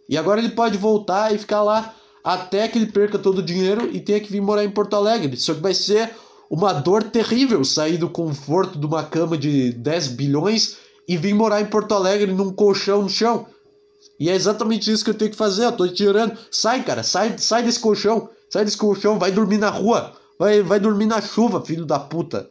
E 0.09 0.17
agora 0.17 0.41
ele 0.41 0.49
pode 0.49 0.77
voltar 0.77 1.33
e 1.33 1.37
ficar 1.37 1.63
lá 1.63 1.95
até 2.21 2.67
que 2.67 2.77
ele 2.77 2.91
perca 2.91 3.17
todo 3.17 3.37
o 3.37 3.43
dinheiro 3.43 3.89
e 3.93 4.01
tenha 4.01 4.19
que 4.19 4.29
vir 4.29 4.41
morar 4.41 4.65
em 4.65 4.69
Porto 4.69 4.97
Alegre. 4.97 5.37
Só 5.37 5.53
que 5.53 5.61
vai 5.61 5.73
ser 5.73 6.13
uma 6.49 6.73
dor 6.73 7.03
terrível 7.03 7.63
sair 7.63 7.97
do 7.97 8.09
conforto 8.09 8.77
de 8.77 8.85
uma 8.85 9.03
cama 9.03 9.37
de 9.37 9.71
10 9.71 10.07
bilhões 10.09 10.77
e 11.07 11.17
vir 11.17 11.33
morar 11.33 11.61
em 11.61 11.65
Porto 11.65 11.93
Alegre 11.93 12.31
num 12.31 12.51
colchão 12.51 13.03
no 13.03 13.09
chão. 13.09 13.47
E 14.19 14.29
é 14.29 14.35
exatamente 14.35 14.91
isso 14.91 15.03
que 15.03 15.09
eu 15.09 15.15
tenho 15.15 15.31
que 15.31 15.37
fazer, 15.37 15.65
eu 15.65 15.71
tô 15.71 15.87
tirando. 15.87 16.37
Sai, 16.49 16.83
cara, 16.83 17.03
sai, 17.03 17.37
sai 17.37 17.63
desse 17.63 17.79
colchão. 17.79 18.29
Sai 18.49 18.63
desse 18.63 18.77
colchão, 18.77 19.19
vai 19.19 19.31
dormir 19.31 19.57
na 19.57 19.69
rua. 19.69 20.13
Vai, 20.39 20.61
vai 20.61 20.79
dormir 20.79 21.05
na 21.05 21.21
chuva, 21.21 21.63
filho 21.65 21.85
da 21.85 21.99
puta. 21.99 22.49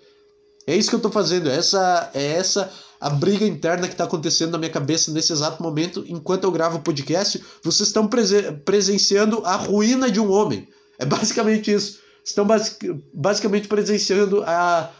É 0.66 0.76
isso 0.76 0.90
que 0.90 0.96
eu 0.96 1.00
tô 1.00 1.10
fazendo. 1.10 1.48
Essa 1.48 2.10
é 2.14 2.24
essa 2.24 2.70
a 3.00 3.10
briga 3.10 3.44
interna 3.44 3.86
que 3.86 3.96
tá 3.96 4.04
acontecendo 4.04 4.52
na 4.52 4.58
minha 4.58 4.70
cabeça 4.70 5.10
nesse 5.12 5.32
exato 5.32 5.62
momento, 5.62 6.04
enquanto 6.08 6.44
eu 6.44 6.50
gravo 6.50 6.78
o 6.78 6.82
podcast. 6.82 7.42
Vocês 7.62 7.88
estão 7.88 8.06
presen 8.06 8.56
presenciando 8.64 9.42
a 9.44 9.56
ruína 9.56 10.10
de 10.10 10.20
um 10.20 10.30
homem. 10.30 10.66
É 10.98 11.04
basicamente 11.04 11.72
isso. 11.72 11.98
Estão 12.24 12.46
basic 12.46 13.00
basicamente 13.12 13.68
presenciando 13.68 14.42
a 14.44 14.90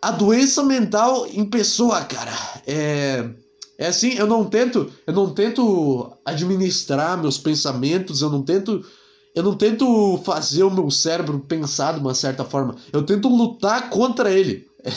a 0.00 0.12
doença 0.12 0.62
mental 0.62 1.26
em 1.26 1.44
pessoa, 1.44 2.04
cara. 2.04 2.32
É 2.66 3.28
é 3.78 3.86
assim, 3.86 4.14
eu 4.14 4.26
não 4.26 4.44
tento, 4.44 4.92
eu 5.06 5.14
não 5.14 5.32
tento 5.32 6.12
administrar 6.24 7.16
meus 7.16 7.38
pensamentos, 7.38 8.20
eu 8.20 8.28
não 8.28 8.42
tento 8.42 8.84
eu 9.34 9.42
não 9.42 9.54
tento 9.54 10.20
fazer 10.24 10.64
o 10.64 10.70
meu 10.70 10.90
cérebro 10.90 11.38
pensar 11.38 11.94
de 11.94 12.00
uma 12.00 12.12
certa 12.12 12.44
forma. 12.44 12.74
Eu 12.92 13.04
tento 13.04 13.28
lutar 13.28 13.88
contra 13.88 14.32
ele. 14.32 14.66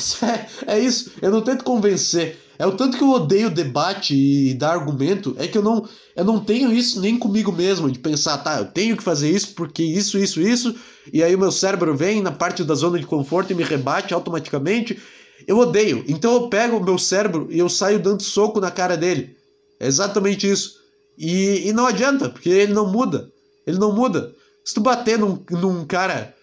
É, 0.68 0.76
é 0.76 0.80
isso. 0.80 1.12
Eu 1.22 1.32
não 1.32 1.42
tento 1.42 1.64
convencer. 1.64 2.40
É 2.62 2.66
o 2.68 2.74
tanto 2.74 2.96
que 2.96 3.04
eu 3.04 3.10
odeio 3.10 3.50
debate 3.50 4.14
e 4.16 4.54
dar 4.54 4.74
argumento, 4.74 5.36
é 5.40 5.48
que 5.48 5.58
eu 5.58 5.64
não, 5.64 5.90
eu 6.16 6.24
não 6.24 6.40
tenho 6.40 6.72
isso 6.72 7.02
nem 7.02 7.18
comigo 7.18 7.52
mesmo, 7.52 7.90
de 7.90 7.98
pensar, 7.98 8.38
tá, 8.38 8.60
eu 8.60 8.66
tenho 8.66 8.96
que 8.96 9.02
fazer 9.02 9.32
isso 9.32 9.56
porque 9.56 9.82
isso, 9.82 10.16
isso, 10.16 10.40
isso, 10.40 10.76
e 11.12 11.24
aí 11.24 11.34
o 11.34 11.40
meu 11.40 11.52
cérebro 11.52 11.98
vem 11.98 12.22
na 12.22 12.32
parte 12.32 12.64
da 12.64 12.76
zona 12.76 13.00
de 13.00 13.08
conforto 13.08 13.52
e 13.52 13.56
me 13.56 13.64
rebate 13.64 14.14
automaticamente. 14.14 15.02
Eu 15.48 15.58
odeio. 15.58 16.06
Então 16.08 16.34
eu 16.34 16.50
pego 16.50 16.78
o 16.78 16.84
meu 16.84 17.00
cérebro 17.00 17.48
e 17.50 17.58
eu 17.58 17.68
saio 17.68 17.98
dando 17.98 18.22
soco 18.22 18.62
na 18.62 18.70
cara 18.70 18.96
dele. 18.96 19.36
É 19.80 19.88
exatamente 19.88 20.48
isso. 20.48 20.76
E, 21.18 21.68
e 21.68 21.74
não 21.74 21.88
adianta, 21.88 22.30
porque 22.30 22.50
ele 22.50 22.74
não 22.74 22.92
muda. 22.92 23.28
Ele 23.66 23.80
não 23.80 23.92
muda. 23.92 24.36
Se 24.64 24.76
tu 24.76 24.82
bater 24.82 25.18
num, 25.18 25.44
num 25.50 25.84
cara 25.84 26.36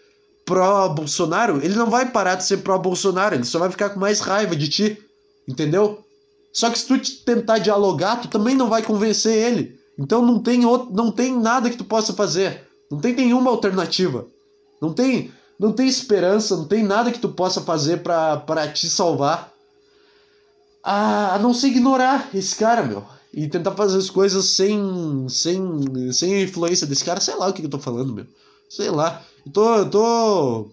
pró-Bolsonaro, 0.44 1.60
ele 1.62 1.76
não 1.76 1.88
vai 1.88 2.10
parar 2.10 2.34
de 2.34 2.44
ser 2.44 2.56
pró-Bolsonaro, 2.56 3.36
ele 3.36 3.44
só 3.44 3.60
vai 3.60 3.70
ficar 3.70 3.90
com 3.90 4.00
mais 4.00 4.18
raiva 4.18 4.56
de 4.56 4.68
ti. 4.68 4.98
Entendeu? 5.46 6.04
Só 6.58 6.68
que 6.70 6.78
se 6.80 6.86
tu 6.88 6.98
tentar 7.24 7.58
dialogar, 7.58 8.16
tu 8.16 8.26
também 8.26 8.56
não 8.56 8.68
vai 8.68 8.82
convencer 8.82 9.32
ele. 9.32 9.78
Então 9.96 10.26
não 10.26 10.42
tem, 10.42 10.64
outro, 10.64 10.92
não 10.92 11.12
tem 11.12 11.32
nada 11.38 11.70
que 11.70 11.76
tu 11.76 11.84
possa 11.84 12.12
fazer. 12.12 12.66
Não 12.90 12.98
tem 12.98 13.14
nenhuma 13.14 13.48
alternativa. 13.48 14.26
Não 14.82 14.92
tem, 14.92 15.30
não 15.56 15.70
tem 15.72 15.86
esperança, 15.86 16.56
não 16.56 16.64
tem 16.64 16.82
nada 16.82 17.12
que 17.12 17.20
tu 17.20 17.28
possa 17.28 17.60
fazer 17.60 18.02
para 18.02 18.72
te 18.74 18.90
salvar. 18.90 19.52
A, 20.82 21.36
a 21.36 21.38
não 21.38 21.54
ser 21.54 21.68
ignorar 21.68 22.28
esse 22.34 22.56
cara, 22.56 22.82
meu 22.82 23.04
e 23.32 23.46
tentar 23.46 23.76
fazer 23.76 23.98
as 23.98 24.10
coisas 24.10 24.46
sem, 24.46 25.28
sem, 25.28 26.12
sem 26.12 26.42
influência 26.42 26.88
desse 26.88 27.04
cara. 27.04 27.20
Sei 27.20 27.36
lá 27.36 27.46
o 27.46 27.52
que, 27.52 27.60
que 27.60 27.66
eu 27.66 27.70
tô 27.70 27.78
falando, 27.78 28.12
meu. 28.12 28.26
Sei 28.68 28.90
lá. 28.90 29.24
Eu 29.46 29.52
tô, 29.52 29.76
eu 29.76 29.90
tô. 29.90 30.70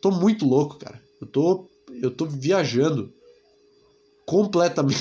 tô 0.00 0.10
muito 0.12 0.46
louco, 0.46 0.76
cara. 0.76 1.02
Eu 1.20 1.26
tô. 1.26 1.66
Eu 2.00 2.12
tô 2.12 2.24
viajando. 2.24 3.12
Completamente. 4.26 4.98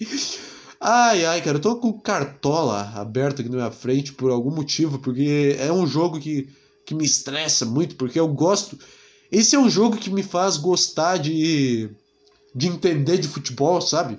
ai, 0.80 1.24
ai, 1.24 1.42
cara. 1.42 1.58
Eu 1.58 1.62
tô 1.62 1.76
com 1.76 1.88
o 1.88 2.00
Cartola 2.00 2.92
aberto 2.94 3.40
aqui 3.40 3.48
na 3.48 3.56
minha 3.56 3.70
frente 3.70 4.12
por 4.12 4.30
algum 4.30 4.50
motivo. 4.50 4.98
Porque 4.98 5.56
é 5.58 5.72
um 5.72 5.86
jogo 5.86 6.20
que, 6.20 6.48
que 6.84 6.94
me 6.94 7.04
estressa 7.04 7.64
muito. 7.64 7.96
Porque 7.96 8.18
eu 8.18 8.28
gosto. 8.28 8.78
Esse 9.30 9.56
é 9.56 9.58
um 9.58 9.70
jogo 9.70 9.96
que 9.96 10.10
me 10.10 10.22
faz 10.22 10.56
gostar 10.56 11.16
de. 11.16 11.90
de 12.54 12.68
entender 12.68 13.18
de 13.18 13.28
futebol, 13.28 13.80
sabe? 13.80 14.18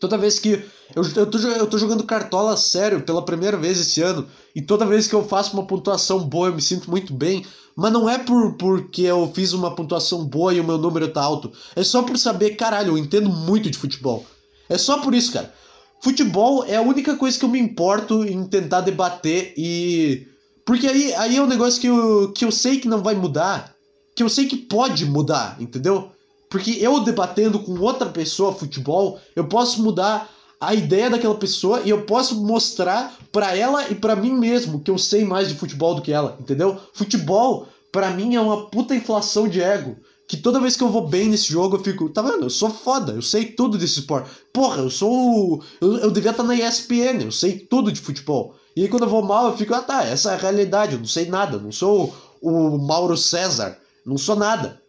Toda 0.00 0.18
vez 0.18 0.38
que. 0.38 0.62
Eu, 0.94 1.02
eu, 1.02 1.26
tô, 1.26 1.38
eu 1.38 1.66
tô 1.66 1.78
jogando 1.78 2.04
cartola 2.04 2.56
sério 2.56 3.02
pela 3.02 3.24
primeira 3.24 3.56
vez 3.56 3.78
esse 3.78 4.00
ano. 4.00 4.26
E 4.54 4.62
toda 4.62 4.86
vez 4.86 5.06
que 5.06 5.14
eu 5.14 5.24
faço 5.24 5.52
uma 5.52 5.66
pontuação 5.66 6.20
boa, 6.20 6.48
eu 6.48 6.54
me 6.54 6.62
sinto 6.62 6.90
muito 6.90 7.12
bem. 7.12 7.44
Mas 7.76 7.92
não 7.92 8.08
é 8.08 8.18
por 8.18 8.54
porque 8.54 9.02
eu 9.02 9.30
fiz 9.34 9.52
uma 9.52 9.74
pontuação 9.74 10.24
boa 10.24 10.52
e 10.52 10.60
o 10.60 10.64
meu 10.64 10.78
número 10.78 11.08
tá 11.08 11.22
alto. 11.22 11.52
É 11.76 11.84
só 11.84 12.02
por 12.02 12.18
saber, 12.18 12.56
caralho, 12.56 12.92
eu 12.92 12.98
entendo 12.98 13.28
muito 13.28 13.70
de 13.70 13.78
futebol. 13.78 14.26
É 14.68 14.78
só 14.78 14.98
por 14.98 15.14
isso, 15.14 15.32
cara. 15.32 15.52
Futebol 16.00 16.64
é 16.64 16.76
a 16.76 16.82
única 16.82 17.16
coisa 17.16 17.38
que 17.38 17.44
eu 17.44 17.48
me 17.48 17.58
importo 17.58 18.24
em 18.24 18.44
tentar 18.44 18.80
debater 18.80 19.52
e. 19.56 20.26
Porque 20.64 20.86
aí, 20.86 21.14
aí 21.14 21.36
é 21.36 21.42
um 21.42 21.46
negócio 21.46 21.80
que 21.80 21.86
eu, 21.86 22.32
que 22.32 22.44
eu 22.44 22.52
sei 22.52 22.78
que 22.78 22.88
não 22.88 23.02
vai 23.02 23.14
mudar. 23.14 23.74
Que 24.14 24.22
eu 24.22 24.28
sei 24.28 24.46
que 24.46 24.56
pode 24.56 25.06
mudar, 25.06 25.56
entendeu? 25.60 26.10
Porque 26.50 26.78
eu 26.80 27.00
debatendo 27.00 27.58
com 27.58 27.78
outra 27.78 28.08
pessoa 28.08 28.54
futebol, 28.54 29.20
eu 29.36 29.46
posso 29.46 29.82
mudar 29.82 30.28
a 30.60 30.74
ideia 30.74 31.08
daquela 31.08 31.36
pessoa 31.36 31.82
e 31.84 31.90
eu 31.90 32.02
posso 32.02 32.44
mostrar 32.44 33.16
para 33.30 33.56
ela 33.56 33.88
e 33.88 33.94
para 33.94 34.16
mim 34.16 34.32
mesmo 34.32 34.80
que 34.80 34.90
eu 34.90 34.98
sei 34.98 35.24
mais 35.24 35.48
de 35.48 35.54
futebol 35.54 35.94
do 35.94 36.02
que 36.02 36.12
ela, 36.12 36.36
entendeu? 36.40 36.80
Futebol 36.92 37.68
para 37.92 38.10
mim 38.10 38.34
é 38.34 38.40
uma 38.40 38.66
puta 38.66 38.94
inflação 38.94 39.48
de 39.48 39.60
ego. 39.60 39.96
Que 40.26 40.36
toda 40.36 40.60
vez 40.60 40.76
que 40.76 40.82
eu 40.82 40.90
vou 40.90 41.08
bem 41.08 41.30
nesse 41.30 41.50
jogo 41.50 41.76
eu 41.76 41.82
fico, 41.82 42.10
tá 42.10 42.20
vendo? 42.20 42.42
Eu 42.42 42.50
sou 42.50 42.68
foda, 42.68 43.12
eu 43.12 43.22
sei 43.22 43.46
tudo 43.46 43.78
desse 43.78 44.00
esporte. 44.00 44.28
Porra, 44.52 44.82
eu 44.82 44.90
sou. 44.90 45.64
Eu, 45.80 45.96
eu 45.96 46.10
devia 46.10 46.32
estar 46.32 46.42
na 46.42 46.54
ESPN, 46.54 47.22
eu 47.22 47.32
sei 47.32 47.58
tudo 47.58 47.90
de 47.90 47.98
futebol. 47.98 48.54
E 48.76 48.82
aí 48.82 48.88
quando 48.88 49.04
eu 49.04 49.08
vou 49.08 49.22
mal 49.22 49.46
eu 49.46 49.56
fico, 49.56 49.72
ah 49.72 49.80
tá, 49.80 50.04
essa 50.04 50.32
é 50.32 50.34
a 50.34 50.38
realidade, 50.38 50.92
eu 50.92 50.98
não 50.98 51.06
sei 51.06 51.26
nada, 51.26 51.58
não 51.58 51.72
sou 51.72 52.14
o 52.42 52.76
Mauro 52.76 53.16
César, 53.16 53.78
não 54.04 54.18
sou 54.18 54.36
nada. 54.36 54.82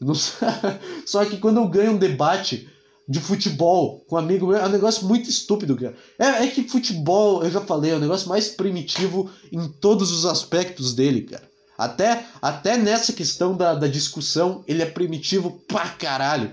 Só 1.06 1.24
que 1.24 1.38
quando 1.38 1.58
eu 1.58 1.68
ganho 1.68 1.92
um 1.92 1.96
debate 1.98 2.68
de 3.08 3.20
futebol 3.20 4.04
com 4.06 4.16
um 4.16 4.18
amigo 4.18 4.46
meu, 4.46 4.56
é 4.56 4.66
um 4.66 4.70
negócio 4.70 5.06
muito 5.06 5.28
estúpido, 5.28 5.76
cara. 5.76 5.94
É, 6.18 6.44
é 6.44 6.46
que 6.46 6.68
futebol, 6.68 7.42
eu 7.42 7.50
já 7.50 7.60
falei, 7.60 7.92
é 7.92 7.96
o 7.96 8.00
negócio 8.00 8.28
mais 8.28 8.48
primitivo 8.48 9.30
em 9.50 9.68
todos 9.68 10.12
os 10.12 10.24
aspectos 10.24 10.94
dele, 10.94 11.22
cara. 11.22 11.50
Até, 11.76 12.26
até 12.40 12.76
nessa 12.76 13.12
questão 13.12 13.56
da, 13.56 13.74
da 13.74 13.86
discussão, 13.86 14.62
ele 14.68 14.82
é 14.82 14.86
primitivo 14.86 15.62
pra 15.66 15.88
caralho. 15.88 16.52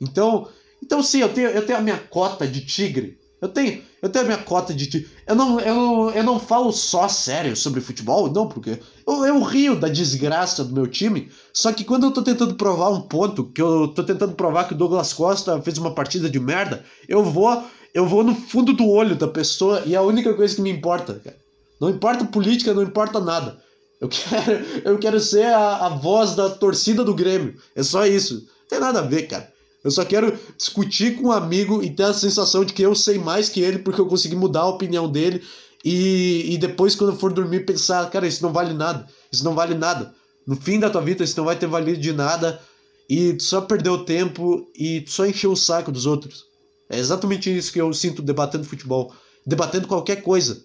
Então, 0.00 0.48
então 0.82 1.02
sim, 1.02 1.20
eu 1.20 1.32
tenho, 1.32 1.48
eu 1.48 1.64
tenho 1.64 1.78
a 1.78 1.82
minha 1.82 1.98
cota 1.98 2.46
de 2.46 2.60
tigre. 2.60 3.18
Eu 3.40 3.48
tenho, 3.48 3.82
eu 4.00 4.08
tenho 4.08 4.24
a 4.24 4.28
minha 4.28 4.42
cota 4.42 4.74
de. 4.74 4.86
Ti... 4.86 5.08
Eu, 5.26 5.34
não, 5.34 5.60
eu, 5.60 5.74
não, 5.74 6.10
eu 6.10 6.24
não 6.24 6.40
falo 6.40 6.72
só 6.72 7.06
sério 7.06 7.54
sobre 7.54 7.80
futebol, 7.80 8.32
não, 8.32 8.48
porque 8.48 8.78
eu, 9.06 9.26
eu 9.26 9.42
rio 9.42 9.78
da 9.78 9.88
desgraça 9.88 10.64
do 10.64 10.74
meu 10.74 10.86
time. 10.86 11.30
Só 11.56 11.72
que 11.72 11.84
quando 11.84 12.04
eu 12.04 12.10
tô 12.10 12.20
tentando 12.20 12.54
provar 12.54 12.90
um 12.90 13.00
ponto, 13.00 13.46
que 13.46 13.62
eu 13.62 13.88
tô 13.88 14.04
tentando 14.04 14.34
provar 14.34 14.64
que 14.64 14.74
o 14.74 14.76
Douglas 14.76 15.14
Costa 15.14 15.58
fez 15.62 15.78
uma 15.78 15.94
partida 15.94 16.28
de 16.28 16.38
merda, 16.38 16.84
eu 17.08 17.24
vou, 17.24 17.64
eu 17.94 18.04
vou 18.04 18.22
no 18.22 18.34
fundo 18.34 18.74
do 18.74 18.86
olho 18.86 19.16
da 19.16 19.26
pessoa 19.26 19.82
e 19.86 19.94
é 19.94 19.96
a 19.96 20.02
única 20.02 20.34
coisa 20.34 20.54
que 20.54 20.60
me 20.60 20.68
importa, 20.68 21.14
cara. 21.14 21.34
Não 21.80 21.88
importa 21.88 22.26
política, 22.26 22.74
não 22.74 22.82
importa 22.82 23.20
nada. 23.20 23.58
Eu 23.98 24.06
quero, 24.12 24.66
eu 24.84 24.98
quero 24.98 25.18
ser 25.18 25.46
a, 25.46 25.86
a 25.86 25.88
voz 25.88 26.34
da 26.34 26.50
torcida 26.50 27.02
do 27.02 27.14
Grêmio. 27.14 27.54
É 27.74 27.82
só 27.82 28.06
isso. 28.06 28.34
Não 28.34 28.68
tem 28.68 28.78
nada 28.78 28.98
a 28.98 29.06
ver, 29.06 29.22
cara. 29.22 29.50
Eu 29.82 29.90
só 29.90 30.04
quero 30.04 30.38
discutir 30.58 31.16
com 31.16 31.28
um 31.28 31.32
amigo 31.32 31.82
e 31.82 31.88
ter 31.88 32.02
a 32.02 32.12
sensação 32.12 32.66
de 32.66 32.74
que 32.74 32.82
eu 32.82 32.94
sei 32.94 33.16
mais 33.16 33.48
que 33.48 33.62
ele 33.62 33.78
porque 33.78 34.00
eu 34.02 34.06
consegui 34.06 34.36
mudar 34.36 34.60
a 34.60 34.68
opinião 34.68 35.10
dele. 35.10 35.42
E, 35.82 36.52
e 36.52 36.58
depois, 36.58 36.94
quando 36.94 37.12
eu 37.12 37.18
for 37.18 37.32
dormir, 37.32 37.64
pensar: 37.64 38.10
cara, 38.10 38.26
isso 38.26 38.42
não 38.42 38.52
vale 38.52 38.74
nada. 38.74 39.08
Isso 39.32 39.42
não 39.42 39.54
vale 39.54 39.74
nada. 39.74 40.14
No 40.46 40.56
fim 40.56 40.78
da 40.78 40.88
tua 40.88 41.00
vida, 41.00 41.24
isso 41.24 41.36
não 41.36 41.44
vai 41.44 41.58
ter 41.58 41.66
valido 41.66 42.00
de 42.00 42.12
nada. 42.12 42.62
E 43.08 43.34
tu 43.34 43.42
só 43.42 43.60
perdeu 43.60 44.04
tempo 44.04 44.70
e 44.74 45.00
tu 45.00 45.10
só 45.10 45.26
encheu 45.26 45.52
o 45.52 45.56
saco 45.56 45.90
dos 45.90 46.06
outros. 46.06 46.46
É 46.88 46.98
exatamente 46.98 47.54
isso 47.54 47.72
que 47.72 47.80
eu 47.80 47.92
sinto 47.92 48.22
debatendo 48.22 48.64
futebol. 48.64 49.12
Debatendo 49.44 49.88
qualquer 49.88 50.22
coisa. 50.22 50.64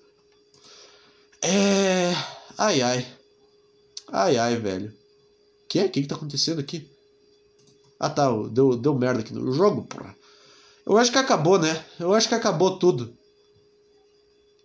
É. 1.41 2.13
Ai 2.57 2.81
ai. 2.81 3.07
Ai 4.11 4.37
ai, 4.37 4.55
velho. 4.57 4.93
Que 5.67 5.79
é? 5.79 5.85
O 5.85 5.89
que, 5.89 6.01
que 6.01 6.07
tá 6.07 6.15
acontecendo 6.15 6.59
aqui? 6.59 6.87
Ah 7.99 8.09
tá, 8.09 8.29
deu, 8.51 8.75
deu 8.75 8.93
merda 8.95 9.21
aqui 9.21 9.33
no 9.33 9.51
jogo, 9.53 9.83
porra. 9.83 10.15
Eu 10.85 10.97
acho 10.97 11.11
que 11.11 11.17
acabou, 11.17 11.59
né? 11.59 11.85
Eu 11.99 12.13
acho 12.13 12.27
que 12.27 12.35
acabou 12.35 12.77
tudo. 12.77 13.15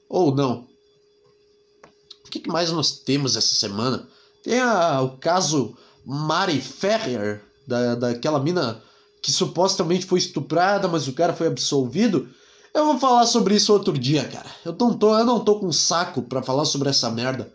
Ou 0.08 0.34
não. 0.34 0.66
O 2.24 2.30
que, 2.30 2.40
que 2.40 2.48
mais 2.48 2.70
nós 2.70 2.98
temos 2.98 3.36
essa 3.36 3.54
semana? 3.54 4.08
Tem 4.46 4.60
a, 4.60 5.02
o 5.02 5.18
caso 5.18 5.76
Mari 6.04 6.60
Ferrer, 6.60 7.42
da, 7.66 7.96
daquela 7.96 8.38
mina 8.38 8.80
que 9.20 9.32
supostamente 9.32 10.06
foi 10.06 10.20
estuprada, 10.20 10.86
mas 10.86 11.08
o 11.08 11.12
cara 11.12 11.34
foi 11.34 11.48
absolvido. 11.48 12.28
Eu 12.72 12.84
vou 12.84 12.96
falar 12.96 13.26
sobre 13.26 13.56
isso 13.56 13.72
outro 13.72 13.98
dia, 13.98 14.22
cara. 14.22 14.48
Eu 14.64 14.76
não 14.78 14.96
tô, 14.96 15.18
eu 15.18 15.24
não 15.24 15.40
tô 15.40 15.58
com 15.58 15.72
saco 15.72 16.22
pra 16.22 16.44
falar 16.44 16.64
sobre 16.64 16.88
essa 16.88 17.10
merda. 17.10 17.52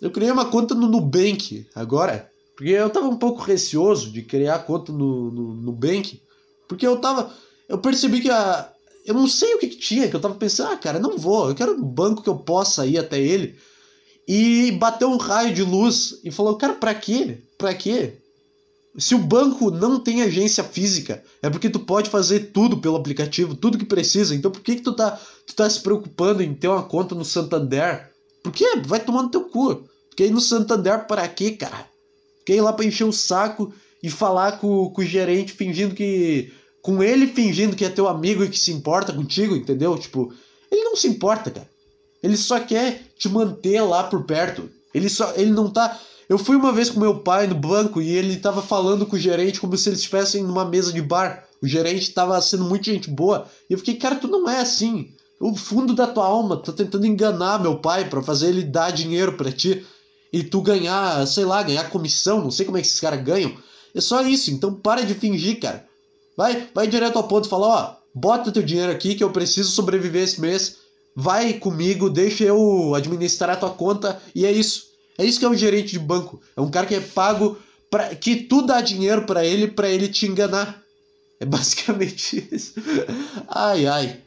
Eu 0.00 0.12
criei 0.12 0.30
uma 0.30 0.44
conta 0.44 0.76
no 0.76 0.86
Nubank 0.86 1.66
agora. 1.74 2.30
Porque 2.56 2.70
eu 2.70 2.88
tava 2.88 3.08
um 3.08 3.16
pouco 3.16 3.42
receoso 3.42 4.12
de 4.12 4.22
criar 4.22 4.60
conta 4.60 4.92
no, 4.92 5.32
no, 5.32 5.54
Nubank. 5.54 6.22
Porque 6.68 6.86
eu 6.86 7.00
tava. 7.00 7.34
Eu 7.68 7.78
percebi 7.78 8.20
que 8.20 8.30
a. 8.30 8.72
Eu 9.04 9.14
não 9.14 9.26
sei 9.26 9.54
o 9.54 9.58
que, 9.58 9.66
que 9.66 9.76
tinha, 9.76 10.08
que 10.08 10.14
eu 10.14 10.20
tava 10.20 10.36
pensando, 10.36 10.70
ah, 10.70 10.76
cara, 10.76 11.00
não 11.00 11.18
vou, 11.18 11.48
eu 11.48 11.54
quero 11.54 11.72
um 11.72 11.82
banco 11.82 12.22
que 12.22 12.28
eu 12.28 12.36
possa 12.36 12.86
ir 12.86 12.96
até 12.98 13.18
ele. 13.18 13.58
E 14.28 14.72
bateu 14.72 15.08
um 15.08 15.16
raio 15.16 15.54
de 15.54 15.62
luz 15.62 16.20
e 16.22 16.30
falou, 16.30 16.56
cara, 16.56 16.74
pra 16.74 16.94
quê? 16.94 17.38
Pra 17.56 17.72
quê? 17.72 18.18
Se 18.98 19.14
o 19.14 19.18
banco 19.18 19.70
não 19.70 19.98
tem 19.98 20.20
agência 20.20 20.62
física, 20.62 21.24
é 21.40 21.48
porque 21.48 21.70
tu 21.70 21.80
pode 21.80 22.10
fazer 22.10 22.50
tudo 22.52 22.76
pelo 22.76 22.96
aplicativo, 22.96 23.54
tudo 23.54 23.78
que 23.78 23.86
precisa. 23.86 24.34
Então 24.34 24.50
por 24.50 24.60
que, 24.60 24.76
que 24.76 24.82
tu, 24.82 24.92
tá, 24.92 25.18
tu 25.46 25.54
tá 25.54 25.70
se 25.70 25.80
preocupando 25.80 26.42
em 26.42 26.52
ter 26.52 26.68
uma 26.68 26.82
conta 26.82 27.14
no 27.14 27.24
Santander? 27.24 28.10
Por 28.42 28.52
quê? 28.52 28.66
Vai 28.84 29.00
tomar 29.00 29.22
no 29.22 29.30
teu 29.30 29.44
cu. 29.44 29.88
Porque 30.10 30.26
ir 30.26 30.30
no 30.30 30.40
Santander 30.40 31.06
para 31.06 31.26
quê, 31.26 31.52
cara? 31.52 31.86
Ir 32.46 32.60
lá 32.60 32.72
pra 32.72 32.84
encher 32.84 33.04
o 33.04 33.12
saco 33.12 33.72
e 34.02 34.10
falar 34.10 34.58
com, 34.58 34.90
com 34.90 35.00
o 35.00 35.04
gerente 35.04 35.52
fingindo 35.52 35.94
que. 35.94 36.52
Com 36.82 37.02
ele 37.02 37.26
fingindo 37.26 37.76
que 37.76 37.84
é 37.84 37.88
teu 37.90 38.08
amigo 38.08 38.42
e 38.42 38.48
que 38.48 38.58
se 38.58 38.72
importa 38.72 39.12
contigo, 39.12 39.54
entendeu? 39.54 39.98
Tipo, 39.98 40.32
ele 40.70 40.84
não 40.84 40.96
se 40.96 41.06
importa, 41.08 41.50
cara. 41.50 41.68
Ele 42.22 42.36
só 42.36 42.58
quer 42.60 43.02
te 43.16 43.28
manter 43.28 43.80
lá 43.82 44.04
por 44.04 44.24
perto. 44.24 44.68
Ele 44.94 45.08
só. 45.08 45.32
Ele 45.36 45.50
não 45.50 45.70
tá. 45.70 45.98
Eu 46.28 46.38
fui 46.38 46.56
uma 46.56 46.72
vez 46.72 46.90
com 46.90 47.00
meu 47.00 47.20
pai 47.20 47.46
no 47.46 47.54
banco 47.54 48.02
e 48.02 48.10
ele 48.10 48.36
tava 48.36 48.60
falando 48.60 49.06
com 49.06 49.16
o 49.16 49.18
gerente 49.18 49.60
como 49.60 49.76
se 49.76 49.88
eles 49.88 50.00
estivessem 50.00 50.42
numa 50.42 50.64
mesa 50.64 50.92
de 50.92 51.00
bar. 51.00 51.44
O 51.62 51.66
gerente 51.66 52.12
tava 52.12 52.40
sendo 52.40 52.64
muito 52.64 52.84
gente 52.84 53.08
boa. 53.10 53.46
E 53.68 53.72
eu 53.72 53.78
fiquei, 53.78 53.94
cara, 53.94 54.16
tu 54.16 54.28
não 54.28 54.48
é 54.48 54.60
assim. 54.60 55.10
O 55.40 55.54
fundo 55.54 55.94
da 55.94 56.06
tua 56.06 56.26
alma 56.26 56.56
tá 56.56 56.72
tentando 56.72 57.06
enganar 57.06 57.62
meu 57.62 57.78
pai 57.78 58.08
para 58.08 58.22
fazer 58.22 58.48
ele 58.48 58.62
dar 58.62 58.90
dinheiro 58.90 59.34
para 59.34 59.52
ti 59.52 59.86
e 60.32 60.42
tu 60.42 60.60
ganhar, 60.60 61.26
sei 61.26 61.44
lá, 61.44 61.62
ganhar 61.62 61.90
comissão, 61.90 62.42
não 62.42 62.50
sei 62.50 62.66
como 62.66 62.76
é 62.76 62.80
que 62.80 62.86
esses 62.86 63.00
caras 63.00 63.22
ganham. 63.22 63.54
É 63.94 64.00
só 64.00 64.20
isso, 64.22 64.50
então 64.50 64.74
para 64.74 65.02
de 65.02 65.14
fingir, 65.14 65.60
cara. 65.60 65.86
Vai, 66.36 66.68
vai 66.74 66.86
direto 66.86 67.16
ao 67.16 67.26
ponto 67.26 67.46
e 67.46 67.48
fala, 67.48 67.66
ó, 67.66 67.94
bota 68.14 68.52
teu 68.52 68.62
dinheiro 68.62 68.92
aqui 68.92 69.14
que 69.14 69.24
eu 69.24 69.30
preciso 69.30 69.70
sobreviver 69.70 70.22
esse 70.22 70.40
mês. 70.40 70.76
Vai 71.20 71.54
comigo, 71.54 72.08
deixa 72.08 72.44
eu 72.44 72.94
administrar 72.94 73.50
a 73.50 73.56
tua 73.56 73.70
conta 73.70 74.22
e 74.32 74.46
é 74.46 74.52
isso. 74.52 74.84
É 75.18 75.24
isso 75.24 75.40
que 75.40 75.44
é 75.44 75.48
um 75.48 75.56
gerente 75.56 75.90
de 75.90 75.98
banco. 75.98 76.40
É 76.56 76.60
um 76.60 76.70
cara 76.70 76.86
que 76.86 76.94
é 76.94 77.00
pago 77.00 77.58
para 77.90 78.14
que 78.14 78.36
tu 78.36 78.62
dá 78.62 78.80
dinheiro 78.80 79.26
para 79.26 79.44
ele 79.44 79.66
para 79.66 79.90
ele 79.90 80.06
te 80.06 80.26
enganar. 80.26 80.80
É 81.40 81.44
basicamente 81.44 82.46
isso. 82.54 82.74
Ai 83.48 83.84
ai. 83.84 84.20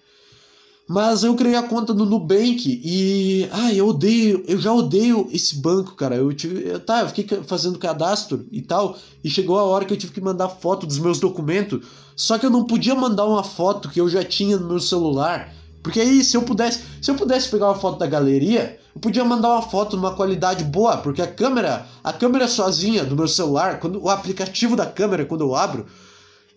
Mas 0.86 1.24
eu 1.24 1.34
criei 1.34 1.56
a 1.56 1.64
conta 1.64 1.94
no 1.94 2.06
Nubank 2.06 2.82
e. 2.84 3.48
Ai, 3.54 3.80
eu 3.80 3.88
odeio. 3.88 4.44
Eu 4.46 4.60
já 4.60 4.74
odeio 4.74 5.30
esse 5.32 5.62
banco, 5.62 5.96
cara. 5.96 6.18
Eu 6.18 6.34
tive. 6.34 6.68
Eu, 6.68 6.80
tá, 6.82 7.04
eu 7.04 7.08
fiquei 7.08 7.42
fazendo 7.44 7.80
cadastro 7.80 8.46
e 8.52 8.62
tal. 8.62 8.98
E 9.24 9.30
chegou 9.30 9.58
a 9.58 9.64
hora 9.64 9.86
que 9.86 9.94
eu 9.94 9.98
tive 9.98 10.12
que 10.12 10.20
mandar 10.20 10.50
foto 10.50 10.86
dos 10.86 11.00
meus 11.00 11.22
documentos. 11.22 11.88
Só 12.18 12.38
que 12.38 12.46
eu 12.46 12.50
não 12.50 12.66
podia 12.66 12.94
mandar 12.94 13.26
uma 13.26 13.46
foto 13.46 13.88
que 13.88 14.02
eu 14.02 14.10
já 14.10 14.26
tinha 14.26 14.58
no 14.58 14.68
meu 14.68 14.80
celular. 14.82 15.61
Porque 15.84 16.00
aí, 16.00 16.24
se 16.24 16.38
eu 16.38 16.44
pudesse. 16.44 16.82
Se 17.02 17.10
eu 17.10 17.16
pudesse 17.16 17.50
pegar 17.50 17.68
uma 17.68 17.76
foto 17.76 17.98
da 17.98 18.06
galeria, 18.08 18.80
eu 18.94 19.02
podia 19.02 19.26
mandar 19.26 19.50
uma 19.50 19.62
foto 19.62 19.96
numa 19.96 20.16
qualidade 20.16 20.64
boa. 20.64 20.98
Porque 20.98 21.22
a 21.22 21.28
câmera. 21.28 21.88
A 22.04 22.14
câmera 22.14 22.48
sozinha 22.48 23.04
do 23.04 23.16
meu 23.16 23.28
celular, 23.28 23.80
quando 23.80 24.02
o 24.02 24.10
aplicativo 24.10 24.76
da 24.76 24.86
câmera, 24.86 25.26
quando 25.26 25.42
eu 25.42 25.56
abro, 25.56 25.86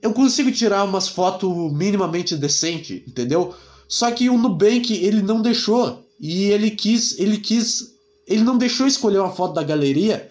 eu 0.03 0.13
consigo 0.13 0.53
tirar 0.53 0.85
umas 0.85 1.09
fotos 1.09 1.51
minimamente 1.73 2.37
decentes, 2.37 3.03
entendeu? 3.09 3.55
Só 3.89 4.11
que 4.11 4.29
o 4.29 4.37
Nubank, 4.37 4.93
ele 4.93 5.23
não 5.23 5.41
deixou. 5.41 6.05
E 6.21 6.45
ele 6.45 6.71
quis, 6.71 7.19
ele 7.19 7.39
quis, 7.39 7.95
ele 8.27 8.43
não 8.43 8.57
deixou 8.57 8.87
escolher 8.87 9.19
uma 9.19 9.33
foto 9.33 9.55
da 9.55 9.63
galeria. 9.63 10.31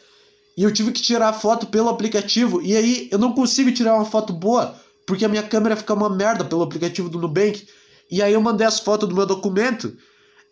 E 0.55 0.63
eu 0.63 0.71
tive 0.71 0.91
que 0.91 1.01
tirar 1.01 1.29
a 1.29 1.33
foto 1.33 1.67
pelo 1.67 1.89
aplicativo. 1.89 2.61
E 2.61 2.75
aí 2.75 3.07
eu 3.11 3.17
não 3.17 3.33
consigo 3.33 3.71
tirar 3.71 3.95
uma 3.95 4.05
foto 4.05 4.31
boa, 4.31 4.75
porque 5.05 5.25
a 5.25 5.29
minha 5.29 5.43
câmera 5.43 5.75
fica 5.75 5.93
uma 5.93 6.09
merda 6.09 6.45
pelo 6.45 6.61
aplicativo 6.61 7.09
do 7.09 7.19
Nubank. 7.19 7.67
E 8.09 8.21
aí 8.21 8.33
eu 8.33 8.41
mandei 8.41 8.65
as 8.65 8.79
fotos 8.79 9.07
do 9.09 9.15
meu 9.15 9.25
documento 9.25 9.95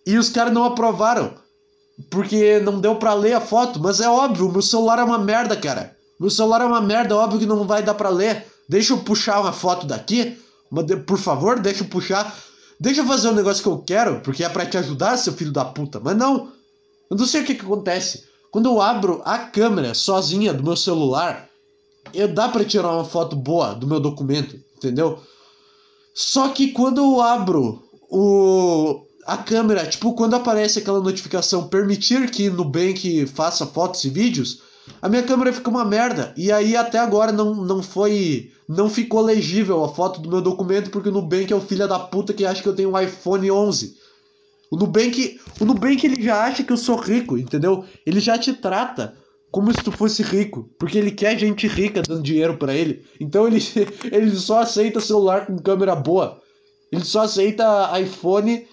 e 0.05 0.17
os 0.17 0.29
caras 0.29 0.53
não 0.53 0.63
aprovaram. 0.63 1.33
Porque 2.09 2.59
não 2.59 2.79
deu 2.79 2.95
para 2.95 3.13
ler 3.13 3.33
a 3.33 3.41
foto, 3.41 3.79
mas 3.79 3.99
é 3.99 4.09
óbvio, 4.09 4.51
meu 4.51 4.61
celular 4.61 4.99
é 4.99 5.03
uma 5.03 5.19
merda, 5.19 5.55
cara. 5.55 5.95
Meu 6.19 6.29
celular 6.29 6.61
é 6.61 6.65
uma 6.65 6.81
merda, 6.81 7.15
óbvio 7.15 7.39
que 7.39 7.45
não 7.45 7.67
vai 7.67 7.83
dar 7.83 7.93
para 7.93 8.09
ler. 8.09 8.45
Deixa 8.67 8.93
eu 8.93 8.99
puxar 8.99 9.41
uma 9.41 9.53
foto 9.53 9.85
daqui, 9.85 10.37
por 11.05 11.17
favor, 11.17 11.59
deixa 11.59 11.83
eu 11.83 11.87
puxar. 11.87 12.35
Deixa 12.79 13.01
eu 13.01 13.05
fazer 13.05 13.29
um 13.29 13.33
negócio 13.35 13.61
que 13.61 13.69
eu 13.69 13.77
quero, 13.79 14.21
porque 14.21 14.43
é 14.43 14.49
para 14.49 14.65
te 14.65 14.77
ajudar, 14.77 15.17
seu 15.17 15.33
filho 15.33 15.51
da 15.51 15.65
puta. 15.65 15.99
Mas 15.99 16.17
não. 16.17 16.51
Eu 17.09 17.17
não 17.17 17.25
sei 17.25 17.41
o 17.41 17.45
que, 17.45 17.55
que 17.55 17.65
acontece. 17.65 18.23
Quando 18.51 18.67
eu 18.67 18.81
abro 18.81 19.21
a 19.23 19.37
câmera 19.37 19.93
sozinha 19.93 20.53
do 20.53 20.63
meu 20.63 20.75
celular, 20.75 21.47
eu 22.13 22.27
dá 22.27 22.49
para 22.49 22.65
tirar 22.65 22.91
uma 22.91 23.05
foto 23.05 23.35
boa 23.35 23.73
do 23.73 23.85
meu 23.85 23.99
documento, 23.99 24.59
entendeu? 24.75 25.21
Só 26.13 26.49
que 26.49 26.69
quando 26.69 26.99
eu 26.99 27.21
abro 27.21 27.83
o 28.09 29.05
a 29.25 29.37
câmera, 29.37 29.85
tipo, 29.85 30.13
quando 30.13 30.35
aparece 30.35 30.79
aquela 30.79 30.99
notificação 30.99 31.67
permitir 31.67 32.29
que 32.31 32.49
Nubank 32.49 33.25
faça 33.27 33.65
fotos 33.65 34.03
e 34.03 34.09
vídeos, 34.09 34.61
a 35.01 35.07
minha 35.07 35.23
câmera 35.23 35.53
fica 35.53 35.69
uma 35.69 35.85
merda. 35.85 36.33
E 36.35 36.51
aí 36.51 36.75
até 36.75 36.97
agora 36.97 37.31
não, 37.31 37.55
não 37.55 37.83
foi. 37.83 38.51
Não 38.67 38.89
ficou 38.89 39.21
legível 39.21 39.83
a 39.83 39.89
foto 39.89 40.21
do 40.21 40.29
meu 40.29 40.41
documento, 40.41 40.89
porque 40.89 41.09
o 41.09 41.11
Nubank 41.11 41.51
é 41.51 41.55
o 41.55 41.61
filho 41.61 41.87
da 41.87 41.99
puta 41.99 42.33
que 42.33 42.45
acha 42.45 42.61
que 42.61 42.69
eu 42.69 42.75
tenho 42.75 42.91
um 42.91 42.99
iPhone 42.99 43.51
11. 43.51 43.97
O 44.71 44.77
Nubank, 44.77 45.39
o 45.59 45.65
Nubank 45.65 46.05
ele 46.05 46.21
já 46.23 46.43
acha 46.45 46.63
que 46.63 46.71
eu 46.71 46.77
sou 46.77 46.95
rico, 46.95 47.37
entendeu? 47.37 47.83
Ele 48.05 48.21
já 48.21 48.37
te 48.37 48.53
trata 48.53 49.13
como 49.51 49.71
se 49.73 49.83
tu 49.83 49.91
fosse 49.91 50.23
rico, 50.23 50.69
porque 50.79 50.97
ele 50.97 51.11
quer 51.11 51.37
gente 51.37 51.67
rica 51.67 52.01
dando 52.01 52.23
dinheiro 52.23 52.57
para 52.57 52.73
ele. 52.73 53.05
Então 53.19 53.45
ele, 53.45 53.59
ele 54.11 54.35
só 54.35 54.61
aceita 54.61 55.01
celular 55.01 55.45
com 55.45 55.57
câmera 55.59 55.95
boa. 55.95 56.41
Ele 56.91 57.03
só 57.03 57.21
aceita 57.21 57.99
iPhone, 57.99 58.65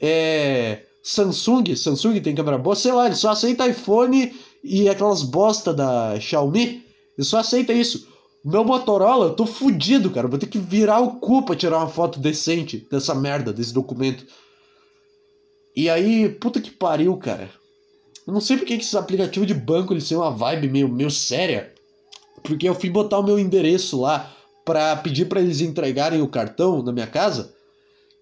é, 0.00 0.82
Samsung, 1.02 1.76
Samsung 1.76 2.20
tem 2.20 2.34
câmera 2.34 2.58
boa, 2.58 2.74
sei 2.74 2.92
lá, 2.92 3.06
ele 3.06 3.14
só 3.14 3.30
aceita 3.30 3.68
iPhone 3.68 4.34
e 4.62 4.88
aquelas 4.88 5.22
bosta 5.22 5.74
da 5.74 6.18
Xiaomi, 6.18 6.82
eu 7.18 7.24
só 7.24 7.38
aceita 7.38 7.72
isso. 7.72 8.08
Meu 8.44 8.64
Motorola, 8.64 9.26
eu 9.26 9.34
tô 9.34 9.46
fudido, 9.46 10.10
cara. 10.10 10.28
Vou 10.28 10.38
ter 10.38 10.46
que 10.46 10.58
virar 10.58 11.00
o 11.00 11.18
cu 11.18 11.42
pra 11.42 11.56
tirar 11.56 11.78
uma 11.78 11.88
foto 11.88 12.20
decente 12.20 12.86
dessa 12.90 13.14
merda, 13.14 13.52
desse 13.52 13.72
documento. 13.72 14.26
E 15.74 15.88
aí, 15.88 16.28
puta 16.28 16.60
que 16.60 16.70
pariu, 16.70 17.16
cara. 17.16 17.50
Eu 18.26 18.32
não 18.32 18.40
sei 18.40 18.56
porque 18.56 18.76
que 18.76 18.82
esses 18.82 18.94
aplicativos 18.94 19.46
de 19.46 19.54
banco 19.54 19.92
eles 19.92 20.08
têm 20.08 20.16
uma 20.16 20.30
vibe 20.30 20.68
meio, 20.68 20.88
meio 20.88 21.10
séria. 21.10 21.72
Porque 22.42 22.68
eu 22.68 22.74
fui 22.74 22.90
botar 22.90 23.18
o 23.18 23.22
meu 23.22 23.38
endereço 23.38 24.00
lá 24.00 24.32
pra 24.64 24.96
pedir 24.96 25.26
para 25.26 25.40
eles 25.40 25.60
entregarem 25.60 26.22
o 26.22 26.28
cartão 26.28 26.82
na 26.82 26.92
minha 26.92 27.06
casa. 27.06 27.54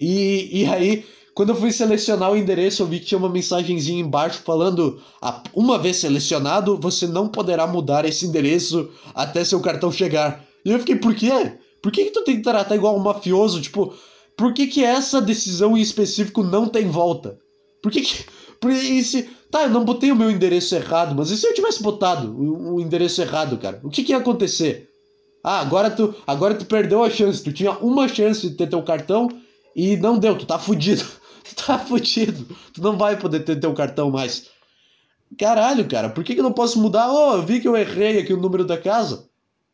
E, 0.01 0.63
e 0.63 0.67
aí, 0.67 1.05
quando 1.35 1.51
eu 1.51 1.57
fui 1.57 1.71
selecionar 1.71 2.33
o 2.33 2.37
endereço, 2.37 2.83
eu 2.83 2.87
vi 2.87 2.99
que 2.99 3.07
tinha 3.07 3.19
uma 3.19 3.29
mensagenzinha 3.29 4.01
embaixo 4.01 4.43
falando: 4.45 5.01
uma 5.55 5.79
vez 5.79 5.97
selecionado, 5.97 6.77
você 6.79 7.07
não 7.07 7.29
poderá 7.29 7.67
mudar 7.67 8.05
esse 8.05 8.27
endereço 8.27 8.91
até 9.15 9.45
seu 9.45 9.61
cartão 9.61 9.93
chegar. 9.93 10.45
E 10.65 10.71
eu 10.71 10.79
fiquei, 10.81 10.97
por 10.97 11.15
quê? 11.15 11.59
Por 11.81 11.91
que, 11.91 12.05
que 12.05 12.11
tu 12.11 12.23
tem 12.23 12.37
que 12.37 12.43
tratar 12.43 12.77
igual 12.77 12.97
um 12.97 13.03
mafioso? 13.03 13.61
Tipo, 13.61 13.95
por 14.37 14.53
que, 14.53 14.67
que 14.67 14.85
essa 14.85 15.21
decisão 15.21 15.77
em 15.77 15.81
específico 15.81 16.43
não 16.43 16.69
tem 16.69 16.89
volta? 16.89 17.39
Por 17.83 17.91
que, 17.91 18.03
que. 18.03 18.25
Por 18.61 18.71
esse, 18.71 19.29
tá, 19.53 19.65
eu 19.65 19.71
não 19.71 19.85
botei 19.85 20.11
o 20.11 20.17
meu 20.17 20.31
endereço 20.31 20.75
errado, 20.75 21.15
mas 21.15 21.31
e 21.31 21.37
se 21.37 21.47
eu 21.47 21.55
tivesse 21.55 21.83
botado 21.83 22.35
o, 22.35 22.81
endereço 22.81 23.21
errado, 23.21 23.59
cara? 23.59 23.79
O 23.85 23.91
que, 23.91 24.03
que 24.03 24.13
ia 24.13 24.19
acontecer? 24.19 24.89
Ah, 25.45 25.61
agora 25.61 25.91
tu, 25.91 26.15
agora 26.27 26.55
tu 26.55 26.65
perdeu 26.65 27.05
a 27.05 27.11
chance. 27.11 27.43
Tu 27.43 27.53
tinha 27.53 27.73
uma 27.73 28.09
chance 28.09 28.49
de 28.49 28.57
ter 28.57 28.69
teu 28.69 28.83
cartão 28.83 29.29
e 29.77 29.97
não 29.97 30.19
deu. 30.19 30.37
Tu 30.39 30.47
tá 30.47 30.59
fudido. 30.59 31.05
Tu 31.45 31.57
tá 31.67 31.77
fudido. 31.77 32.57
Tu 32.73 32.81
não 32.81 32.97
vai 32.97 33.19
poder 33.19 33.41
ter 33.41 33.59
teu 33.59 33.75
cartão 33.75 34.13
mais. 34.13 34.47
Caralho, 35.37 35.87
cara, 35.89 36.09
por 36.09 36.23
que, 36.23 36.35
que 36.35 36.41
eu 36.41 36.45
não 36.45 36.53
posso 36.53 36.81
mudar? 36.81 37.13
Oh, 37.13 37.35
eu 37.35 37.43
vi 37.43 37.61
que 37.61 37.67
eu 37.67 37.77
errei 37.77 38.21
aqui 38.21 38.33
o 38.33 38.41
número 38.41 38.65
da 38.65 38.79
casa. 38.79 39.29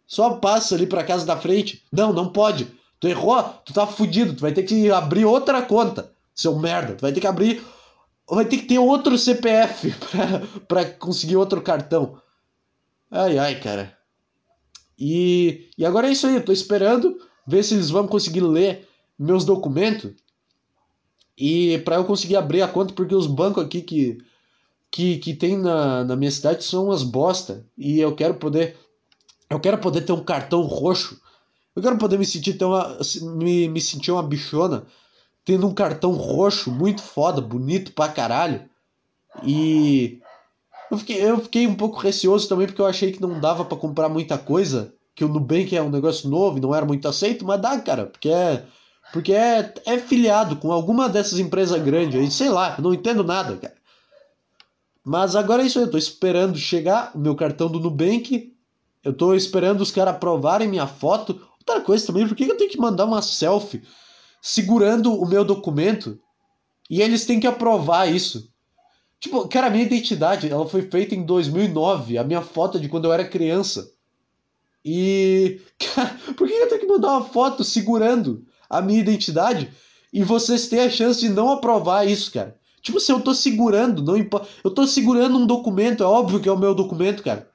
Só 0.06 0.30
passa 0.36 0.74
ali 0.74 0.86
pra 0.86 1.04
casa 1.04 1.26
da 1.26 1.36
frente. 1.36 1.84
Não, 1.92 2.10
não 2.10 2.30
pode. 2.30 2.66
Tu 2.98 3.06
errou, 3.06 3.42
tu 3.66 3.74
tá 3.74 3.86
fudido. 3.86 4.34
Tu 4.34 4.40
vai 4.40 4.52
ter 4.52 4.62
que 4.62 4.90
abrir 4.90 5.26
outra 5.26 5.60
conta. 5.60 6.10
Seu 6.34 6.58
merda. 6.58 6.94
Tu 6.94 7.02
vai 7.02 7.12
ter 7.12 7.20
que 7.20 7.26
abrir. 7.26 7.62
Vai 8.30 8.44
ter 8.44 8.58
que 8.58 8.66
ter 8.66 8.78
outro 8.78 9.16
CPF 9.16 9.94
pra 10.68 10.84
conseguir 10.84 11.36
outro 11.36 11.62
cartão. 11.62 12.20
Ai, 13.10 13.38
ai, 13.38 13.58
cara. 13.60 13.96
E, 14.98 15.70
e 15.78 15.86
agora 15.86 16.08
é 16.08 16.12
isso 16.12 16.26
aí, 16.26 16.34
eu 16.34 16.44
tô 16.44 16.52
esperando 16.52 17.18
ver 17.46 17.62
se 17.62 17.74
eles 17.74 17.88
vão 17.88 18.06
conseguir 18.06 18.40
ler 18.40 18.86
meus 19.18 19.44
documentos 19.44 20.12
e 21.36 21.78
para 21.78 21.96
eu 21.96 22.04
conseguir 22.04 22.36
abrir 22.36 22.62
a 22.62 22.68
conta, 22.68 22.92
porque 22.92 23.14
os 23.14 23.26
bancos 23.26 23.64
aqui 23.64 23.80
que, 23.80 24.18
que, 24.90 25.18
que 25.18 25.34
tem 25.34 25.56
na, 25.56 26.04
na 26.04 26.16
minha 26.16 26.30
cidade 26.30 26.64
são 26.64 26.86
umas 26.86 27.04
bosta 27.04 27.64
e 27.76 28.00
eu 28.00 28.14
quero 28.14 28.34
poder 28.34 28.76
eu 29.48 29.60
quero 29.60 29.78
poder 29.78 30.02
ter 30.02 30.12
um 30.12 30.22
cartão 30.22 30.60
roxo. 30.62 31.18
Eu 31.74 31.82
quero 31.82 31.96
poder 31.96 32.18
me 32.18 32.26
sentir 32.26 32.62
uma, 32.62 32.98
me, 33.36 33.68
me 33.68 33.80
sentir 33.80 34.10
uma 34.10 34.22
bichona 34.22 34.84
tendo 35.48 35.66
um 35.66 35.72
cartão 35.72 36.12
roxo 36.12 36.70
muito 36.70 37.00
foda, 37.00 37.40
bonito 37.40 37.92
pra 37.92 38.10
caralho. 38.10 38.68
E 39.42 40.20
eu 40.90 40.98
fiquei, 40.98 41.24
eu 41.24 41.40
fiquei 41.40 41.66
um 41.66 41.74
pouco 41.74 41.98
receoso 41.98 42.46
também 42.46 42.66
porque 42.66 42.82
eu 42.82 42.86
achei 42.86 43.12
que 43.12 43.22
não 43.22 43.40
dava 43.40 43.64
para 43.64 43.78
comprar 43.78 44.10
muita 44.10 44.36
coisa, 44.36 44.92
que 45.14 45.24
o 45.24 45.28
Nubank 45.28 45.74
é 45.74 45.80
um 45.80 45.88
negócio 45.88 46.28
novo 46.28 46.58
e 46.58 46.60
não 46.60 46.74
era 46.74 46.84
muito 46.84 47.08
aceito, 47.08 47.46
mas 47.46 47.62
dá, 47.62 47.80
cara, 47.80 48.04
porque 48.04 48.28
é 48.28 48.66
porque 49.10 49.32
é, 49.32 49.72
é 49.86 49.96
filiado 49.96 50.56
com 50.56 50.70
alguma 50.70 51.08
dessas 51.08 51.38
empresas 51.38 51.80
grandes 51.82 52.20
aí, 52.20 52.30
sei 52.30 52.50
lá, 52.50 52.76
não 52.78 52.92
entendo 52.92 53.24
nada, 53.24 53.56
cara. 53.56 53.74
Mas 55.02 55.34
agora 55.34 55.62
é 55.62 55.66
isso 55.66 55.78
aí, 55.78 55.86
eu 55.86 55.90
tô 55.90 55.96
esperando 55.96 56.58
chegar 56.58 57.10
o 57.14 57.18
meu 57.18 57.34
cartão 57.34 57.70
do 57.70 57.80
Nubank, 57.80 58.54
eu 59.02 59.14
tô 59.14 59.34
esperando 59.34 59.80
os 59.80 59.90
caras 59.90 60.14
aprovarem 60.14 60.68
minha 60.68 60.86
foto. 60.86 61.40
Outra 61.58 61.80
coisa 61.80 62.06
também, 62.06 62.28
por 62.28 62.36
que 62.36 62.44
eu 62.44 62.56
tenho 62.58 62.70
que 62.70 62.78
mandar 62.78 63.06
uma 63.06 63.22
selfie 63.22 63.82
segurando 64.40 65.12
o 65.14 65.26
meu 65.26 65.44
documento 65.44 66.18
e 66.88 67.02
eles 67.02 67.26
têm 67.26 67.40
que 67.40 67.46
aprovar 67.46 68.06
isso? 68.06 68.50
Tipo, 69.20 69.48
cara, 69.48 69.66
a 69.66 69.70
minha 69.70 69.84
identidade, 69.84 70.48
ela 70.48 70.66
foi 70.68 70.82
feita 70.82 71.14
em 71.14 71.24
2009, 71.24 72.18
a 72.18 72.24
minha 72.24 72.40
foto 72.40 72.78
de 72.78 72.88
quando 72.88 73.06
eu 73.06 73.12
era 73.12 73.28
criança. 73.28 73.90
E, 74.84 75.60
cara, 75.78 76.16
por 76.36 76.46
que 76.46 76.54
eu 76.54 76.68
tenho 76.68 76.80
que 76.80 76.86
mandar 76.86 77.12
uma 77.12 77.24
foto 77.24 77.64
segurando 77.64 78.46
a 78.70 78.80
minha 78.80 79.00
identidade 79.00 79.70
e 80.12 80.22
vocês 80.22 80.68
têm 80.68 80.80
a 80.80 80.90
chance 80.90 81.20
de 81.20 81.28
não 81.28 81.50
aprovar 81.50 82.06
isso, 82.06 82.32
cara? 82.32 82.56
Tipo, 82.80 83.00
se 83.00 83.10
eu 83.10 83.20
tô 83.20 83.34
segurando, 83.34 84.02
não 84.02 84.16
importa. 84.16 84.48
Eu 84.62 84.70
tô 84.70 84.86
segurando 84.86 85.36
um 85.36 85.46
documento, 85.46 86.02
é 86.02 86.06
óbvio 86.06 86.40
que 86.40 86.48
é 86.48 86.52
o 86.52 86.58
meu 86.58 86.74
documento, 86.74 87.22
cara. 87.22 87.47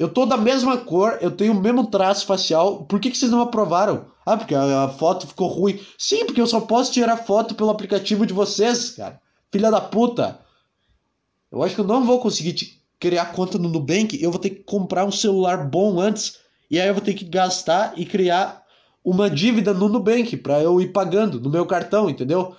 Eu 0.00 0.08
tô 0.08 0.24
da 0.24 0.38
mesma 0.38 0.78
cor, 0.78 1.18
eu 1.20 1.30
tenho 1.30 1.52
o 1.52 1.60
mesmo 1.60 1.86
traço 1.88 2.24
facial, 2.24 2.86
por 2.86 2.98
que, 2.98 3.10
que 3.10 3.18
vocês 3.18 3.30
não 3.30 3.42
aprovaram? 3.42 4.06
Ah, 4.24 4.34
porque 4.34 4.54
a, 4.54 4.84
a 4.84 4.88
foto 4.88 5.26
ficou 5.26 5.46
ruim. 5.46 5.78
Sim, 5.98 6.24
porque 6.24 6.40
eu 6.40 6.46
só 6.46 6.58
posso 6.58 6.90
tirar 6.90 7.18
foto 7.18 7.54
pelo 7.54 7.68
aplicativo 7.68 8.24
de 8.24 8.32
vocês, 8.32 8.92
cara. 8.92 9.20
Filha 9.52 9.70
da 9.70 9.78
puta. 9.78 10.40
Eu 11.52 11.62
acho 11.62 11.74
que 11.74 11.82
eu 11.82 11.86
não 11.86 12.02
vou 12.02 12.18
conseguir 12.18 12.80
criar 12.98 13.26
conta 13.26 13.58
no 13.58 13.68
Nubank. 13.68 14.18
Eu 14.22 14.30
vou 14.30 14.40
ter 14.40 14.48
que 14.48 14.62
comprar 14.62 15.04
um 15.04 15.12
celular 15.12 15.68
bom 15.68 16.00
antes. 16.00 16.38
E 16.70 16.80
aí 16.80 16.88
eu 16.88 16.94
vou 16.94 17.04
ter 17.04 17.12
que 17.12 17.26
gastar 17.26 17.92
e 17.98 18.06
criar 18.06 18.64
uma 19.04 19.28
dívida 19.28 19.74
no 19.74 19.86
Nubank 19.86 20.34
para 20.38 20.62
eu 20.62 20.80
ir 20.80 20.94
pagando 20.94 21.38
no 21.38 21.50
meu 21.50 21.66
cartão, 21.66 22.08
entendeu? 22.08 22.56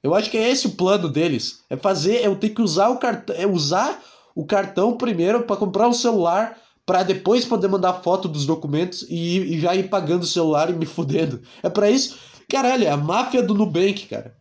Eu 0.00 0.14
acho 0.14 0.30
que 0.30 0.38
é 0.38 0.48
esse 0.48 0.68
o 0.68 0.76
plano 0.76 1.08
deles. 1.08 1.64
É 1.68 1.76
fazer, 1.76 2.24
eu 2.24 2.36
ter 2.36 2.50
que 2.50 2.62
usar 2.62 2.88
o 2.90 2.98
cartão, 2.98 3.34
é 3.34 3.48
usar 3.48 4.00
o 4.34 4.44
cartão 4.44 4.96
primeiro 4.96 5.42
para 5.42 5.56
comprar 5.56 5.88
um 5.88 5.92
celular 5.92 6.56
para 6.90 7.04
depois 7.04 7.44
poder 7.44 7.68
mandar 7.68 7.94
foto 8.02 8.26
dos 8.26 8.44
documentos 8.44 9.06
e, 9.08 9.54
e, 9.54 9.60
já 9.60 9.76
ir 9.76 9.88
pagando 9.88 10.24
o 10.24 10.26
celular 10.26 10.70
e 10.70 10.72
me 10.72 10.86
fudendo. 10.86 11.40
É 11.62 11.68
para 11.68 11.88
isso. 11.88 12.18
Caralho, 12.48 12.84
é 12.84 12.90
a 12.90 12.96
máfia 12.96 13.44
do 13.44 13.54
Nubank, 13.54 14.06
cara. 14.06 14.34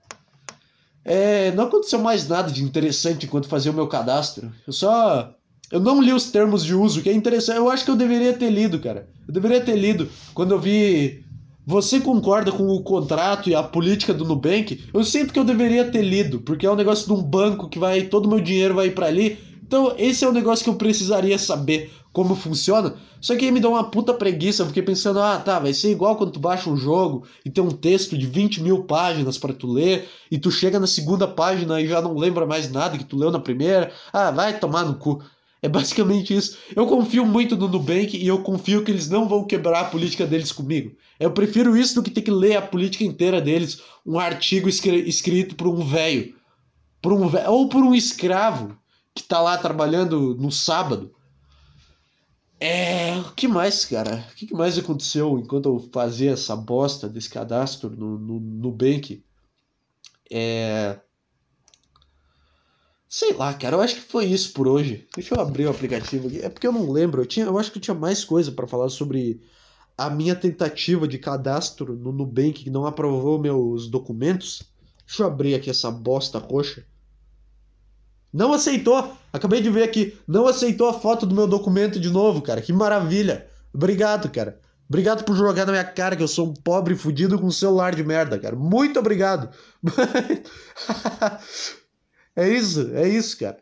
É, 1.05 1.51
não 1.51 1.65
aconteceu 1.65 1.99
mais 1.99 2.27
nada 2.27 2.51
de 2.51 2.63
interessante 2.63 3.25
enquanto 3.25 3.47
fazia 3.47 3.71
o 3.71 3.75
meu 3.75 3.87
cadastro. 3.87 4.51
Eu 4.65 4.73
só. 4.73 5.31
Eu 5.71 5.79
não 5.79 6.01
li 6.01 6.11
os 6.11 6.31
termos 6.31 6.65
de 6.65 6.73
uso, 6.73 7.03
que 7.03 7.09
é 7.09 7.13
interessante. 7.13 7.57
Eu 7.57 7.69
acho 7.69 7.85
que 7.85 7.91
eu 7.91 7.95
deveria 7.95 8.33
ter 8.33 8.49
lido, 8.49 8.79
cara. 8.79 9.07
Eu 9.27 9.33
deveria 9.33 9.61
ter 9.61 9.75
lido. 9.75 10.09
Quando 10.33 10.51
eu 10.51 10.59
vi. 10.59 11.23
Você 11.67 11.99
concorda 11.99 12.51
com 12.51 12.67
o 12.67 12.81
contrato 12.81 13.47
e 13.47 13.53
a 13.53 13.61
política 13.61 14.11
do 14.11 14.25
Nubank? 14.25 14.85
Eu 14.91 15.03
sinto 15.03 15.31
que 15.31 15.37
eu 15.37 15.43
deveria 15.43 15.85
ter 15.85 16.01
lido, 16.01 16.39
porque 16.39 16.65
é 16.65 16.71
um 16.71 16.75
negócio 16.75 17.05
de 17.05 17.13
um 17.13 17.21
banco 17.21 17.69
que 17.69 17.77
vai. 17.77 18.01
Todo 18.01 18.27
meu 18.27 18.39
dinheiro 18.39 18.73
vai 18.73 18.89
para 18.89 19.05
ali. 19.05 19.37
Então, 19.69 19.93
esse 19.99 20.25
é 20.25 20.27
um 20.27 20.31
negócio 20.31 20.63
que 20.63 20.69
eu 20.71 20.77
precisaria 20.77 21.37
saber 21.37 21.91
como 22.11 22.33
funciona. 22.33 22.95
Só 23.21 23.35
que 23.35 23.45
aí 23.45 23.51
me 23.51 23.59
dá 23.59 23.69
uma 23.69 23.83
puta 23.83 24.11
preguiça. 24.15 24.63
Eu 24.63 24.65
fiquei 24.65 24.81
pensando, 24.81 25.19
ah, 25.21 25.37
tá, 25.37 25.59
vai 25.59 25.75
ser 25.75 25.91
igual 25.91 26.15
quando 26.15 26.31
tu 26.31 26.39
baixa 26.39 26.71
um 26.71 26.75
jogo 26.75 27.27
e 27.45 27.51
tem 27.51 27.63
um 27.63 27.69
texto 27.69 28.17
de 28.17 28.25
20 28.25 28.63
mil 28.63 28.85
páginas 28.85 29.37
para 29.37 29.53
tu 29.53 29.71
ler, 29.71 30.09
e 30.31 30.39
tu 30.39 30.49
chega 30.49 30.79
na 30.79 30.87
segunda 30.87 31.27
página 31.27 31.79
e 31.79 31.87
já 31.87 32.01
não 32.01 32.17
lembra 32.17 32.47
mais 32.47 32.71
nada 32.71 32.97
que 32.97 33.03
tu 33.03 33.15
leu 33.15 33.29
na 33.29 33.39
primeira. 33.39 33.91
Ah, 34.11 34.31
vai 34.31 34.57
tomar 34.57 34.85
no 34.85 34.95
cu. 34.95 35.21
É 35.61 35.69
basicamente 35.69 36.35
isso. 36.35 36.57
Eu 36.75 36.87
confio 36.87 37.23
muito 37.23 37.55
no 37.55 37.67
Nubank 37.67 38.17
e 38.17 38.27
eu 38.27 38.41
confio 38.41 38.83
que 38.83 38.89
eles 38.89 39.07
não 39.07 39.29
vão 39.29 39.45
quebrar 39.45 39.81
a 39.81 39.85
política 39.85 40.25
deles 40.25 40.51
comigo. 40.51 40.95
Eu 41.19 41.29
prefiro 41.29 41.77
isso 41.77 41.93
do 41.93 42.01
que 42.01 42.09
ter 42.09 42.23
que 42.23 42.31
ler 42.31 42.55
a 42.55 42.61
política 42.63 43.03
inteira 43.03 43.39
deles, 43.39 43.83
um 44.03 44.17
artigo 44.17 44.67
escrito 44.67 45.53
por 45.55 45.67
um 45.67 45.85
velho, 45.85 46.33
por 46.99 47.13
um 47.13 47.29
ou 47.47 47.69
por 47.69 47.83
um 47.83 47.93
escravo 47.93 48.75
que 49.13 49.23
tá 49.23 49.41
lá 49.41 49.57
trabalhando 49.57 50.35
no 50.35 50.51
sábado. 50.51 51.13
É. 52.59 53.17
O 53.19 53.31
que 53.33 53.47
mais, 53.47 53.85
cara? 53.85 54.27
O 54.31 54.35
que 54.35 54.53
mais 54.53 54.77
aconteceu 54.77 55.39
enquanto 55.39 55.69
eu 55.69 55.89
fazia 55.93 56.31
essa 56.31 56.55
bosta 56.55 57.07
desse 57.07 57.29
cadastro 57.29 57.89
no, 57.89 58.17
no, 58.19 58.39
no 58.39 58.71
Bank? 58.71 59.23
É. 60.29 60.99
Sei 63.07 63.33
lá, 63.33 63.53
cara, 63.55 63.75
eu 63.75 63.81
acho 63.81 63.95
que 63.95 64.01
foi 64.01 64.25
isso 64.25 64.53
por 64.53 64.67
hoje. 64.67 65.07
Deixa 65.15 65.33
eu 65.33 65.41
abrir 65.41 65.65
o 65.65 65.71
aplicativo 65.71 66.27
aqui. 66.27 66.41
É 66.41 66.49
porque 66.49 66.67
eu 66.67 66.71
não 66.71 66.91
lembro. 66.91 67.21
Eu, 67.21 67.25
tinha, 67.25 67.45
eu 67.45 67.57
acho 67.57 67.71
que 67.71 67.77
eu 67.77 67.81
tinha 67.81 67.95
mais 67.95 68.23
coisa 68.23 68.51
para 68.51 68.67
falar 68.67 68.89
sobre 68.89 69.41
a 69.97 70.09
minha 70.09 70.35
tentativa 70.35 71.07
de 71.07 71.17
cadastro 71.17 71.95
no 71.95 72.11
Nubank 72.11 72.63
que 72.63 72.69
não 72.69 72.85
aprovou 72.85 73.39
meus 73.39 73.87
documentos. 73.89 74.61
Deixa 75.07 75.23
eu 75.23 75.27
abrir 75.27 75.55
aqui 75.55 75.69
essa 75.69 75.89
bosta 75.89 76.37
roxa. 76.37 76.85
Não 78.31 78.53
aceitou. 78.53 79.13
Acabei 79.33 79.61
de 79.61 79.69
ver 79.69 79.83
aqui. 79.83 80.17
Não 80.27 80.47
aceitou 80.47 80.87
a 80.87 80.93
foto 80.93 81.25
do 81.25 81.35
meu 81.35 81.47
documento 81.47 81.99
de 81.99 82.09
novo, 82.09 82.41
cara. 82.41 82.61
Que 82.61 82.71
maravilha. 82.71 83.47
Obrigado, 83.73 84.29
cara. 84.29 84.59
Obrigado 84.87 85.23
por 85.23 85.35
jogar 85.35 85.65
na 85.65 85.71
minha 85.71 85.83
cara 85.83 86.15
que 86.15 86.23
eu 86.23 86.27
sou 86.27 86.47
um 86.47 86.53
pobre 86.53 86.95
fudido 86.95 87.37
com 87.37 87.45
um 87.45 87.51
celular 87.51 87.93
de 87.93 88.03
merda, 88.03 88.39
cara. 88.39 88.55
Muito 88.55 88.99
obrigado. 88.99 89.49
é 92.35 92.49
isso, 92.49 92.89
é 92.95 93.07
isso, 93.07 93.37
cara. 93.37 93.57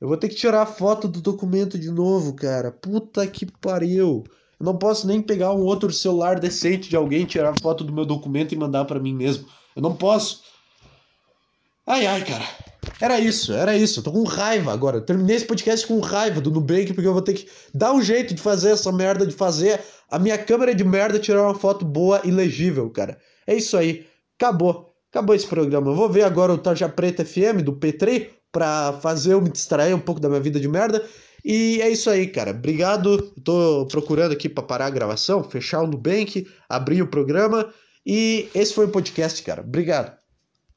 Eu 0.00 0.08
vou 0.08 0.16
ter 0.16 0.28
que 0.28 0.34
tirar 0.34 0.62
a 0.62 0.66
foto 0.66 1.06
do 1.06 1.20
documento 1.20 1.78
de 1.78 1.90
novo, 1.90 2.34
cara. 2.34 2.72
Puta 2.72 3.26
que 3.26 3.46
pariu. 3.46 4.24
Eu 4.58 4.66
não 4.66 4.76
posso 4.76 5.06
nem 5.06 5.22
pegar 5.22 5.52
um 5.52 5.62
outro 5.62 5.92
celular 5.92 6.40
decente 6.40 6.88
de 6.88 6.96
alguém, 6.96 7.24
tirar 7.24 7.50
a 7.50 7.62
foto 7.62 7.84
do 7.84 7.92
meu 7.92 8.04
documento 8.04 8.52
e 8.52 8.58
mandar 8.58 8.84
para 8.86 8.98
mim 8.98 9.14
mesmo. 9.14 9.46
Eu 9.76 9.82
não 9.82 9.94
posso. 9.94 10.42
Ai, 11.86 12.06
ai, 12.06 12.24
cara. 12.24 12.44
Era 13.00 13.18
isso, 13.18 13.52
era 13.52 13.76
isso. 13.76 14.00
Eu 14.00 14.04
tô 14.04 14.12
com 14.12 14.24
raiva 14.24 14.72
agora. 14.72 14.98
Eu 14.98 15.04
terminei 15.04 15.36
esse 15.36 15.44
podcast 15.44 15.86
com 15.86 16.00
raiva 16.00 16.40
do 16.40 16.50
Nubank, 16.50 16.92
porque 16.92 17.08
eu 17.08 17.12
vou 17.12 17.22
ter 17.22 17.34
que 17.34 17.48
dar 17.74 17.92
um 17.92 18.02
jeito 18.02 18.34
de 18.34 18.42
fazer 18.42 18.70
essa 18.70 18.92
merda, 18.92 19.26
de 19.26 19.34
fazer 19.34 19.80
a 20.10 20.18
minha 20.18 20.36
câmera 20.38 20.74
de 20.74 20.84
merda 20.84 21.18
tirar 21.18 21.42
uma 21.42 21.54
foto 21.54 21.84
boa 21.84 22.20
e 22.24 22.30
legível, 22.30 22.90
cara. 22.90 23.18
É 23.46 23.54
isso 23.54 23.76
aí. 23.76 24.06
Acabou. 24.38 24.94
Acabou 25.10 25.34
esse 25.34 25.46
programa. 25.46 25.90
Eu 25.90 25.94
vou 25.94 26.08
ver 26.08 26.22
agora 26.22 26.52
o 26.52 26.58
Tarja 26.58 26.88
Preta 26.88 27.24
FM 27.24 27.62
do 27.64 27.72
P3 27.72 28.28
pra 28.52 28.98
fazer 29.00 29.34
eu 29.34 29.40
me 29.40 29.50
distrair 29.50 29.94
um 29.94 30.00
pouco 30.00 30.20
da 30.20 30.28
minha 30.28 30.40
vida 30.40 30.60
de 30.60 30.68
merda. 30.68 31.04
E 31.44 31.80
é 31.80 31.88
isso 31.88 32.10
aí, 32.10 32.26
cara. 32.26 32.50
Obrigado. 32.50 33.18
Tô 33.44 33.86
procurando 33.90 34.32
aqui 34.32 34.48
pra 34.48 34.62
parar 34.62 34.86
a 34.86 34.90
gravação, 34.90 35.42
fechar 35.42 35.82
o 35.82 35.86
Nubank, 35.86 36.46
abrir 36.68 37.02
o 37.02 37.08
programa. 37.08 37.72
E 38.04 38.48
esse 38.54 38.74
foi 38.74 38.86
o 38.86 38.90
podcast, 38.90 39.42
cara. 39.42 39.62
Obrigado. 39.62 40.19